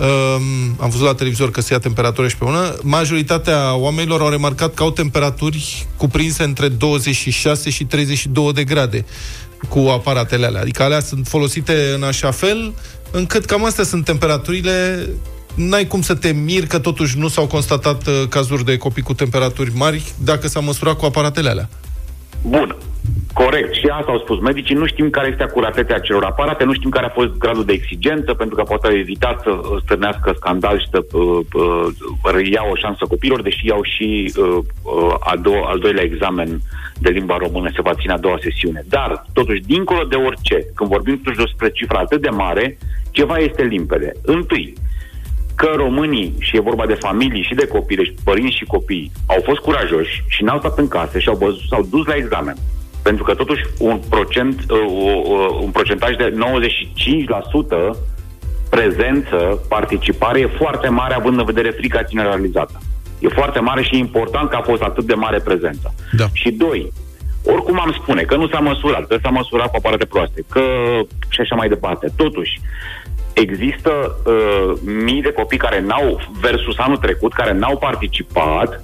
Um, 0.00 0.76
am 0.80 0.88
văzut 0.90 1.06
la 1.06 1.14
televizor 1.14 1.50
că 1.50 1.60
se 1.60 1.72
ia 1.72 1.78
temperatură 1.78 2.28
și 2.28 2.36
pe 2.36 2.44
mână. 2.44 2.74
Majoritatea 2.82 3.74
oamenilor 3.74 4.20
au 4.20 4.28
remarcat 4.28 4.74
că 4.74 4.82
au 4.82 4.90
temperaturi 4.90 5.86
cuprinse 5.96 6.42
între 6.42 6.68
26 6.68 7.70
și 7.70 7.84
32 7.84 8.52
de 8.52 8.64
grade 8.64 9.04
cu 9.68 9.78
aparatele 9.78 10.46
alea. 10.46 10.60
Adică 10.60 10.82
alea 10.82 11.00
sunt 11.00 11.26
folosite 11.26 11.92
în 11.94 12.02
așa 12.02 12.30
fel 12.30 12.74
încât 13.10 13.44
cam 13.44 13.64
astea 13.64 13.84
sunt 13.84 14.04
temperaturile 14.04 15.08
n-ai 15.58 15.86
cum 15.86 16.02
să 16.02 16.14
te 16.14 16.32
miri 16.32 16.66
că 16.66 16.78
totuși 16.78 17.18
nu 17.18 17.28
s-au 17.28 17.46
constatat 17.46 18.06
uh, 18.06 18.12
cazuri 18.28 18.64
de 18.64 18.76
copii 18.76 19.02
cu 19.02 19.14
temperaturi 19.14 19.70
mari 19.74 20.12
dacă 20.24 20.46
s-a 20.46 20.60
măsurat 20.60 20.96
cu 20.96 21.04
aparatele 21.04 21.48
alea. 21.48 21.68
Bun. 22.42 22.76
Corect. 23.32 23.74
Și 23.74 23.86
asta 23.86 24.10
au 24.10 24.18
spus 24.18 24.38
medicii. 24.40 24.74
Nu 24.74 24.86
știm 24.86 25.10
care 25.10 25.28
este 25.28 25.42
acuratețea 25.42 25.96
acelor 25.96 26.24
aparate, 26.24 26.64
nu 26.64 26.74
știm 26.74 26.90
care 26.90 27.06
a 27.06 27.18
fost 27.20 27.32
gradul 27.38 27.64
de 27.64 27.72
exigență, 27.72 28.34
pentru 28.34 28.56
că 28.56 28.62
poate 28.62 28.86
au 28.86 28.96
evitat 28.96 29.40
să 29.42 29.50
uh, 29.50 29.82
stârnească 29.82 30.34
scandal 30.36 30.78
și 30.80 30.86
să 30.90 31.04
uh, 31.12 31.38
uh, 32.34 32.50
ia 32.50 32.62
o 32.72 32.76
șansă 32.76 33.04
copilor, 33.08 33.42
deși 33.42 33.66
iau 33.66 33.82
și 33.82 34.32
uh, 34.36 34.58
uh, 34.82 35.14
a 35.20 35.34
do- 35.36 35.64
al 35.64 35.78
doilea 35.78 36.02
examen 36.02 36.60
de 36.98 37.10
limba 37.10 37.36
română 37.36 37.70
se 37.74 37.82
va 37.82 37.94
ține 38.00 38.12
a 38.12 38.18
doua 38.18 38.38
sesiune. 38.42 38.84
Dar, 38.88 39.26
totuși, 39.32 39.60
dincolo 39.60 40.02
de 40.04 40.16
orice, 40.16 40.66
când 40.74 40.90
vorbim 40.90 41.16
totuși 41.16 41.44
despre 41.44 41.70
cifra 41.70 41.98
atât 41.98 42.20
de 42.20 42.28
mare, 42.28 42.78
ceva 43.10 43.36
este 43.36 43.62
limpede. 43.62 44.12
Întâi, 44.22 44.74
că 45.60 45.70
românii, 45.76 46.34
și 46.38 46.56
e 46.56 46.70
vorba 46.70 46.86
de 46.86 46.94
familii 46.94 47.42
și 47.48 47.54
de 47.54 47.66
copii, 47.66 47.96
deci 47.96 48.14
părinți 48.24 48.56
și 48.56 48.64
copii, 48.64 49.10
au 49.26 49.40
fost 49.44 49.58
curajoși 49.58 50.24
și 50.28 50.42
n-au 50.42 50.58
stat 50.58 50.78
în 50.78 50.88
case 50.88 51.18
și 51.18 51.28
au 51.28 51.36
văzut, 51.36 51.68
s-au 51.68 51.86
dus 51.90 52.06
la 52.06 52.14
examen. 52.14 52.56
Pentru 53.02 53.24
că 53.24 53.34
totuși 53.34 53.62
un, 53.78 54.00
procent, 54.08 54.56
uh, 54.70 54.78
uh, 54.78 55.58
un 55.62 55.70
procentaj 55.70 56.16
de 56.16 56.34
95% 57.92 57.96
prezență, 58.70 59.64
participare 59.68 60.40
e 60.40 60.56
foarte 60.62 60.88
mare 60.88 61.14
având 61.14 61.38
în 61.38 61.44
vedere 61.44 61.70
frica 61.70 62.02
generalizată. 62.02 62.78
E 63.18 63.28
foarte 63.28 63.60
mare 63.60 63.82
și 63.82 63.94
e 63.94 63.98
important 63.98 64.48
că 64.50 64.56
a 64.56 64.68
fost 64.70 64.82
atât 64.82 65.04
de 65.04 65.14
mare 65.14 65.38
prezența. 65.38 65.94
Da. 66.16 66.26
Și 66.32 66.50
doi, 66.50 66.92
oricum 67.44 67.80
am 67.80 67.92
spune 68.02 68.22
că 68.22 68.36
nu 68.36 68.48
s-a 68.48 68.58
măsurat, 68.58 69.06
că 69.06 69.18
s-a 69.22 69.30
măsurat 69.30 69.70
cu 69.70 69.76
aparate 69.76 70.04
proaste, 70.04 70.44
că 70.50 70.62
și 71.28 71.40
așa 71.40 71.54
mai 71.54 71.68
departe. 71.68 72.12
Totuși, 72.16 72.60
există 73.40 74.16
uh, 74.26 74.72
mii 75.04 75.22
de 75.22 75.32
copii 75.32 75.58
care 75.58 75.80
n-au, 75.80 76.20
versus 76.40 76.78
anul 76.78 76.96
trecut, 76.96 77.32
care 77.32 77.52
n-au 77.52 77.78
participat 77.78 78.82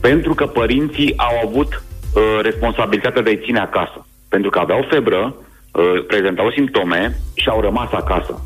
pentru 0.00 0.34
că 0.34 0.46
părinții 0.46 1.14
au 1.16 1.48
avut 1.48 1.82
uh, 2.14 2.22
responsabilitatea 2.42 3.22
de 3.22 3.30
a-i 3.30 3.44
ține 3.44 3.58
acasă. 3.58 4.06
Pentru 4.28 4.50
că 4.50 4.58
aveau 4.58 4.86
febră, 4.90 5.34
uh, 5.72 6.04
prezentau 6.06 6.50
simptome 6.50 7.18
și 7.34 7.48
au 7.48 7.60
rămas 7.60 7.92
acasă. 7.92 8.44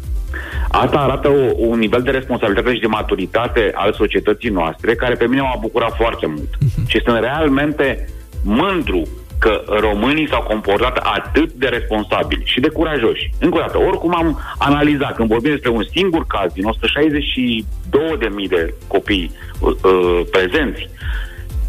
Asta 0.70 0.98
arată 0.98 1.28
o, 1.28 1.52
un 1.56 1.78
nivel 1.78 2.02
de 2.02 2.11
responsabilitate 2.11 2.74
și 2.74 2.80
de 2.80 2.86
maturitate 2.86 3.70
al 3.74 3.92
societății 3.92 4.50
noastre 4.50 4.94
care 4.94 5.14
pe 5.14 5.26
mine 5.26 5.40
m-a 5.40 5.58
bucurat 5.61 5.94
foarte 5.96 6.26
mult. 6.26 6.48
Și 6.86 7.00
sunt 7.04 7.18
realmente 7.18 8.08
mândru 8.44 9.02
că 9.41 9.62
românii 9.66 10.28
s-au 10.28 10.43
comportat 10.43 10.97
atât 10.97 11.53
de 11.53 11.66
responsabili 11.66 12.43
și 12.45 12.61
de 12.61 12.68
curajoși. 12.68 13.30
Încă 13.41 13.57
o 13.57 13.61
dată, 13.61 13.78
oricum 13.78 14.14
am 14.14 14.41
analizat, 14.59 15.14
când 15.14 15.28
vorbim 15.28 15.51
despre 15.51 15.70
un 15.70 15.84
singur 15.95 16.26
caz 16.26 16.53
din 16.53 16.64
162.000 16.64 18.49
de 18.49 18.74
copii 18.86 19.30
uh, 19.61 19.70
uh, 19.82 20.20
prezenți, 20.30 20.88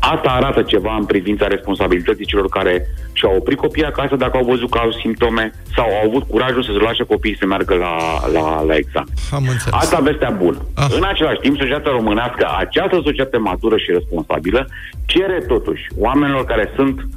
Asta 0.03 0.29
arată 0.29 0.61
ceva 0.61 0.95
în 0.95 1.05
privința 1.05 1.47
responsabilității 1.47 2.25
celor 2.25 2.49
care 2.49 2.85
și-au 3.13 3.35
oprit 3.35 3.57
copiii 3.57 3.85
acasă 3.85 4.15
dacă 4.15 4.37
au 4.37 4.43
văzut 4.43 4.69
că 4.69 4.77
au 4.77 4.91
simptome 4.91 5.51
sau 5.75 5.85
au 5.85 6.07
avut 6.07 6.23
curajul 6.23 6.63
să 6.63 6.71
se 6.71 6.83
lase 6.83 7.03
copiii 7.03 7.37
să 7.37 7.45
meargă 7.45 7.75
la, 7.75 7.95
la, 8.33 8.61
la 8.61 8.75
examen. 8.75 9.13
Am 9.31 9.45
înțeles. 9.49 9.73
Asta 9.73 9.99
vestea 9.99 10.29
bună. 10.29 10.57
Ah. 10.75 10.85
În 10.95 11.03
același 11.03 11.39
timp, 11.39 11.57
societatea 11.57 11.91
românească, 11.91 12.47
această 12.57 13.01
societate 13.03 13.37
matură 13.37 13.77
și 13.77 13.91
responsabilă, 13.91 14.67
cere 15.05 15.39
totuși 15.47 15.83
oamenilor 15.97 16.45
care 16.45 16.71
sunt 16.75 17.07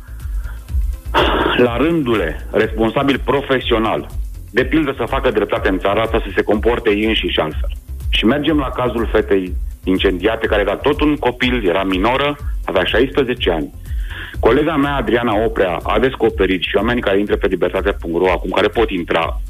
la 1.57 1.77
rândule 1.77 2.47
responsabili 2.51 3.19
profesional, 3.19 4.07
de 4.51 4.65
pildă 4.65 4.95
să 4.97 5.05
facă 5.09 5.31
dreptate 5.31 5.69
în 5.69 5.79
țara 5.79 6.03
asta, 6.03 6.23
să 6.25 6.31
se 6.35 6.43
comporte 6.43 6.91
ei 6.91 7.05
înșiși 7.05 7.41
altfel. 7.41 7.71
Și 8.09 8.25
mergem 8.25 8.59
la 8.59 8.71
cazul 8.71 9.09
fetei 9.13 9.55
incendiate, 9.85 10.47
care 10.47 10.61
era 10.61 10.77
tot 10.77 11.01
un 11.01 11.17
copil, 11.17 11.69
era 11.69 11.85
minoră, 11.85 12.37
avea 12.65 12.85
16 12.85 13.51
ani. 13.51 13.73
Colega 14.41 14.77
mea, 14.77 14.95
Adriana 14.95 15.45
Oprea, 15.45 15.81
a 15.83 15.99
descoperit 15.99 16.63
și 16.63 16.77
oamenii 16.77 17.03
care 17.03 17.19
intră 17.19 17.37
pe 17.37 17.47
libertate.ro 17.47 18.31
acum, 18.31 18.51
care 18.51 18.69
pot 18.69 18.91
intra, 18.91 19.41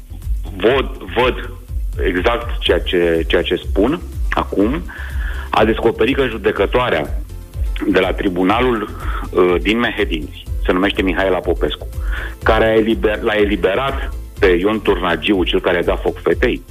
văd, 0.57 0.89
văd 1.15 1.49
exact 2.05 2.59
ceea 2.59 2.79
ce, 2.79 3.23
ceea 3.27 3.41
ce 3.41 3.55
spun 3.55 4.01
acum, 4.29 4.83
a 5.49 5.65
descoperit 5.65 6.15
că 6.15 6.27
judecătoarea 6.27 7.07
de 7.87 7.99
la 7.99 8.13
tribunalul 8.13 8.89
uh, 9.31 9.55
din 9.61 9.79
Mehedinți, 9.79 10.43
se 10.65 10.71
numește 10.71 11.01
Mihaela 11.01 11.39
Popescu, 11.39 11.87
care 12.43 12.65
a 12.65 12.73
eliber, 12.73 13.21
l-a 13.21 13.35
eliberat 13.35 14.13
pe 14.39 14.47
Ion 14.47 14.81
Turnagiu, 14.81 15.43
cel 15.43 15.61
care 15.61 15.77
a 15.77 15.83
dat 15.83 16.01
foc 16.01 16.21
fetei, 16.21 16.61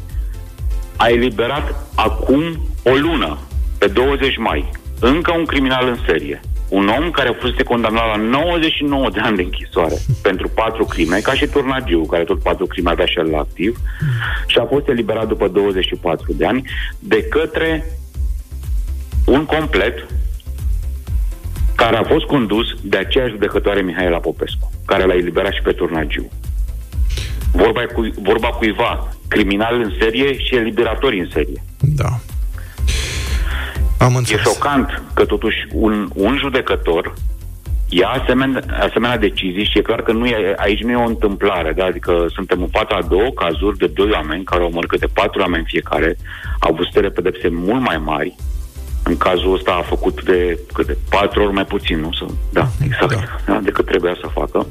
a 0.96 1.08
eliberat 1.08 1.86
acum 1.94 2.42
o 2.84 2.94
lună, 2.94 3.38
pe 3.78 3.86
20 3.86 4.36
mai, 4.38 4.70
încă 5.00 5.32
un 5.36 5.44
criminal 5.44 5.88
în 5.88 5.98
serie. 6.06 6.40
Un 6.68 6.88
om 6.88 7.10
care 7.10 7.28
a 7.28 7.36
fost 7.40 7.62
condamnat 7.62 8.06
la 8.06 8.16
99 8.16 9.10
de 9.10 9.20
ani 9.20 9.36
de 9.36 9.42
închisoare 9.42 9.94
pentru 10.22 10.48
patru 10.48 10.84
crime, 10.84 11.18
ca 11.18 11.32
și 11.32 11.46
Turnagiu, 11.46 12.06
care 12.06 12.24
tot 12.24 12.42
patru 12.42 12.66
crime 12.66 12.90
avea 12.90 13.06
și 13.06 13.18
el 13.18 13.30
la 13.30 13.38
activ, 13.38 13.78
și 14.46 14.58
a 14.58 14.64
fost 14.64 14.88
eliberat 14.88 15.28
după 15.28 15.48
24 15.48 16.32
de 16.32 16.46
ani 16.46 16.70
de 16.98 17.22
către 17.22 17.84
un 19.26 19.44
complet 19.44 20.06
care 21.84 21.96
a 21.96 22.04
fost 22.04 22.24
condus 22.24 22.66
de 22.82 22.96
aceeași 22.96 23.30
judecătoare 23.30 23.80
Mihaela 23.80 24.18
Popescu, 24.18 24.70
care 24.86 25.04
l-a 25.04 25.14
eliberat 25.14 25.52
și 25.52 25.62
pe 25.62 25.72
Turnagiu. 25.72 26.28
Vorba, 27.52 27.82
e 27.82 27.84
cu, 27.84 28.08
vorba 28.22 28.48
cuiva, 28.48 29.08
criminal 29.28 29.80
în 29.80 29.92
serie 30.00 30.38
și 30.38 30.54
eliberatori 30.56 31.18
în 31.20 31.28
serie. 31.32 31.62
Da. 31.80 32.08
Am 33.98 34.14
E 34.14 34.16
înțeles. 34.16 34.42
șocant 34.42 35.02
că 35.14 35.24
totuși 35.24 35.56
un, 35.72 36.08
un 36.14 36.36
judecător 36.36 37.14
ia 37.88 38.08
asemenea, 38.08 38.62
asemenea 38.80 39.18
decizii 39.18 39.64
și 39.64 39.78
e 39.78 39.82
clar 39.82 40.02
că 40.02 40.12
nu 40.12 40.26
e, 40.26 40.54
aici 40.56 40.82
nu 40.82 40.90
e 40.90 40.96
o 40.96 41.06
întâmplare, 41.06 41.72
da? 41.72 41.84
adică 41.84 42.26
suntem 42.28 42.60
în 42.62 42.68
fața 42.68 42.94
a 42.96 43.02
două 43.02 43.30
cazuri 43.34 43.78
de 43.78 43.86
doi 43.86 44.10
oameni 44.10 44.44
care 44.44 44.60
au 44.62 44.68
omorât 44.68 44.88
câte 44.88 45.06
patru 45.06 45.40
oameni 45.40 45.64
fiecare, 45.66 46.16
au 46.58 46.74
văzut 46.74 46.92
de 46.92 47.08
pedepse 47.08 47.48
mult 47.48 47.80
mai 47.80 47.98
mari, 48.04 48.34
în 49.04 49.16
cazul 49.16 49.54
ăsta 49.54 49.72
a 49.72 49.82
făcut 49.82 50.24
de, 50.24 50.58
cât 50.72 50.86
de 50.86 50.96
patru 51.08 51.42
ori 51.42 51.52
mai 51.52 51.64
puțin, 51.64 52.00
nu? 52.00 52.12
Să, 52.12 52.24
da, 52.52 52.68
exact, 52.84 53.08
Da. 53.08 53.16
da. 53.46 53.52
Da, 53.52 53.60
decât 53.60 53.86
trebuia 53.86 54.16
să 54.20 54.28
facă. 54.32 54.66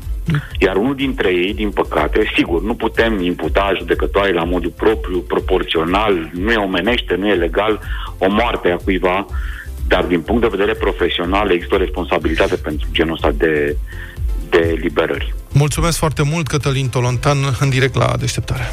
Iar 0.60 0.76
unul 0.76 0.96
dintre 0.96 1.30
ei, 1.30 1.54
din 1.54 1.70
păcate, 1.70 2.32
sigur, 2.36 2.62
nu 2.62 2.76
putem 2.76 3.22
imputa 3.22 3.74
judecătoare 3.78 4.34
la 4.34 4.44
modul 4.44 4.74
propriu, 4.78 5.20
proporțional, 5.20 6.30
nu 6.34 6.52
e 6.52 6.56
omenește, 6.56 7.16
nu 7.16 7.28
e 7.28 7.34
legal 7.34 7.80
o 8.18 8.30
moarte 8.30 8.70
a 8.70 8.76
cuiva, 8.84 9.26
dar 9.88 10.04
din 10.04 10.22
punct 10.22 10.42
de 10.42 10.48
vedere 10.48 10.74
profesional 10.74 11.52
există 11.52 11.76
o 11.76 11.78
responsabilitate 11.78 12.56
pentru 12.56 12.88
genul 12.92 13.14
ăsta 13.14 13.32
de, 13.38 13.78
de 14.50 14.78
liberări. 14.82 15.34
Mulțumesc 15.52 15.98
foarte 15.98 16.24
mult, 16.24 16.48
Cătălin 16.48 16.90
Tolontan, 16.90 17.38
în 17.60 17.70
direct 17.70 17.96
la 17.96 18.14
deșteptare. 18.20 18.72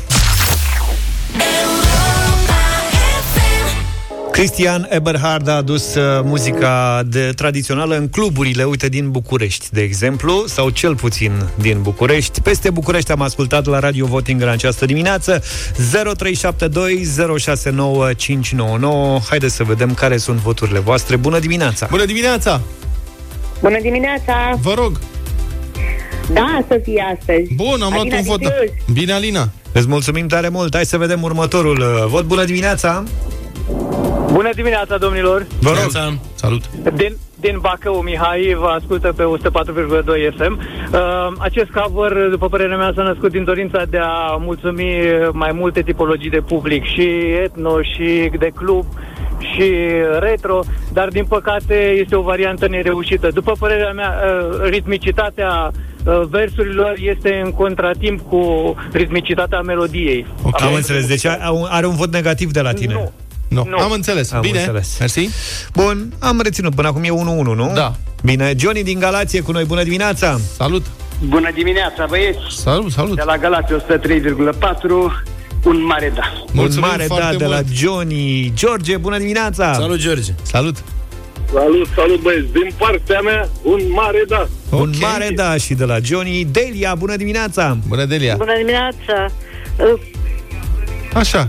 Cristian 4.41 4.87
Eberhard 4.91 5.49
a 5.49 5.57
adus 5.57 5.95
uh, 5.95 6.21
muzica 6.25 7.03
de 7.07 7.33
tradițională 7.37 7.97
în 7.97 8.09
cluburile, 8.09 8.65
uite, 8.65 8.89
din 8.89 9.11
București, 9.11 9.67
de 9.71 9.81
exemplu, 9.81 10.45
sau 10.47 10.71
cel 10.71 10.97
puțin 10.97 11.33
din 11.55 11.83
București. 11.83 12.41
Peste 12.41 12.71
București 12.71 13.13
am 13.13 13.21
ascultat 13.21 13.67
la 13.67 13.79
Radio 13.79 14.07
Voting 14.07 14.43
în 14.43 14.49
această 14.49 14.85
dimineață 14.85 15.43
0372069599. 15.43 15.43
Haideți 19.29 19.55
să 19.55 19.65
vedem 19.65 19.95
care 19.95 20.17
sunt 20.17 20.39
voturile 20.39 20.79
voastre. 20.79 21.17
Bună 21.17 21.39
dimineața! 21.39 21.87
Bună 21.91 22.05
dimineața! 22.05 22.61
Bună 23.61 23.81
dimineața! 23.81 24.59
Vă 24.63 24.75
rog! 24.75 25.01
Da, 26.33 26.65
să 26.69 26.81
fie 26.83 27.17
astăzi. 27.19 27.55
Bun, 27.55 27.83
am 27.83 27.93
luat 27.93 28.01
Alina 28.01 28.17
un 28.17 28.23
vot. 28.23 28.39
din 28.39 28.49
Cluj. 28.49 28.71
Bine, 28.93 29.13
Alina! 29.13 29.49
Îți 29.73 29.89
mulțumim 29.89 30.27
tare 30.27 30.49
mult. 30.49 30.75
Hai 30.75 30.87
să 30.87 30.99
vedem 30.99 31.23
următorul 31.23 31.79
uh, 31.79 32.07
vot. 32.07 32.25
Bună 32.25 32.45
dimineața! 32.45 33.05
Bună 34.41 34.53
dimineața, 34.55 34.97
domnilor! 34.97 35.47
Vă 35.61 35.69
rog! 35.69 35.77
Neața. 35.77 36.15
Salut! 36.35 36.63
Din, 36.95 37.17
din 37.41 37.59
Bacău, 37.61 38.01
Mihai 38.01 38.57
vă 38.59 38.67
ascultă 38.67 39.13
pe 39.17 39.23
104,2 39.23 40.37
FM. 40.37 40.59
Uh, 40.59 40.99
acest 41.39 41.71
cover, 41.71 42.29
după 42.31 42.49
părerea 42.49 42.77
mea, 42.77 42.93
s-a 42.95 43.03
născut 43.03 43.31
din 43.31 43.45
dorința 43.45 43.83
de 43.85 43.99
a 43.99 44.37
mulțumi 44.39 44.91
mai 45.33 45.53
multe 45.53 45.83
tipologii 45.83 46.31
de 46.31 46.41
public, 46.41 46.85
și 46.85 47.03
etno, 47.45 47.83
și 47.83 48.31
de 48.39 48.51
club, 48.55 48.85
și 49.55 49.73
retro, 50.19 50.61
dar 50.93 51.09
din 51.09 51.25
păcate 51.25 51.75
este 51.75 52.15
o 52.17 52.23
variantă 52.23 52.69
nereușită. 52.69 53.29
După 53.35 53.53
părerea 53.59 53.93
mea, 53.93 54.15
uh, 54.25 54.69
ritmicitatea 54.69 55.71
uh, 56.05 56.21
versurilor 56.31 56.95
este 56.99 57.41
în 57.45 57.51
contratimp 57.51 58.21
cu 58.29 58.75
ritmicitatea 58.93 59.61
melodiei. 59.61 60.27
Ok. 60.43 60.63
Am 60.63 60.75
înțeles. 60.75 61.07
Deci 61.07 61.25
are- 61.25 61.43
are 61.69 61.87
un 61.87 61.95
vot 61.95 62.13
negativ 62.13 62.51
de 62.51 62.61
la 62.61 62.73
tine. 62.73 62.93
Nu. 62.93 63.13
Nu. 63.51 63.67
Nu. 63.69 63.77
Am 63.79 63.91
înțeles. 63.91 64.33
Am 64.33 64.41
Bine. 64.41 64.59
înțeles. 64.59 64.97
Mersi. 64.99 65.29
Bun, 65.73 66.13
am 66.19 66.41
reținut. 66.41 66.75
Până 66.75 66.89
acum 66.89 67.03
e 67.03 67.09
1-1, 67.09 67.13
nu? 67.57 67.71
Da. 67.75 67.93
Bine, 68.23 68.55
Johnny 68.59 68.83
din 68.83 68.99
Galație 68.99 69.41
cu 69.41 69.53
noi. 69.53 69.65
Bună 69.65 69.83
dimineața! 69.83 70.41
Salut! 70.57 70.87
Bună 71.29 71.51
dimineața, 71.55 72.07
băieți! 72.09 72.39
Salut, 72.51 72.93
salut! 72.93 73.17
De 73.17 73.23
la 73.25 73.37
Galați 73.37 73.73
103,4, 73.73 73.77
un 75.65 75.85
mare 75.85 76.13
da. 76.15 76.33
Mulțumim 76.53 76.83
un 76.85 76.89
mare 76.91 77.03
foarte 77.03 77.25
da 77.31 77.37
de 77.39 77.45
mult. 77.45 77.57
la 77.57 77.63
Johnny. 77.75 78.53
George, 78.55 78.97
bună 78.97 79.19
dimineața! 79.19 79.73
Salut, 79.73 79.99
George! 79.99 80.33
Salut! 80.43 80.77
Salut, 81.53 81.89
salut 81.95 82.21
băieți! 82.21 82.53
Din 82.53 82.71
partea 82.79 83.21
mea, 83.21 83.49
un 83.63 83.81
mare 83.89 84.25
da! 84.29 84.49
Un 84.71 84.81
Ok. 84.95 85.01
mare 85.01 85.31
da 85.35 85.57
și 85.57 85.75
de 85.75 85.85
la 85.85 85.97
Johnny. 86.03 86.45
Delia, 86.51 86.95
bună 86.95 87.17
dimineața! 87.17 87.79
Bună, 87.89 88.05
Delia! 88.05 88.35
Bună 88.37 88.53
dimineața! 88.59 89.27
Așa. 91.15 91.49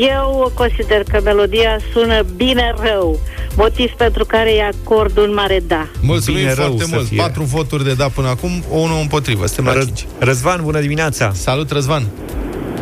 Eu 0.00 0.52
consider 0.54 1.02
că 1.02 1.20
melodia 1.24 1.78
sună 1.92 2.22
bine 2.36 2.74
rău, 2.82 3.20
motiv 3.56 3.90
pentru 3.90 4.24
care 4.24 4.54
e 4.54 4.70
acord 4.84 5.16
un 5.18 5.32
mare 5.34 5.60
da. 5.66 5.86
Mulțumim 6.00 6.38
Bine 6.40 6.52
rău 6.54 6.64
foarte 6.66 6.82
să 6.84 6.88
mult. 6.94 7.06
fie. 7.06 7.16
Patru 7.22 7.42
voturi 7.42 7.84
de 7.84 7.92
da 7.94 8.06
până 8.14 8.28
acum, 8.28 8.50
unul 8.70 8.98
împotrivă. 9.00 9.46
Suntem 9.46 9.64
la 9.74 9.80
Răz- 9.80 9.84
cinci. 9.84 10.06
Răzvan, 10.18 10.60
bună 10.62 10.80
dimineața! 10.80 11.30
Salut, 11.34 11.70
Răzvan! 11.70 12.02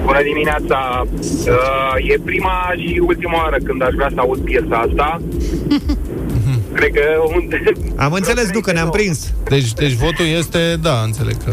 Bună 0.04 0.22
dimineața! 0.22 1.06
Uh, 1.20 2.10
e 2.10 2.16
prima 2.24 2.72
și 2.78 3.00
ultima 3.06 3.36
oară 3.36 3.56
când 3.64 3.82
aș 3.82 3.92
vrea 3.94 4.10
să 4.14 4.20
aud 4.20 4.38
piesa 4.38 4.86
asta. 4.88 5.20
Cred 6.74 6.92
că 6.92 7.00
un... 7.34 7.48
Am 7.96 8.12
înțeles, 8.12 8.50
nu, 8.50 8.60
că 8.60 8.72
ne-am 8.72 8.90
prins. 8.90 9.32
Deci, 9.48 9.72
deci 9.72 9.92
votul 9.92 10.26
este, 10.26 10.76
da, 10.82 11.00
înțeleg 11.04 11.36
că... 11.44 11.50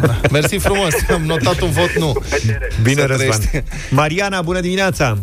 Da. 0.00 0.20
Mersi 0.30 0.56
frumos, 0.56 0.92
am 1.14 1.22
notat 1.22 1.60
un 1.60 1.70
vot 1.70 1.92
nu. 1.98 2.12
Bine, 2.82 3.00
Să 3.00 3.06
Răzvan. 3.06 3.38
trăiești. 3.40 3.70
Mariana, 3.90 4.42
bună 4.42 4.60
dimineața! 4.60 5.18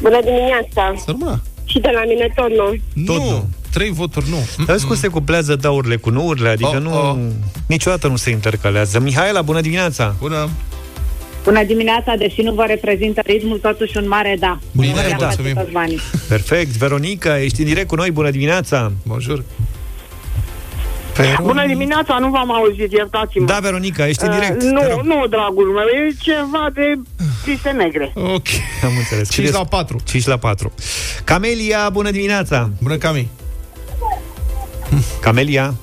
Bună 0.00 0.18
dimineața! 0.24 0.94
Să 0.96 1.04
rămână. 1.06 1.42
Și 1.64 1.78
de 1.80 1.88
la 1.94 2.02
mine 2.06 2.32
tot 2.34 2.48
nu. 2.48 3.04
Tot 3.14 3.22
nu. 3.22 3.30
nu. 3.30 3.48
Trei 3.72 3.90
voturi 3.90 4.28
nu. 4.30 4.64
Vezi 4.64 4.86
cum 4.86 4.96
se 4.96 5.08
cuplează 5.08 5.56
daurile 5.56 5.96
cu 5.96 6.10
nuurile, 6.10 6.48
adică 6.48 6.68
Oh, 6.74 6.80
nu... 6.82 6.94
oh. 7.10 7.16
Niciodată 7.66 8.08
nu 8.08 8.16
se 8.16 8.30
intercalează. 8.30 9.00
Mihaela, 9.00 9.42
bună 9.42 9.60
dimineața! 9.60 10.14
Bună. 10.18 10.48
Bună 11.44 11.64
dimineața, 11.64 12.14
deși 12.18 12.42
nu 12.42 12.52
vă 12.52 12.64
reprezintă 12.66 13.20
ritmul, 13.24 13.58
totuși 13.58 13.96
un 13.96 14.08
mare 14.08 14.36
da. 14.38 14.58
Bine, 14.76 14.92
Vă 14.92 15.14
da. 15.18 15.26
mulțumim. 15.26 15.54
toți 15.54 15.70
banii. 15.70 16.00
Perfect. 16.28 16.70
Veronica, 16.76 17.38
ești 17.42 17.60
în 17.60 17.66
direct 17.66 17.88
cu 17.88 17.94
noi, 17.94 18.10
bună 18.10 18.30
dimineața! 18.30 18.92
Bonjour. 19.06 19.42
Bună 21.42 21.66
dimineața, 21.66 22.18
nu 22.18 22.30
v-am 22.30 22.52
auzit, 22.52 22.92
iertați-mă. 22.92 23.46
Da, 23.46 23.58
Veronica, 23.60 24.08
ești 24.08 24.24
în 24.24 24.30
direct. 24.30 24.52
Uh, 24.52 24.58
Te 24.58 24.70
nu, 24.70 24.80
rog. 24.90 25.00
nu, 25.04 25.26
dragul 25.26 25.64
meu, 25.72 25.84
e 25.84 26.14
ceva 26.20 26.68
de 26.74 26.94
piste 27.44 27.70
negre. 27.70 28.12
Ok. 28.16 28.46
Am 28.84 28.90
înțeles. 28.98 29.30
5 29.30 29.50
la 29.50 29.64
4. 29.64 30.00
5 30.04 30.26
la 30.26 30.36
4. 30.36 30.72
Camelia, 31.24 31.88
bună 31.92 32.10
dimineața! 32.10 32.70
Bună, 32.82 32.96
Cami. 32.96 33.28
Camelia? 35.20 35.74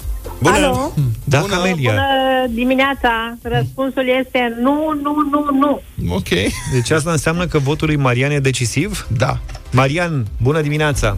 Bună! 0.41 0.55
Alo? 0.55 0.93
Da, 1.23 1.39
Bună. 1.39 1.55
Camelia. 1.55 1.91
Bună 1.91 2.47
dimineața! 2.49 3.37
Răspunsul 3.41 4.07
este 4.19 4.55
nu, 4.61 4.99
nu, 5.01 5.15
nu, 5.31 5.45
nu. 5.59 5.81
Ok. 6.15 6.29
Deci 6.73 6.91
asta 6.91 7.11
înseamnă 7.11 7.45
că 7.47 7.57
votul 7.57 7.87
lui 7.87 7.95
Marian 7.95 8.31
e 8.31 8.39
decisiv? 8.39 9.07
Da. 9.17 9.39
Marian, 9.71 10.25
bună 10.41 10.61
dimineața! 10.61 11.17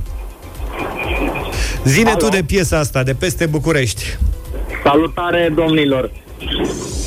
Zine 1.84 2.14
tu 2.16 2.30
de 2.30 2.44
piesa 2.44 2.78
asta, 2.80 3.04
de 3.04 3.14
peste 3.14 3.46
București. 3.46 4.04
Salutare, 4.84 5.52
domnilor! 5.56 6.12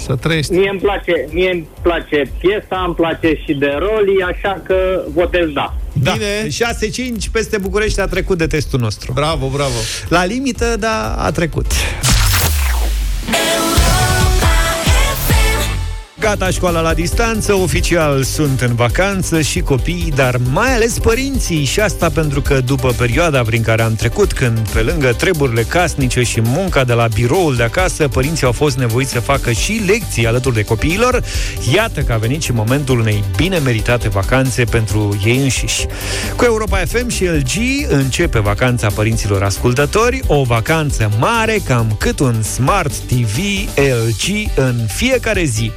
Să 0.04 0.14
trăiești. 0.14 0.52
Mie 0.52 0.68
îmi 0.70 0.80
place, 0.80 1.26
mie 1.30 1.50
îmi 1.50 1.66
place 1.82 2.22
piesa, 2.38 2.84
îmi 2.86 2.94
place 2.94 3.40
și 3.46 3.54
de 3.54 3.76
roli, 3.78 4.22
așa 4.22 4.62
că 4.66 5.02
votez 5.14 5.48
da. 5.52 5.74
Da, 5.92 6.12
Bine. 6.12 6.48
6-5 6.48 7.30
peste 7.32 7.58
București 7.58 8.00
a 8.00 8.06
trecut 8.06 8.38
de 8.38 8.46
testul 8.46 8.80
nostru. 8.80 9.12
Bravo, 9.12 9.48
bravo. 9.48 9.78
La 10.08 10.24
limită, 10.24 10.76
dar 10.78 11.14
a 11.18 11.30
trecut. 11.30 11.66
Gata 16.24 16.50
școala 16.50 16.80
la 16.80 16.94
distanță, 16.94 17.54
oficial 17.54 18.22
sunt 18.22 18.60
în 18.60 18.74
vacanță 18.74 19.40
și 19.40 19.60
copiii, 19.60 20.12
dar 20.14 20.36
mai 20.52 20.74
ales 20.74 20.98
părinții. 20.98 21.64
Și 21.64 21.80
asta 21.80 22.10
pentru 22.10 22.40
că 22.40 22.60
după 22.60 22.94
perioada 22.96 23.42
prin 23.42 23.62
care 23.62 23.82
am 23.82 23.94
trecut, 23.94 24.32
când 24.32 24.58
pe 24.58 24.80
lângă 24.80 25.12
treburile 25.12 25.62
casnice 25.62 26.22
și 26.22 26.40
munca 26.40 26.84
de 26.84 26.92
la 26.92 27.06
biroul 27.06 27.56
de 27.56 27.62
acasă, 27.62 28.08
părinții 28.08 28.46
au 28.46 28.52
fost 28.52 28.76
nevoiți 28.76 29.10
să 29.10 29.20
facă 29.20 29.52
și 29.52 29.82
lecții 29.86 30.26
alături 30.26 30.54
de 30.54 30.64
copiilor, 30.64 31.22
iată 31.74 32.00
că 32.00 32.12
a 32.12 32.16
venit 32.16 32.42
și 32.42 32.52
momentul 32.52 32.98
unei 32.98 33.24
bine 33.36 33.58
meritate 33.58 34.08
vacanțe 34.08 34.64
pentru 34.64 35.18
ei 35.24 35.36
înșiși. 35.36 35.86
Cu 36.36 36.44
Europa 36.44 36.76
FM 36.76 37.08
și 37.08 37.24
LG 37.24 37.52
începe 37.88 38.40
vacanța 38.40 38.88
părinților 38.94 39.42
ascultători, 39.42 40.20
o 40.26 40.42
vacanță 40.42 41.10
mare, 41.18 41.58
cam 41.66 41.96
cât 41.98 42.18
un 42.18 42.42
Smart 42.42 42.92
TV 42.94 43.38
LG 43.76 44.50
în 44.54 44.86
fiecare 44.94 45.44
zi. 45.44 45.72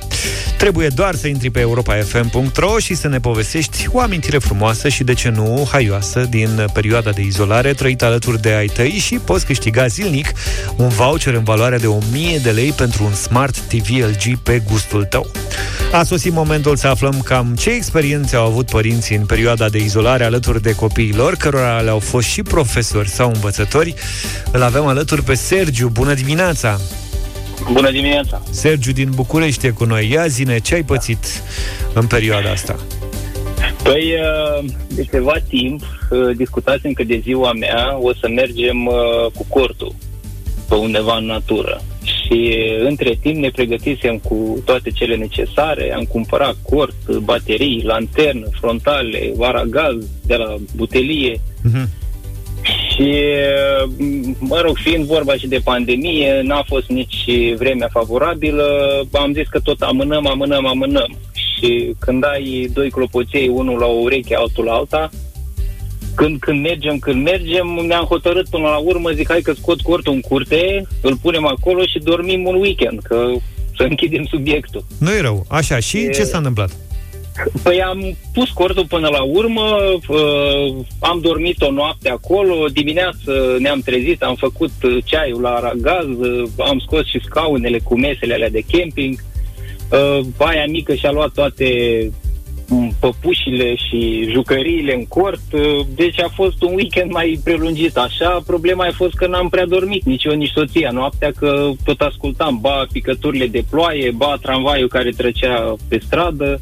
Trebuie 0.57 0.87
doar 0.87 1.15
să 1.15 1.27
intri 1.27 1.49
pe 1.49 1.59
europafm.ro 1.59 2.77
și 2.79 2.95
să 2.95 3.07
ne 3.07 3.19
povestești 3.19 3.87
o 3.91 3.99
amintire 3.99 4.37
frumoasă 4.37 4.89
și, 4.89 5.03
de 5.03 5.13
ce 5.13 5.29
nu, 5.29 5.67
haioasă 5.71 6.27
din 6.29 6.65
perioada 6.73 7.11
de 7.11 7.21
izolare 7.21 7.73
trăită 7.73 8.05
alături 8.05 8.41
de 8.41 8.49
ai 8.49 8.67
tăi 8.67 8.91
și 8.91 9.15
poți 9.15 9.45
câștiga 9.45 9.87
zilnic 9.87 10.31
un 10.75 10.87
voucher 10.87 11.33
în 11.33 11.43
valoare 11.43 11.77
de 11.77 11.87
1000 11.87 12.37
de 12.37 12.51
lei 12.51 12.71
pentru 12.71 13.03
un 13.03 13.13
Smart 13.13 13.59
TV 13.59 13.89
LG 13.89 14.37
pe 14.43 14.61
gustul 14.69 15.03
tău. 15.03 15.31
A 15.91 16.03
sosit 16.03 16.33
momentul 16.33 16.75
să 16.75 16.87
aflăm 16.87 17.21
cam 17.21 17.55
ce 17.55 17.69
experiențe 17.69 18.35
au 18.35 18.45
avut 18.45 18.69
părinții 18.69 19.15
în 19.15 19.25
perioada 19.25 19.69
de 19.69 19.77
izolare 19.77 20.23
alături 20.23 20.61
de 20.61 20.75
copiilor, 20.75 21.35
cărora 21.35 21.79
le-au 21.79 21.99
fost 21.99 22.27
și 22.27 22.43
profesori 22.43 23.09
sau 23.09 23.31
învățători. 23.33 23.93
Îl 24.51 24.61
avem 24.61 24.85
alături 24.85 25.23
pe 25.23 25.33
Sergiu. 25.33 25.87
Bună 25.87 26.13
dimineața! 26.13 26.79
Bună 27.71 27.91
dimineața! 27.91 28.41
Sergiu 28.49 28.91
din 28.91 29.09
București 29.15 29.65
e 29.65 29.69
cu 29.69 29.83
noi. 29.83 30.09
Ia 30.11 30.27
zine, 30.27 30.59
ce 30.59 30.75
ai 30.75 30.83
pățit 30.83 31.25
în 31.93 32.07
perioada 32.07 32.51
asta? 32.51 32.75
Păi, 33.83 34.13
uh, 34.13 34.65
de 34.87 35.03
ceva 35.11 35.33
timp, 35.47 35.81
uh, 36.09 36.35
discutasem 36.35 36.93
că 36.93 37.03
de 37.03 37.19
ziua 37.23 37.51
mea 37.53 37.97
o 38.01 38.13
să 38.13 38.27
mergem 38.35 38.85
uh, 38.85 39.31
cu 39.35 39.45
cortul 39.49 39.95
pe 40.67 40.75
undeva 40.75 41.17
în 41.17 41.25
natură. 41.25 41.81
Și 42.03 42.55
între 42.87 43.17
timp 43.21 43.35
ne 43.35 43.49
pregătisem 43.49 44.17
cu 44.17 44.61
toate 44.65 44.89
cele 44.89 45.15
necesare, 45.15 45.93
am 45.95 46.03
cumpărat 46.03 46.55
cort, 46.69 47.09
baterii, 47.23 47.83
lanternă, 47.83 48.47
frontale, 48.59 49.33
aragaz 49.39 49.95
de 50.25 50.35
la 50.35 50.55
butelie. 50.75 51.41
Mhm. 51.63 51.89
Și, 52.91 53.23
mă 54.39 54.61
rog, 54.65 54.77
fiind 54.77 55.05
vorba 55.05 55.33
și 55.33 55.47
de 55.47 55.59
pandemie, 55.63 56.41
n-a 56.43 56.63
fost 56.67 56.87
nici 56.87 57.25
vremea 57.57 57.89
favorabilă, 57.91 58.65
am 59.11 59.33
zis 59.33 59.47
că 59.47 59.59
tot 59.59 59.81
amânăm, 59.81 60.27
amânăm, 60.27 60.65
amânăm. 60.65 61.17
Și 61.33 61.93
când 61.99 62.23
ai 62.25 62.69
doi 62.73 62.89
clopoței, 62.89 63.47
unul 63.47 63.79
la 63.79 63.85
o 63.85 63.99
ureche, 64.01 64.35
altul 64.35 64.63
la 64.63 64.73
alta, 64.73 65.09
când, 66.15 66.39
când 66.39 66.61
mergem, 66.61 66.97
când 66.99 67.23
mergem, 67.23 67.67
ne-am 67.87 68.05
hotărât 68.05 68.49
până 68.49 68.63
la 68.63 68.77
urmă, 68.77 69.09
zic, 69.11 69.29
hai 69.29 69.41
că 69.41 69.53
scot 69.53 69.81
cortul 69.81 70.13
în 70.13 70.21
curte, 70.21 70.87
îl 71.01 71.17
punem 71.21 71.45
acolo 71.45 71.81
și 71.81 71.99
dormim 71.99 72.45
un 72.45 72.55
weekend, 72.55 72.99
că 73.03 73.25
să 73.77 73.83
închidem 73.83 74.25
subiectul. 74.25 74.83
Nu 74.99 75.11
e 75.11 75.21
rău. 75.21 75.45
Așa, 75.49 75.79
și 75.79 75.97
E- 75.97 76.09
ce 76.09 76.23
s-a 76.23 76.37
întâmplat? 76.37 76.69
Păi 77.63 77.81
am 77.81 78.17
pus 78.33 78.49
cordul 78.49 78.85
până 78.87 79.07
la 79.07 79.21
urmă, 79.21 79.77
uh, 80.07 80.85
am 80.99 81.19
dormit 81.21 81.61
o 81.61 81.71
noapte 81.71 82.09
acolo, 82.09 82.65
dimineață 82.73 83.55
ne-am 83.59 83.79
trezit, 83.79 84.23
am 84.23 84.35
făcut 84.35 84.71
uh, 84.83 84.97
ceaiul 85.05 85.41
la 85.41 85.49
aragaz, 85.49 86.05
uh, 86.05 86.49
am 86.57 86.79
scos 86.79 87.05
și 87.05 87.21
scaunele 87.23 87.79
cu 87.79 87.99
mesele 87.99 88.33
alea 88.33 88.49
de 88.49 88.63
camping. 88.71 89.19
Uh, 89.91 90.25
aia 90.37 90.65
mică 90.67 90.93
și-a 90.93 91.11
luat 91.11 91.31
toate 91.31 91.67
mm, 92.67 92.93
păpușile 92.99 93.75
și 93.75 94.27
jucăriile 94.31 94.93
în 94.93 95.05
cort, 95.05 95.53
uh, 95.53 95.85
deci 95.95 96.21
a 96.21 96.29
fost 96.33 96.61
un 96.61 96.73
weekend 96.73 97.11
mai 97.11 97.39
prelungit 97.43 97.97
așa. 97.97 98.41
Problema 98.45 98.85
a 98.85 98.91
fost 98.91 99.13
că 99.13 99.27
n-am 99.27 99.49
prea 99.49 99.65
dormit, 99.65 100.03
nici 100.05 100.23
eu, 100.23 100.33
nici 100.33 100.51
soția 100.55 100.89
noaptea, 100.91 101.31
că 101.39 101.69
tot 101.83 102.01
ascultam, 102.01 102.57
ba 102.61 102.85
picăturile 102.91 103.47
de 103.47 103.63
ploaie, 103.69 104.11
ba 104.11 104.37
tramvaiul 104.41 104.87
care 104.87 105.09
trecea 105.09 105.75
pe 105.89 105.99
stradă. 106.05 106.61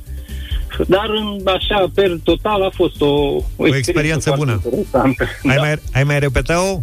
Dar 0.88 1.06
în, 1.10 1.42
așa, 1.46 1.92
per 1.94 2.18
total, 2.24 2.62
a 2.62 2.70
fost 2.74 3.02
o, 3.02 3.06
o, 3.06 3.42
O 3.58 3.76
experiență 3.76 4.30
foarte 4.30 4.44
bună. 4.46 4.62
interesantă. 4.64 5.24
Ai, 5.44 5.56
Da. 5.56 5.62
mai, 5.62 5.76
ai 5.94 6.04
mai 6.04 6.20
repeta-o? 6.20 6.80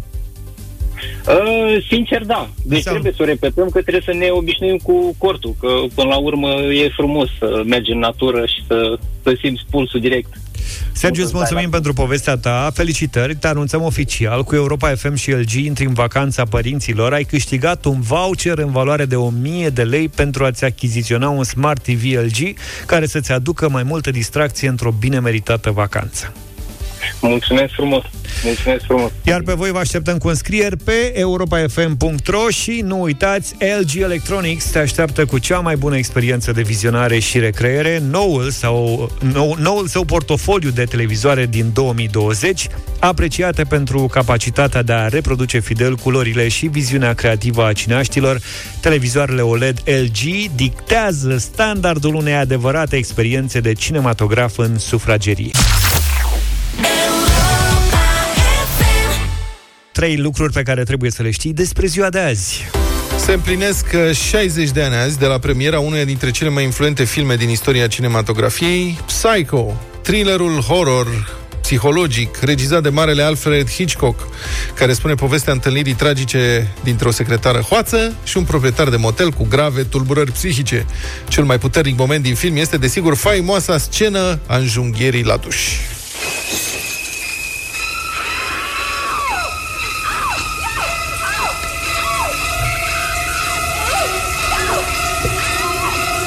Uh, 1.27 1.83
sincer, 1.89 2.25
da. 2.25 2.49
Deci 2.65 2.83
trebuie 2.83 3.11
să 3.15 3.21
o 3.21 3.25
repetăm 3.25 3.69
că 3.69 3.81
trebuie 3.81 4.01
să 4.05 4.13
ne 4.13 4.27
obișnuim 4.31 4.77
cu 4.77 5.15
cortul, 5.17 5.55
că 5.59 5.67
până 5.95 6.07
la 6.07 6.17
urmă 6.17 6.49
e 6.49 6.89
frumos 6.95 7.29
să 7.39 7.61
mergi 7.65 7.91
în 7.91 7.99
natură 7.99 8.45
și 8.45 8.63
să, 8.67 8.97
să 9.23 9.37
simți 9.41 9.63
pulsul 9.69 9.99
direct. 9.99 10.33
Sergiu, 10.91 11.23
îți 11.23 11.33
mulțumim 11.33 11.69
pentru 11.69 11.93
povestea 11.93 12.37
ta. 12.37 12.71
Felicitări, 12.73 13.35
te 13.35 13.47
anunțăm 13.47 13.81
oficial. 13.81 14.43
Cu 14.43 14.55
Europa 14.55 14.95
FM 14.95 15.13
și 15.13 15.31
LG 15.31 15.51
intri 15.51 15.85
în 15.85 15.93
vacanța 15.93 16.43
părinților. 16.43 17.13
Ai 17.13 17.23
câștigat 17.23 17.85
un 17.85 18.01
voucher 18.01 18.57
în 18.57 18.71
valoare 18.71 19.05
de 19.05 19.15
1000 19.15 19.69
de 19.69 19.83
lei 19.83 20.09
pentru 20.09 20.45
a-ți 20.45 20.63
achiziționa 20.63 21.29
un 21.29 21.43
Smart 21.43 21.83
TV 21.83 22.03
LG 22.03 22.57
care 22.85 23.05
să-ți 23.05 23.31
aducă 23.31 23.69
mai 23.69 23.83
multă 23.83 24.11
distracție 24.11 24.67
într-o 24.67 24.91
bine 24.91 25.19
meritată 25.19 25.71
vacanță. 25.71 26.33
Mulțumesc 27.21 27.73
frumos! 27.73 28.03
Mulțumesc 28.43 28.83
frumos! 28.85 29.11
Iar 29.23 29.41
pe 29.41 29.53
voi 29.53 29.71
vă 29.71 29.77
așteptăm 29.77 30.17
cu 30.17 30.27
înscrieri 30.27 30.77
pe 30.77 31.11
europafm.ro 31.19 32.49
și 32.49 32.81
nu 32.85 33.01
uitați, 33.01 33.55
LG 33.79 34.01
Electronics 34.01 34.65
te 34.65 34.79
așteaptă 34.79 35.25
cu 35.25 35.37
cea 35.37 35.59
mai 35.59 35.75
bună 35.75 35.97
experiență 35.97 36.51
de 36.51 36.61
vizionare 36.61 37.19
și 37.19 37.39
recreere, 37.39 38.01
noul, 38.09 38.49
sau, 38.49 39.11
nou, 39.33 39.55
noul 39.59 39.87
său 39.87 40.05
portofoliu 40.05 40.69
de 40.69 40.83
televizoare 40.83 41.45
din 41.45 41.71
2020, 41.73 42.67
apreciate 42.99 43.63
pentru 43.63 44.07
capacitatea 44.07 44.81
de 44.81 44.93
a 44.93 45.07
reproduce 45.07 45.59
fidel 45.59 45.95
culorile 45.95 46.47
și 46.47 46.65
viziunea 46.67 47.13
creativă 47.13 47.65
a 47.65 47.73
cineaștilor, 47.73 48.39
televizoarele 48.79 49.41
OLED 49.41 49.81
LG 49.85 50.51
dictează 50.55 51.37
standardul 51.37 52.15
unei 52.15 52.35
adevărate 52.35 52.95
experiențe 52.95 53.59
de 53.59 53.73
cinematograf 53.73 54.57
în 54.57 54.77
sufragerie. 54.77 55.51
Trei 60.03 60.17
lucruri 60.17 60.53
pe 60.53 60.63
care 60.63 60.83
trebuie 60.83 61.11
să 61.11 61.21
le 61.21 61.31
știi 61.31 61.53
despre 61.53 61.87
ziua 61.87 62.09
de 62.09 62.19
azi. 62.19 62.61
Se 63.17 63.33
împlinesc 63.33 63.85
uh, 63.93 64.15
60 64.15 64.69
de 64.69 64.83
ani 64.83 64.95
azi 64.95 65.19
de 65.19 65.25
la 65.25 65.37
premiera 65.37 65.79
uneia 65.79 66.05
dintre 66.05 66.31
cele 66.31 66.49
mai 66.49 66.63
influente 66.63 67.03
filme 67.03 67.35
din 67.35 67.49
istoria 67.49 67.87
cinematografiei, 67.87 68.99
Psycho, 69.05 69.81
thrillerul 70.01 70.61
horror 70.61 71.37
psihologic, 71.61 72.37
regizat 72.41 72.83
de 72.83 72.89
marele 72.89 73.21
Alfred 73.21 73.69
Hitchcock, 73.69 74.27
care 74.75 74.93
spune 74.93 75.13
povestea 75.15 75.53
întâlnirii 75.53 75.93
tragice 75.93 76.73
dintre 76.83 77.07
o 77.07 77.11
secretară 77.11 77.59
hoață 77.59 78.15
și 78.23 78.37
un 78.37 78.43
proprietar 78.43 78.89
de 78.89 78.97
motel 78.97 79.31
cu 79.31 79.45
grave 79.49 79.83
tulburări 79.83 80.31
psihice. 80.31 80.85
Cel 81.27 81.43
mai 81.43 81.59
puternic 81.59 81.97
moment 81.97 82.23
din 82.23 82.35
film 82.35 82.57
este, 82.57 82.77
desigur, 82.77 83.15
faimoasa 83.15 83.77
scenă 83.77 84.39
a 84.47 84.57
înjunghierii 84.57 85.23
la 85.23 85.37
duș. 85.37 85.57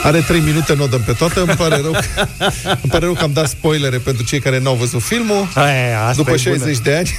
Are 0.07 0.21
3 0.21 0.41
minute, 0.41 0.75
nu 0.75 0.83
o 0.83 0.87
dăm 0.87 1.03
pe 1.03 1.13
toată, 1.13 1.41
îmi 1.41 1.57
pare 1.57 1.81
rău, 1.81 1.93
că, 1.93 2.27
îmi 2.83 2.91
pare 2.91 3.05
rău 3.05 3.15
că 3.15 3.23
am 3.23 3.33
dat 3.33 3.49
spoilere 3.49 3.99
pentru 3.99 4.25
cei 4.25 4.41
care 4.41 4.61
n-au 4.61 4.75
văzut 4.75 5.03
filmul. 5.03 5.49
Aia, 5.55 6.03
asta 6.03 6.23
După 6.23 6.31
e 6.31 6.37
60 6.37 6.61
bună. 6.61 6.79
de 6.83 6.97
ani, 6.97 7.11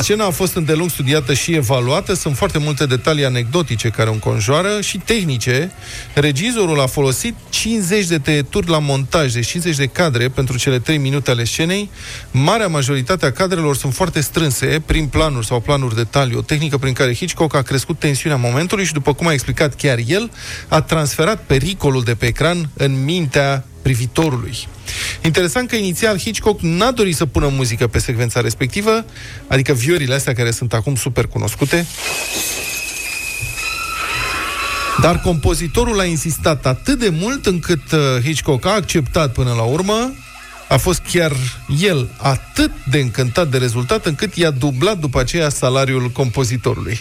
scena 0.00 0.26
a 0.26 0.30
fost 0.30 0.54
îndelung 0.54 0.90
studiată 0.90 1.34
și 1.34 1.54
evaluată. 1.54 2.14
Sunt 2.14 2.36
foarte 2.36 2.58
multe 2.58 2.86
detalii 2.86 3.24
anecdotice 3.24 3.88
care 3.88 4.08
o 4.08 4.12
înconjoară 4.12 4.80
și 4.80 4.98
tehnice. 4.98 5.70
Regizorul 6.14 6.80
a 6.80 6.86
folosit 6.86 7.34
50 7.50 8.06
de 8.06 8.18
tăieturi 8.18 8.68
la 8.68 8.78
montaj, 8.78 9.32
de 9.32 9.40
50 9.40 9.76
de 9.76 9.86
cadre 9.86 10.28
pentru 10.28 10.58
cele 10.58 10.78
3 10.78 10.98
minute 10.98 11.30
ale 11.30 11.44
scenei. 11.44 11.90
Marea 12.30 12.66
majoritate 12.66 13.26
a 13.26 13.32
cadrelor 13.32 13.76
sunt 13.76 13.94
foarte 13.94 14.20
strânse, 14.20 14.82
prin 14.86 15.06
planuri 15.06 15.46
sau 15.46 15.60
planuri 15.60 15.94
detaliu, 15.94 16.38
o 16.38 16.42
tehnică 16.42 16.78
prin 16.78 16.92
care 16.92 17.14
Hitchcock 17.14 17.54
a 17.54 17.62
crescut 17.62 17.98
tensiunea 17.98 18.38
momentului 18.38 18.84
și, 18.84 18.92
după 18.92 19.14
cum 19.14 19.26
a 19.26 19.32
explicat 19.32 19.74
chiar 19.74 19.98
el, 20.06 20.30
a 20.68 20.80
transferat 20.80 21.42
pericolul 21.46 22.02
de 22.02 22.09
pe 22.14 22.26
ecran 22.26 22.70
în 22.74 23.04
mintea 23.04 23.64
privitorului. 23.82 24.68
Interesant 25.22 25.68
că 25.68 25.76
inițial 25.76 26.18
Hitchcock 26.18 26.60
n-a 26.60 26.90
dorit 26.90 27.16
să 27.16 27.26
pună 27.26 27.48
muzică 27.48 27.86
pe 27.86 27.98
secvența 27.98 28.40
respectivă, 28.40 29.04
adică 29.46 29.72
viorile 29.72 30.14
astea 30.14 30.32
care 30.32 30.50
sunt 30.50 30.72
acum 30.72 30.94
super 30.94 31.26
cunoscute, 31.26 31.86
dar 35.00 35.20
compozitorul 35.20 36.00
a 36.00 36.04
insistat 36.04 36.66
atât 36.66 36.98
de 36.98 37.08
mult 37.08 37.46
încât 37.46 37.92
uh, 37.92 37.98
Hitchcock 38.22 38.66
a 38.66 38.74
acceptat 38.74 39.32
până 39.32 39.52
la 39.52 39.62
urmă, 39.62 40.12
a 40.68 40.76
fost 40.76 41.02
chiar 41.12 41.32
el 41.80 42.08
atât 42.16 42.70
de 42.90 42.98
încântat 42.98 43.48
de 43.48 43.58
rezultat 43.58 44.06
încât 44.06 44.34
i-a 44.34 44.50
dublat 44.50 44.98
după 44.98 45.20
aceea 45.20 45.48
salariul 45.48 46.08
compozitorului. 46.08 47.00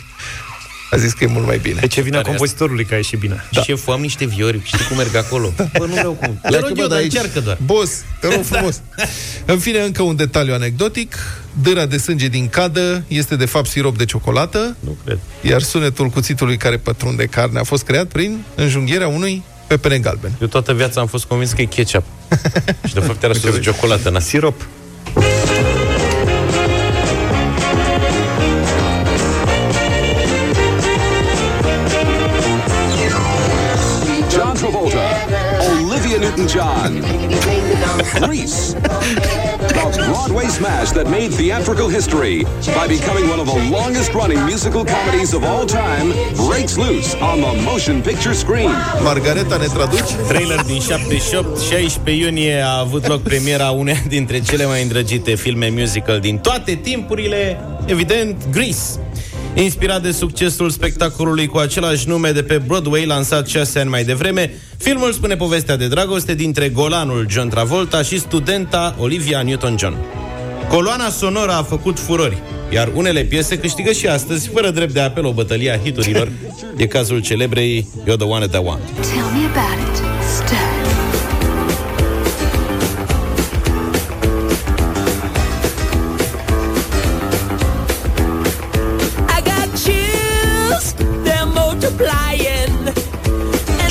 A 0.91 0.97
zis 0.97 1.13
că 1.13 1.23
e 1.23 1.27
mult 1.27 1.45
mai 1.45 1.57
bine. 1.57 1.79
De 1.79 1.87
ce 1.87 2.01
vine 2.01 2.15
Tare 2.15 2.27
compozitorului 2.27 2.85
că 2.85 2.93
a 2.93 2.97
ieșit 2.97 3.19
bine? 3.19 3.43
Da. 3.51 3.61
Șeful, 3.61 3.93
am 3.93 4.01
niște 4.01 4.25
viori, 4.25 4.61
știi 4.63 4.85
cum 4.87 4.97
merg 4.97 5.15
acolo? 5.15 5.53
Bă, 5.77 5.85
nu 5.85 5.93
vreau 5.93 6.11
cum. 6.11 6.39
Le 6.43 6.47
Pleacă, 6.49 6.65
rog 6.67 6.75
bă, 6.75 6.81
eu, 6.81 6.87
de 6.87 6.93
dar 6.93 6.97
aici. 6.97 7.13
încearcă 7.13 7.39
doar. 7.39 7.57
Boss, 7.65 7.91
te 8.19 8.27
rog 8.27 8.43
frumos. 8.43 8.81
În 9.45 9.59
fine, 9.59 9.79
încă 9.79 10.01
un 10.01 10.15
detaliu 10.15 10.53
anecdotic. 10.53 11.15
Dâra 11.61 11.85
de 11.85 11.97
sânge 11.97 12.27
din 12.27 12.47
cadă 12.47 13.03
este 13.07 13.35
de 13.35 13.45
fapt 13.45 13.69
sirop 13.69 13.97
de 13.97 14.05
ciocolată, 14.05 14.75
Nu 14.79 14.97
cred. 15.05 15.19
iar 15.41 15.61
sunetul 15.61 16.09
cuțitului 16.09 16.57
care 16.57 16.77
pătrunde 16.77 17.25
carne 17.25 17.59
a 17.59 17.63
fost 17.63 17.83
creat 17.83 18.05
prin 18.05 18.43
înjunghierea 18.55 19.07
unui 19.07 19.43
pepene 19.67 19.97
galben. 19.99 20.31
Eu 20.41 20.47
toată 20.47 20.73
viața 20.73 21.01
am 21.01 21.07
fost 21.07 21.25
convins 21.25 21.51
că 21.51 21.61
e 21.61 21.65
ketchup. 21.65 22.03
și 22.87 22.93
de 22.93 22.99
fapt 22.99 23.23
era 23.23 23.33
sos 23.33 23.53
de 23.53 23.59
ciocolată, 23.59 24.09
na. 24.09 24.19
Sirop. 24.19 24.67
Olivia 36.59 36.89
Newton-John, 36.89 38.27
Grease, 38.27 38.73
the 38.73 40.03
Broadway 40.07 40.47
smash 40.47 40.91
that 40.91 41.07
made 41.09 41.31
theatrical 41.31 41.87
history 41.87 42.43
by 42.75 42.87
becoming 42.87 43.29
one 43.29 43.39
of 43.39 43.45
the 43.45 43.69
longest-running 43.71 44.45
musical 44.45 44.83
comedies 44.83 45.33
of 45.33 45.43
all 45.43 45.65
time, 45.65 46.11
breaks 46.47 46.77
loose 46.77 47.15
on 47.15 47.41
the 47.41 47.61
motion 47.63 48.01
picture 48.01 48.33
screen. 48.33 48.71
Margareta, 49.03 49.57
ne 49.57 49.67
traduci? 49.67 50.15
Trailer 50.27 50.61
din 50.65 50.81
78, 50.81 51.57
16 51.57 52.15
iunie 52.15 52.61
a 52.61 52.79
avut 52.79 53.07
loc 53.07 53.21
premiera 53.21 53.69
uneia 53.69 54.03
dintre 54.07 54.39
cele 54.39 54.65
mai 54.65 54.81
îndrăgite 54.81 55.35
filme 55.35 55.69
musical 55.69 56.19
din 56.19 56.37
toate 56.37 56.75
timpurile, 56.75 57.59
evident, 57.85 58.43
Grease. 58.51 58.99
Inspirat 59.63 60.01
de 60.01 60.11
succesul 60.11 60.69
spectacolului 60.69 61.47
cu 61.47 61.57
același 61.57 62.07
nume 62.07 62.31
de 62.31 62.43
pe 62.43 62.57
Broadway, 62.57 63.05
lansat 63.05 63.47
șase 63.47 63.79
ani 63.79 63.89
mai 63.89 64.03
devreme, 64.03 64.53
filmul 64.77 65.11
spune 65.11 65.35
povestea 65.35 65.77
de 65.77 65.87
dragoste 65.87 66.33
dintre 66.33 66.69
golanul 66.69 67.25
John 67.29 67.49
Travolta 67.49 68.01
și 68.01 68.19
studenta 68.19 68.95
Olivia 68.99 69.43
Newton-John. 69.43 69.93
Coloana 70.69 71.09
sonoră 71.09 71.51
a 71.51 71.63
făcut 71.63 71.99
furori, 71.99 72.41
iar 72.69 72.91
unele 72.93 73.23
piese 73.23 73.57
câștigă 73.57 73.91
și 73.91 74.07
astăzi, 74.07 74.49
fără 74.53 74.69
drept 74.69 74.93
de 74.93 74.99
apel, 74.99 75.25
o 75.25 75.33
bătălie 75.33 75.71
a 75.71 75.77
hiturilor. 75.77 76.31
E 76.77 76.87
cazul 76.87 77.21
celebrei 77.21 77.87
You're 78.03 78.17
the 78.17 78.27
one 78.27 78.45
that 78.45 78.61
I 78.61 78.65
want. 78.65 78.81
Tell 78.83 79.25
me 79.25 79.45
about 79.45 79.97
it. 79.97 80.08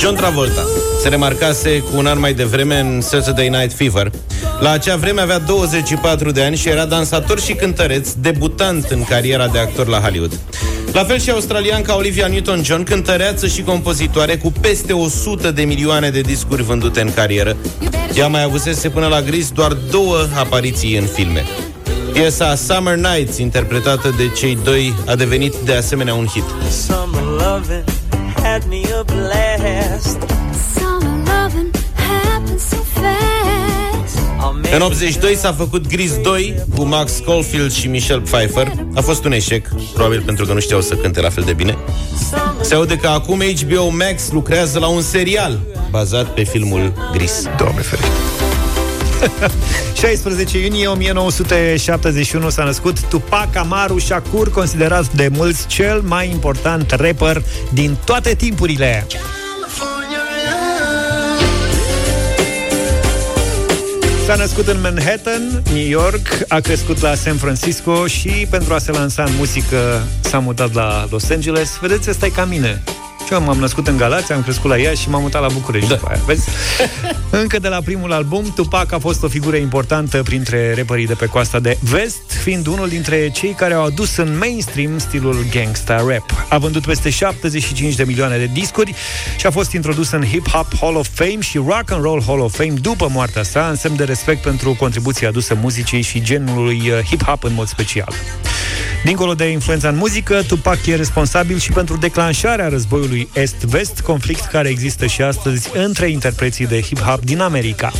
John 0.09 0.21
Travolta 0.21 0.65
se 1.01 1.09
remarcase 1.09 1.79
cu 1.79 1.97
un 1.97 2.05
an 2.05 2.19
mai 2.19 2.33
devreme 2.33 2.79
în 2.79 3.01
Saturday 3.01 3.49
Night 3.49 3.73
Fever, 3.73 4.11
La 4.59 4.71
acea 4.71 4.95
vreme 4.95 5.21
avea 5.21 5.39
24 5.39 6.31
de 6.31 6.43
ani 6.43 6.55
și 6.55 6.69
era 6.69 6.85
dansator 6.85 7.39
și 7.39 7.53
cântăreț, 7.53 8.11
debutant 8.11 8.85
în 8.89 9.03
cariera 9.03 9.47
de 9.47 9.59
actor 9.59 9.87
la 9.87 9.99
Hollywood. 9.99 10.39
La 10.91 11.03
fel 11.03 11.19
și 11.19 11.29
australianca 11.29 11.95
Olivia 11.95 12.27
Newton-John, 12.27 12.83
cântăreață 12.83 13.47
și 13.47 13.61
compozitoare 13.61 14.37
cu 14.37 14.51
peste 14.61 14.93
100 14.93 15.51
de 15.51 15.63
milioane 15.63 16.09
de 16.09 16.21
discuri 16.21 16.63
vândute 16.63 17.01
în 17.01 17.13
carieră. 17.13 17.57
Ea 18.15 18.27
mai 18.27 18.43
avusese 18.43 18.89
până 18.89 19.07
la 19.07 19.21
gris 19.21 19.51
doar 19.51 19.73
două 19.73 20.17
apariții 20.37 20.97
în 20.97 21.05
filme. 21.05 21.45
Piesa 22.13 22.55
Summer 22.55 22.95
Nights, 22.95 23.37
interpretată 23.37 24.13
de 24.17 24.29
cei 24.37 24.57
doi, 24.63 24.93
a 25.05 25.15
devenit 25.15 25.53
de 25.55 25.73
asemenea 25.73 26.13
un 26.13 26.25
hit. 26.25 26.45
Summer 26.87 27.23
loving 27.23 27.98
had 28.43 28.63
me 28.69 28.81
a 28.99 29.03
blast. 29.03 30.17
Summer 30.73 31.13
loving 31.29 31.71
happened 31.95 32.59
so 32.59 32.77
fast. 32.77 34.17
În 34.73 34.81
82 34.81 35.35
s-a 35.35 35.53
făcut 35.53 35.87
Gris 35.87 36.17
2 36.21 36.63
cu 36.75 36.83
Max 36.83 37.21
Caulfield 37.25 37.71
și 37.71 37.87
Michelle 37.87 38.21
Pfeiffer. 38.21 38.71
A 38.95 39.01
fost 39.01 39.25
un 39.25 39.31
eșec, 39.31 39.67
probabil 39.93 40.21
pentru 40.21 40.45
că 40.45 40.53
nu 40.53 40.59
știau 40.59 40.81
să 40.81 40.95
cânte 40.95 41.21
la 41.21 41.29
fel 41.29 41.43
de 41.43 41.53
bine. 41.53 41.77
Se 42.61 42.75
aude 42.75 42.97
că 42.97 43.07
acum 43.07 43.41
HBO 43.61 43.89
Max 43.89 44.31
lucrează 44.31 44.79
la 44.79 44.87
un 44.87 45.01
serial 45.01 45.59
bazat 45.89 46.33
pe 46.33 46.43
filmul 46.43 46.93
Gris. 47.11 47.43
Doamne 47.57 47.81
ferește. 47.81 48.28
16 49.99 50.57
iunie 50.57 50.87
1971 50.87 52.49
s-a 52.49 52.63
născut 52.63 53.01
Tupac 53.01 53.55
Amaru 53.55 53.99
Shakur, 53.99 54.51
considerat 54.51 55.13
de 55.13 55.29
mulți 55.31 55.67
cel 55.67 56.01
mai 56.01 56.29
important 56.29 56.91
rapper 56.91 57.41
din 57.73 57.97
toate 58.05 58.33
timpurile. 58.33 59.07
S-a 64.25 64.35
născut 64.35 64.67
în 64.67 64.81
Manhattan, 64.81 65.63
New 65.73 65.87
York, 65.87 66.27
a 66.47 66.59
crescut 66.59 67.01
la 67.01 67.15
San 67.15 67.35
Francisco 67.35 68.07
și 68.07 68.47
pentru 68.49 68.73
a 68.73 68.77
se 68.77 68.91
lansa 68.91 69.23
în 69.23 69.31
muzică 69.37 70.07
s-a 70.19 70.39
mutat 70.39 70.73
la 70.73 71.07
Los 71.09 71.29
Angeles. 71.29 71.77
Vedeți, 71.81 72.09
ăsta 72.09 72.25
e 72.25 72.29
ca 72.29 72.45
mine. 72.45 72.83
Și 73.29 73.35
eu 73.35 73.41
m-am 73.41 73.57
născut 73.57 73.87
în 73.87 73.97
Galați, 73.97 74.31
am 74.31 74.43
crescut 74.43 74.69
la 74.69 74.77
ea 74.77 74.93
și 74.93 75.09
m-am 75.09 75.21
mutat 75.21 75.41
la 75.41 75.47
București 75.47 75.89
da. 75.89 75.95
după 75.95 76.07
aia, 76.09 76.21
vezi? 76.25 76.49
Încă 77.41 77.59
de 77.59 77.67
la 77.67 77.81
primul 77.81 78.11
album, 78.11 78.51
Tupac 78.55 78.91
a 78.91 78.97
fost 78.97 79.23
o 79.23 79.27
figură 79.27 79.55
importantă 79.55 80.23
printre 80.23 80.73
rapperii 80.77 81.07
de 81.07 81.13
pe 81.13 81.25
coasta 81.25 81.59
de 81.59 81.77
vest, 81.81 82.31
fiind 82.43 82.67
unul 82.67 82.87
dintre 82.87 83.29
cei 83.29 83.51
care 83.51 83.73
au 83.73 83.83
adus 83.83 84.17
în 84.17 84.37
mainstream 84.37 84.97
stilul 84.97 85.45
gangsta 85.51 85.95
rap. 86.07 86.45
A 86.49 86.57
vândut 86.57 86.85
peste 86.85 87.09
75 87.09 87.95
de 87.95 88.03
milioane 88.03 88.37
de 88.37 88.49
discuri 88.53 88.93
și 89.37 89.45
a 89.45 89.51
fost 89.51 89.71
introdus 89.71 90.11
în 90.11 90.23
Hip 90.25 90.49
Hop 90.49 90.77
Hall 90.79 90.95
of 90.95 91.07
Fame 91.13 91.39
și 91.39 91.57
Rock 91.57 91.91
and 91.91 92.01
Roll 92.01 92.23
Hall 92.25 92.39
of 92.39 92.55
Fame 92.55 92.73
după 92.81 93.09
moartea 93.11 93.43
sa, 93.43 93.67
în 93.69 93.75
semn 93.75 93.95
de 93.95 94.03
respect 94.03 94.41
pentru 94.41 94.75
contribuția 94.79 95.27
adusă 95.27 95.57
muzicii 95.61 96.01
și 96.01 96.21
genului 96.21 96.81
uh, 96.85 97.15
hip-hop 97.15 97.39
în 97.41 97.53
mod 97.53 97.67
special. 97.67 98.13
Dincolo 99.03 99.33
de 99.33 99.45
influența 99.45 99.89
în 99.89 99.95
muzică, 99.95 100.43
Tupac 100.47 100.85
e 100.85 100.95
responsabil 100.95 101.59
și 101.59 101.71
pentru 101.71 101.97
declanșarea 101.97 102.67
războiului 102.67 103.29
Est-Vest, 103.33 103.99
conflict 103.99 104.45
care 104.45 104.69
există 104.69 105.05
și 105.05 105.21
astăzi 105.21 105.69
între 105.73 106.09
interpreții 106.09 106.67
de 106.67 106.81
hip-hop 106.81 107.19
din 107.23 107.39
America. 107.39 107.91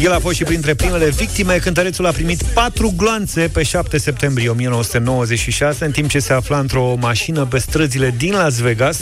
El 0.00 0.12
a 0.12 0.18
fost 0.18 0.36
și 0.36 0.44
printre 0.44 0.74
primele 0.74 1.10
victime. 1.10 1.56
Cântărețul 1.56 2.06
a 2.06 2.10
primit 2.10 2.42
patru 2.42 2.94
gloanțe 2.96 3.50
pe 3.52 3.62
7 3.62 3.98
septembrie 3.98 4.48
1996, 4.48 5.84
în 5.84 5.90
timp 5.90 6.08
ce 6.08 6.18
se 6.18 6.32
afla 6.32 6.58
într-o 6.58 6.94
mașină 7.00 7.44
pe 7.44 7.58
străzile 7.58 8.14
din 8.16 8.32
Las 8.32 8.58
Vegas. 8.58 8.98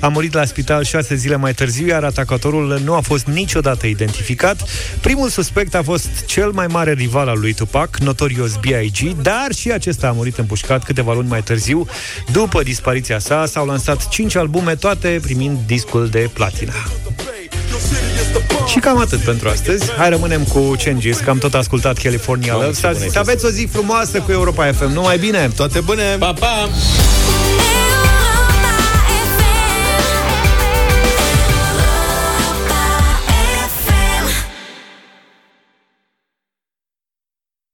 A 0.00 0.08
murit 0.08 0.34
la 0.34 0.44
spital 0.44 0.84
șase 0.84 1.14
zile 1.14 1.36
mai 1.36 1.54
târziu, 1.54 1.86
iar 1.86 2.04
atacatorul 2.04 2.80
nu 2.84 2.94
a 2.94 3.00
fost 3.00 3.26
niciodată 3.26 3.86
identificat. 3.86 4.68
Primul 5.00 5.28
suspect 5.28 5.74
a 5.74 5.82
fost 5.82 6.08
cel 6.26 6.50
mai 6.50 6.66
mare 6.66 6.92
rival 6.92 7.28
al 7.28 7.38
lui 7.38 7.52
Tupac, 7.52 7.96
Notorious 7.96 8.54
B.I.G., 8.54 8.95
dar 9.04 9.52
și 9.54 9.72
acesta 9.72 10.08
a 10.08 10.12
murit 10.12 10.38
împușcat 10.38 10.84
câteva 10.84 11.12
luni 11.12 11.28
mai 11.28 11.42
târziu. 11.42 11.86
După 12.32 12.62
dispariția 12.62 13.18
sa, 13.18 13.46
s-au 13.46 13.66
lansat 13.66 14.08
cinci 14.08 14.36
albume, 14.36 14.74
toate 14.74 15.18
primind 15.22 15.58
discul 15.66 16.08
de 16.08 16.30
platina. 16.32 16.72
Și 18.66 18.78
cam 18.78 18.98
atât 18.98 19.18
pentru 19.18 19.48
astăzi. 19.48 19.90
Hai 19.96 20.08
rămânem 20.08 20.42
cu 20.42 20.74
Changes, 20.84 21.18
că 21.18 21.30
am 21.30 21.38
tot 21.38 21.54
ascultat 21.54 21.98
California 21.98 22.52
Doamne, 22.52 22.66
Love. 22.66 22.80
ce 22.80 22.86
bună 22.86 22.98
Să, 22.98 23.04
este 23.04 23.12
să 23.12 23.18
aveți 23.18 23.44
o 23.44 23.48
zi 23.48 23.68
frumoasă 23.72 24.20
cu 24.20 24.32
Europa 24.32 24.72
FM. 24.72 24.92
Numai 24.92 25.18
bine! 25.18 25.50
Toate 25.56 25.80
bune! 25.80 26.16
Pa, 26.18 26.32
pa! 26.32 26.68
Ew, 26.68 27.15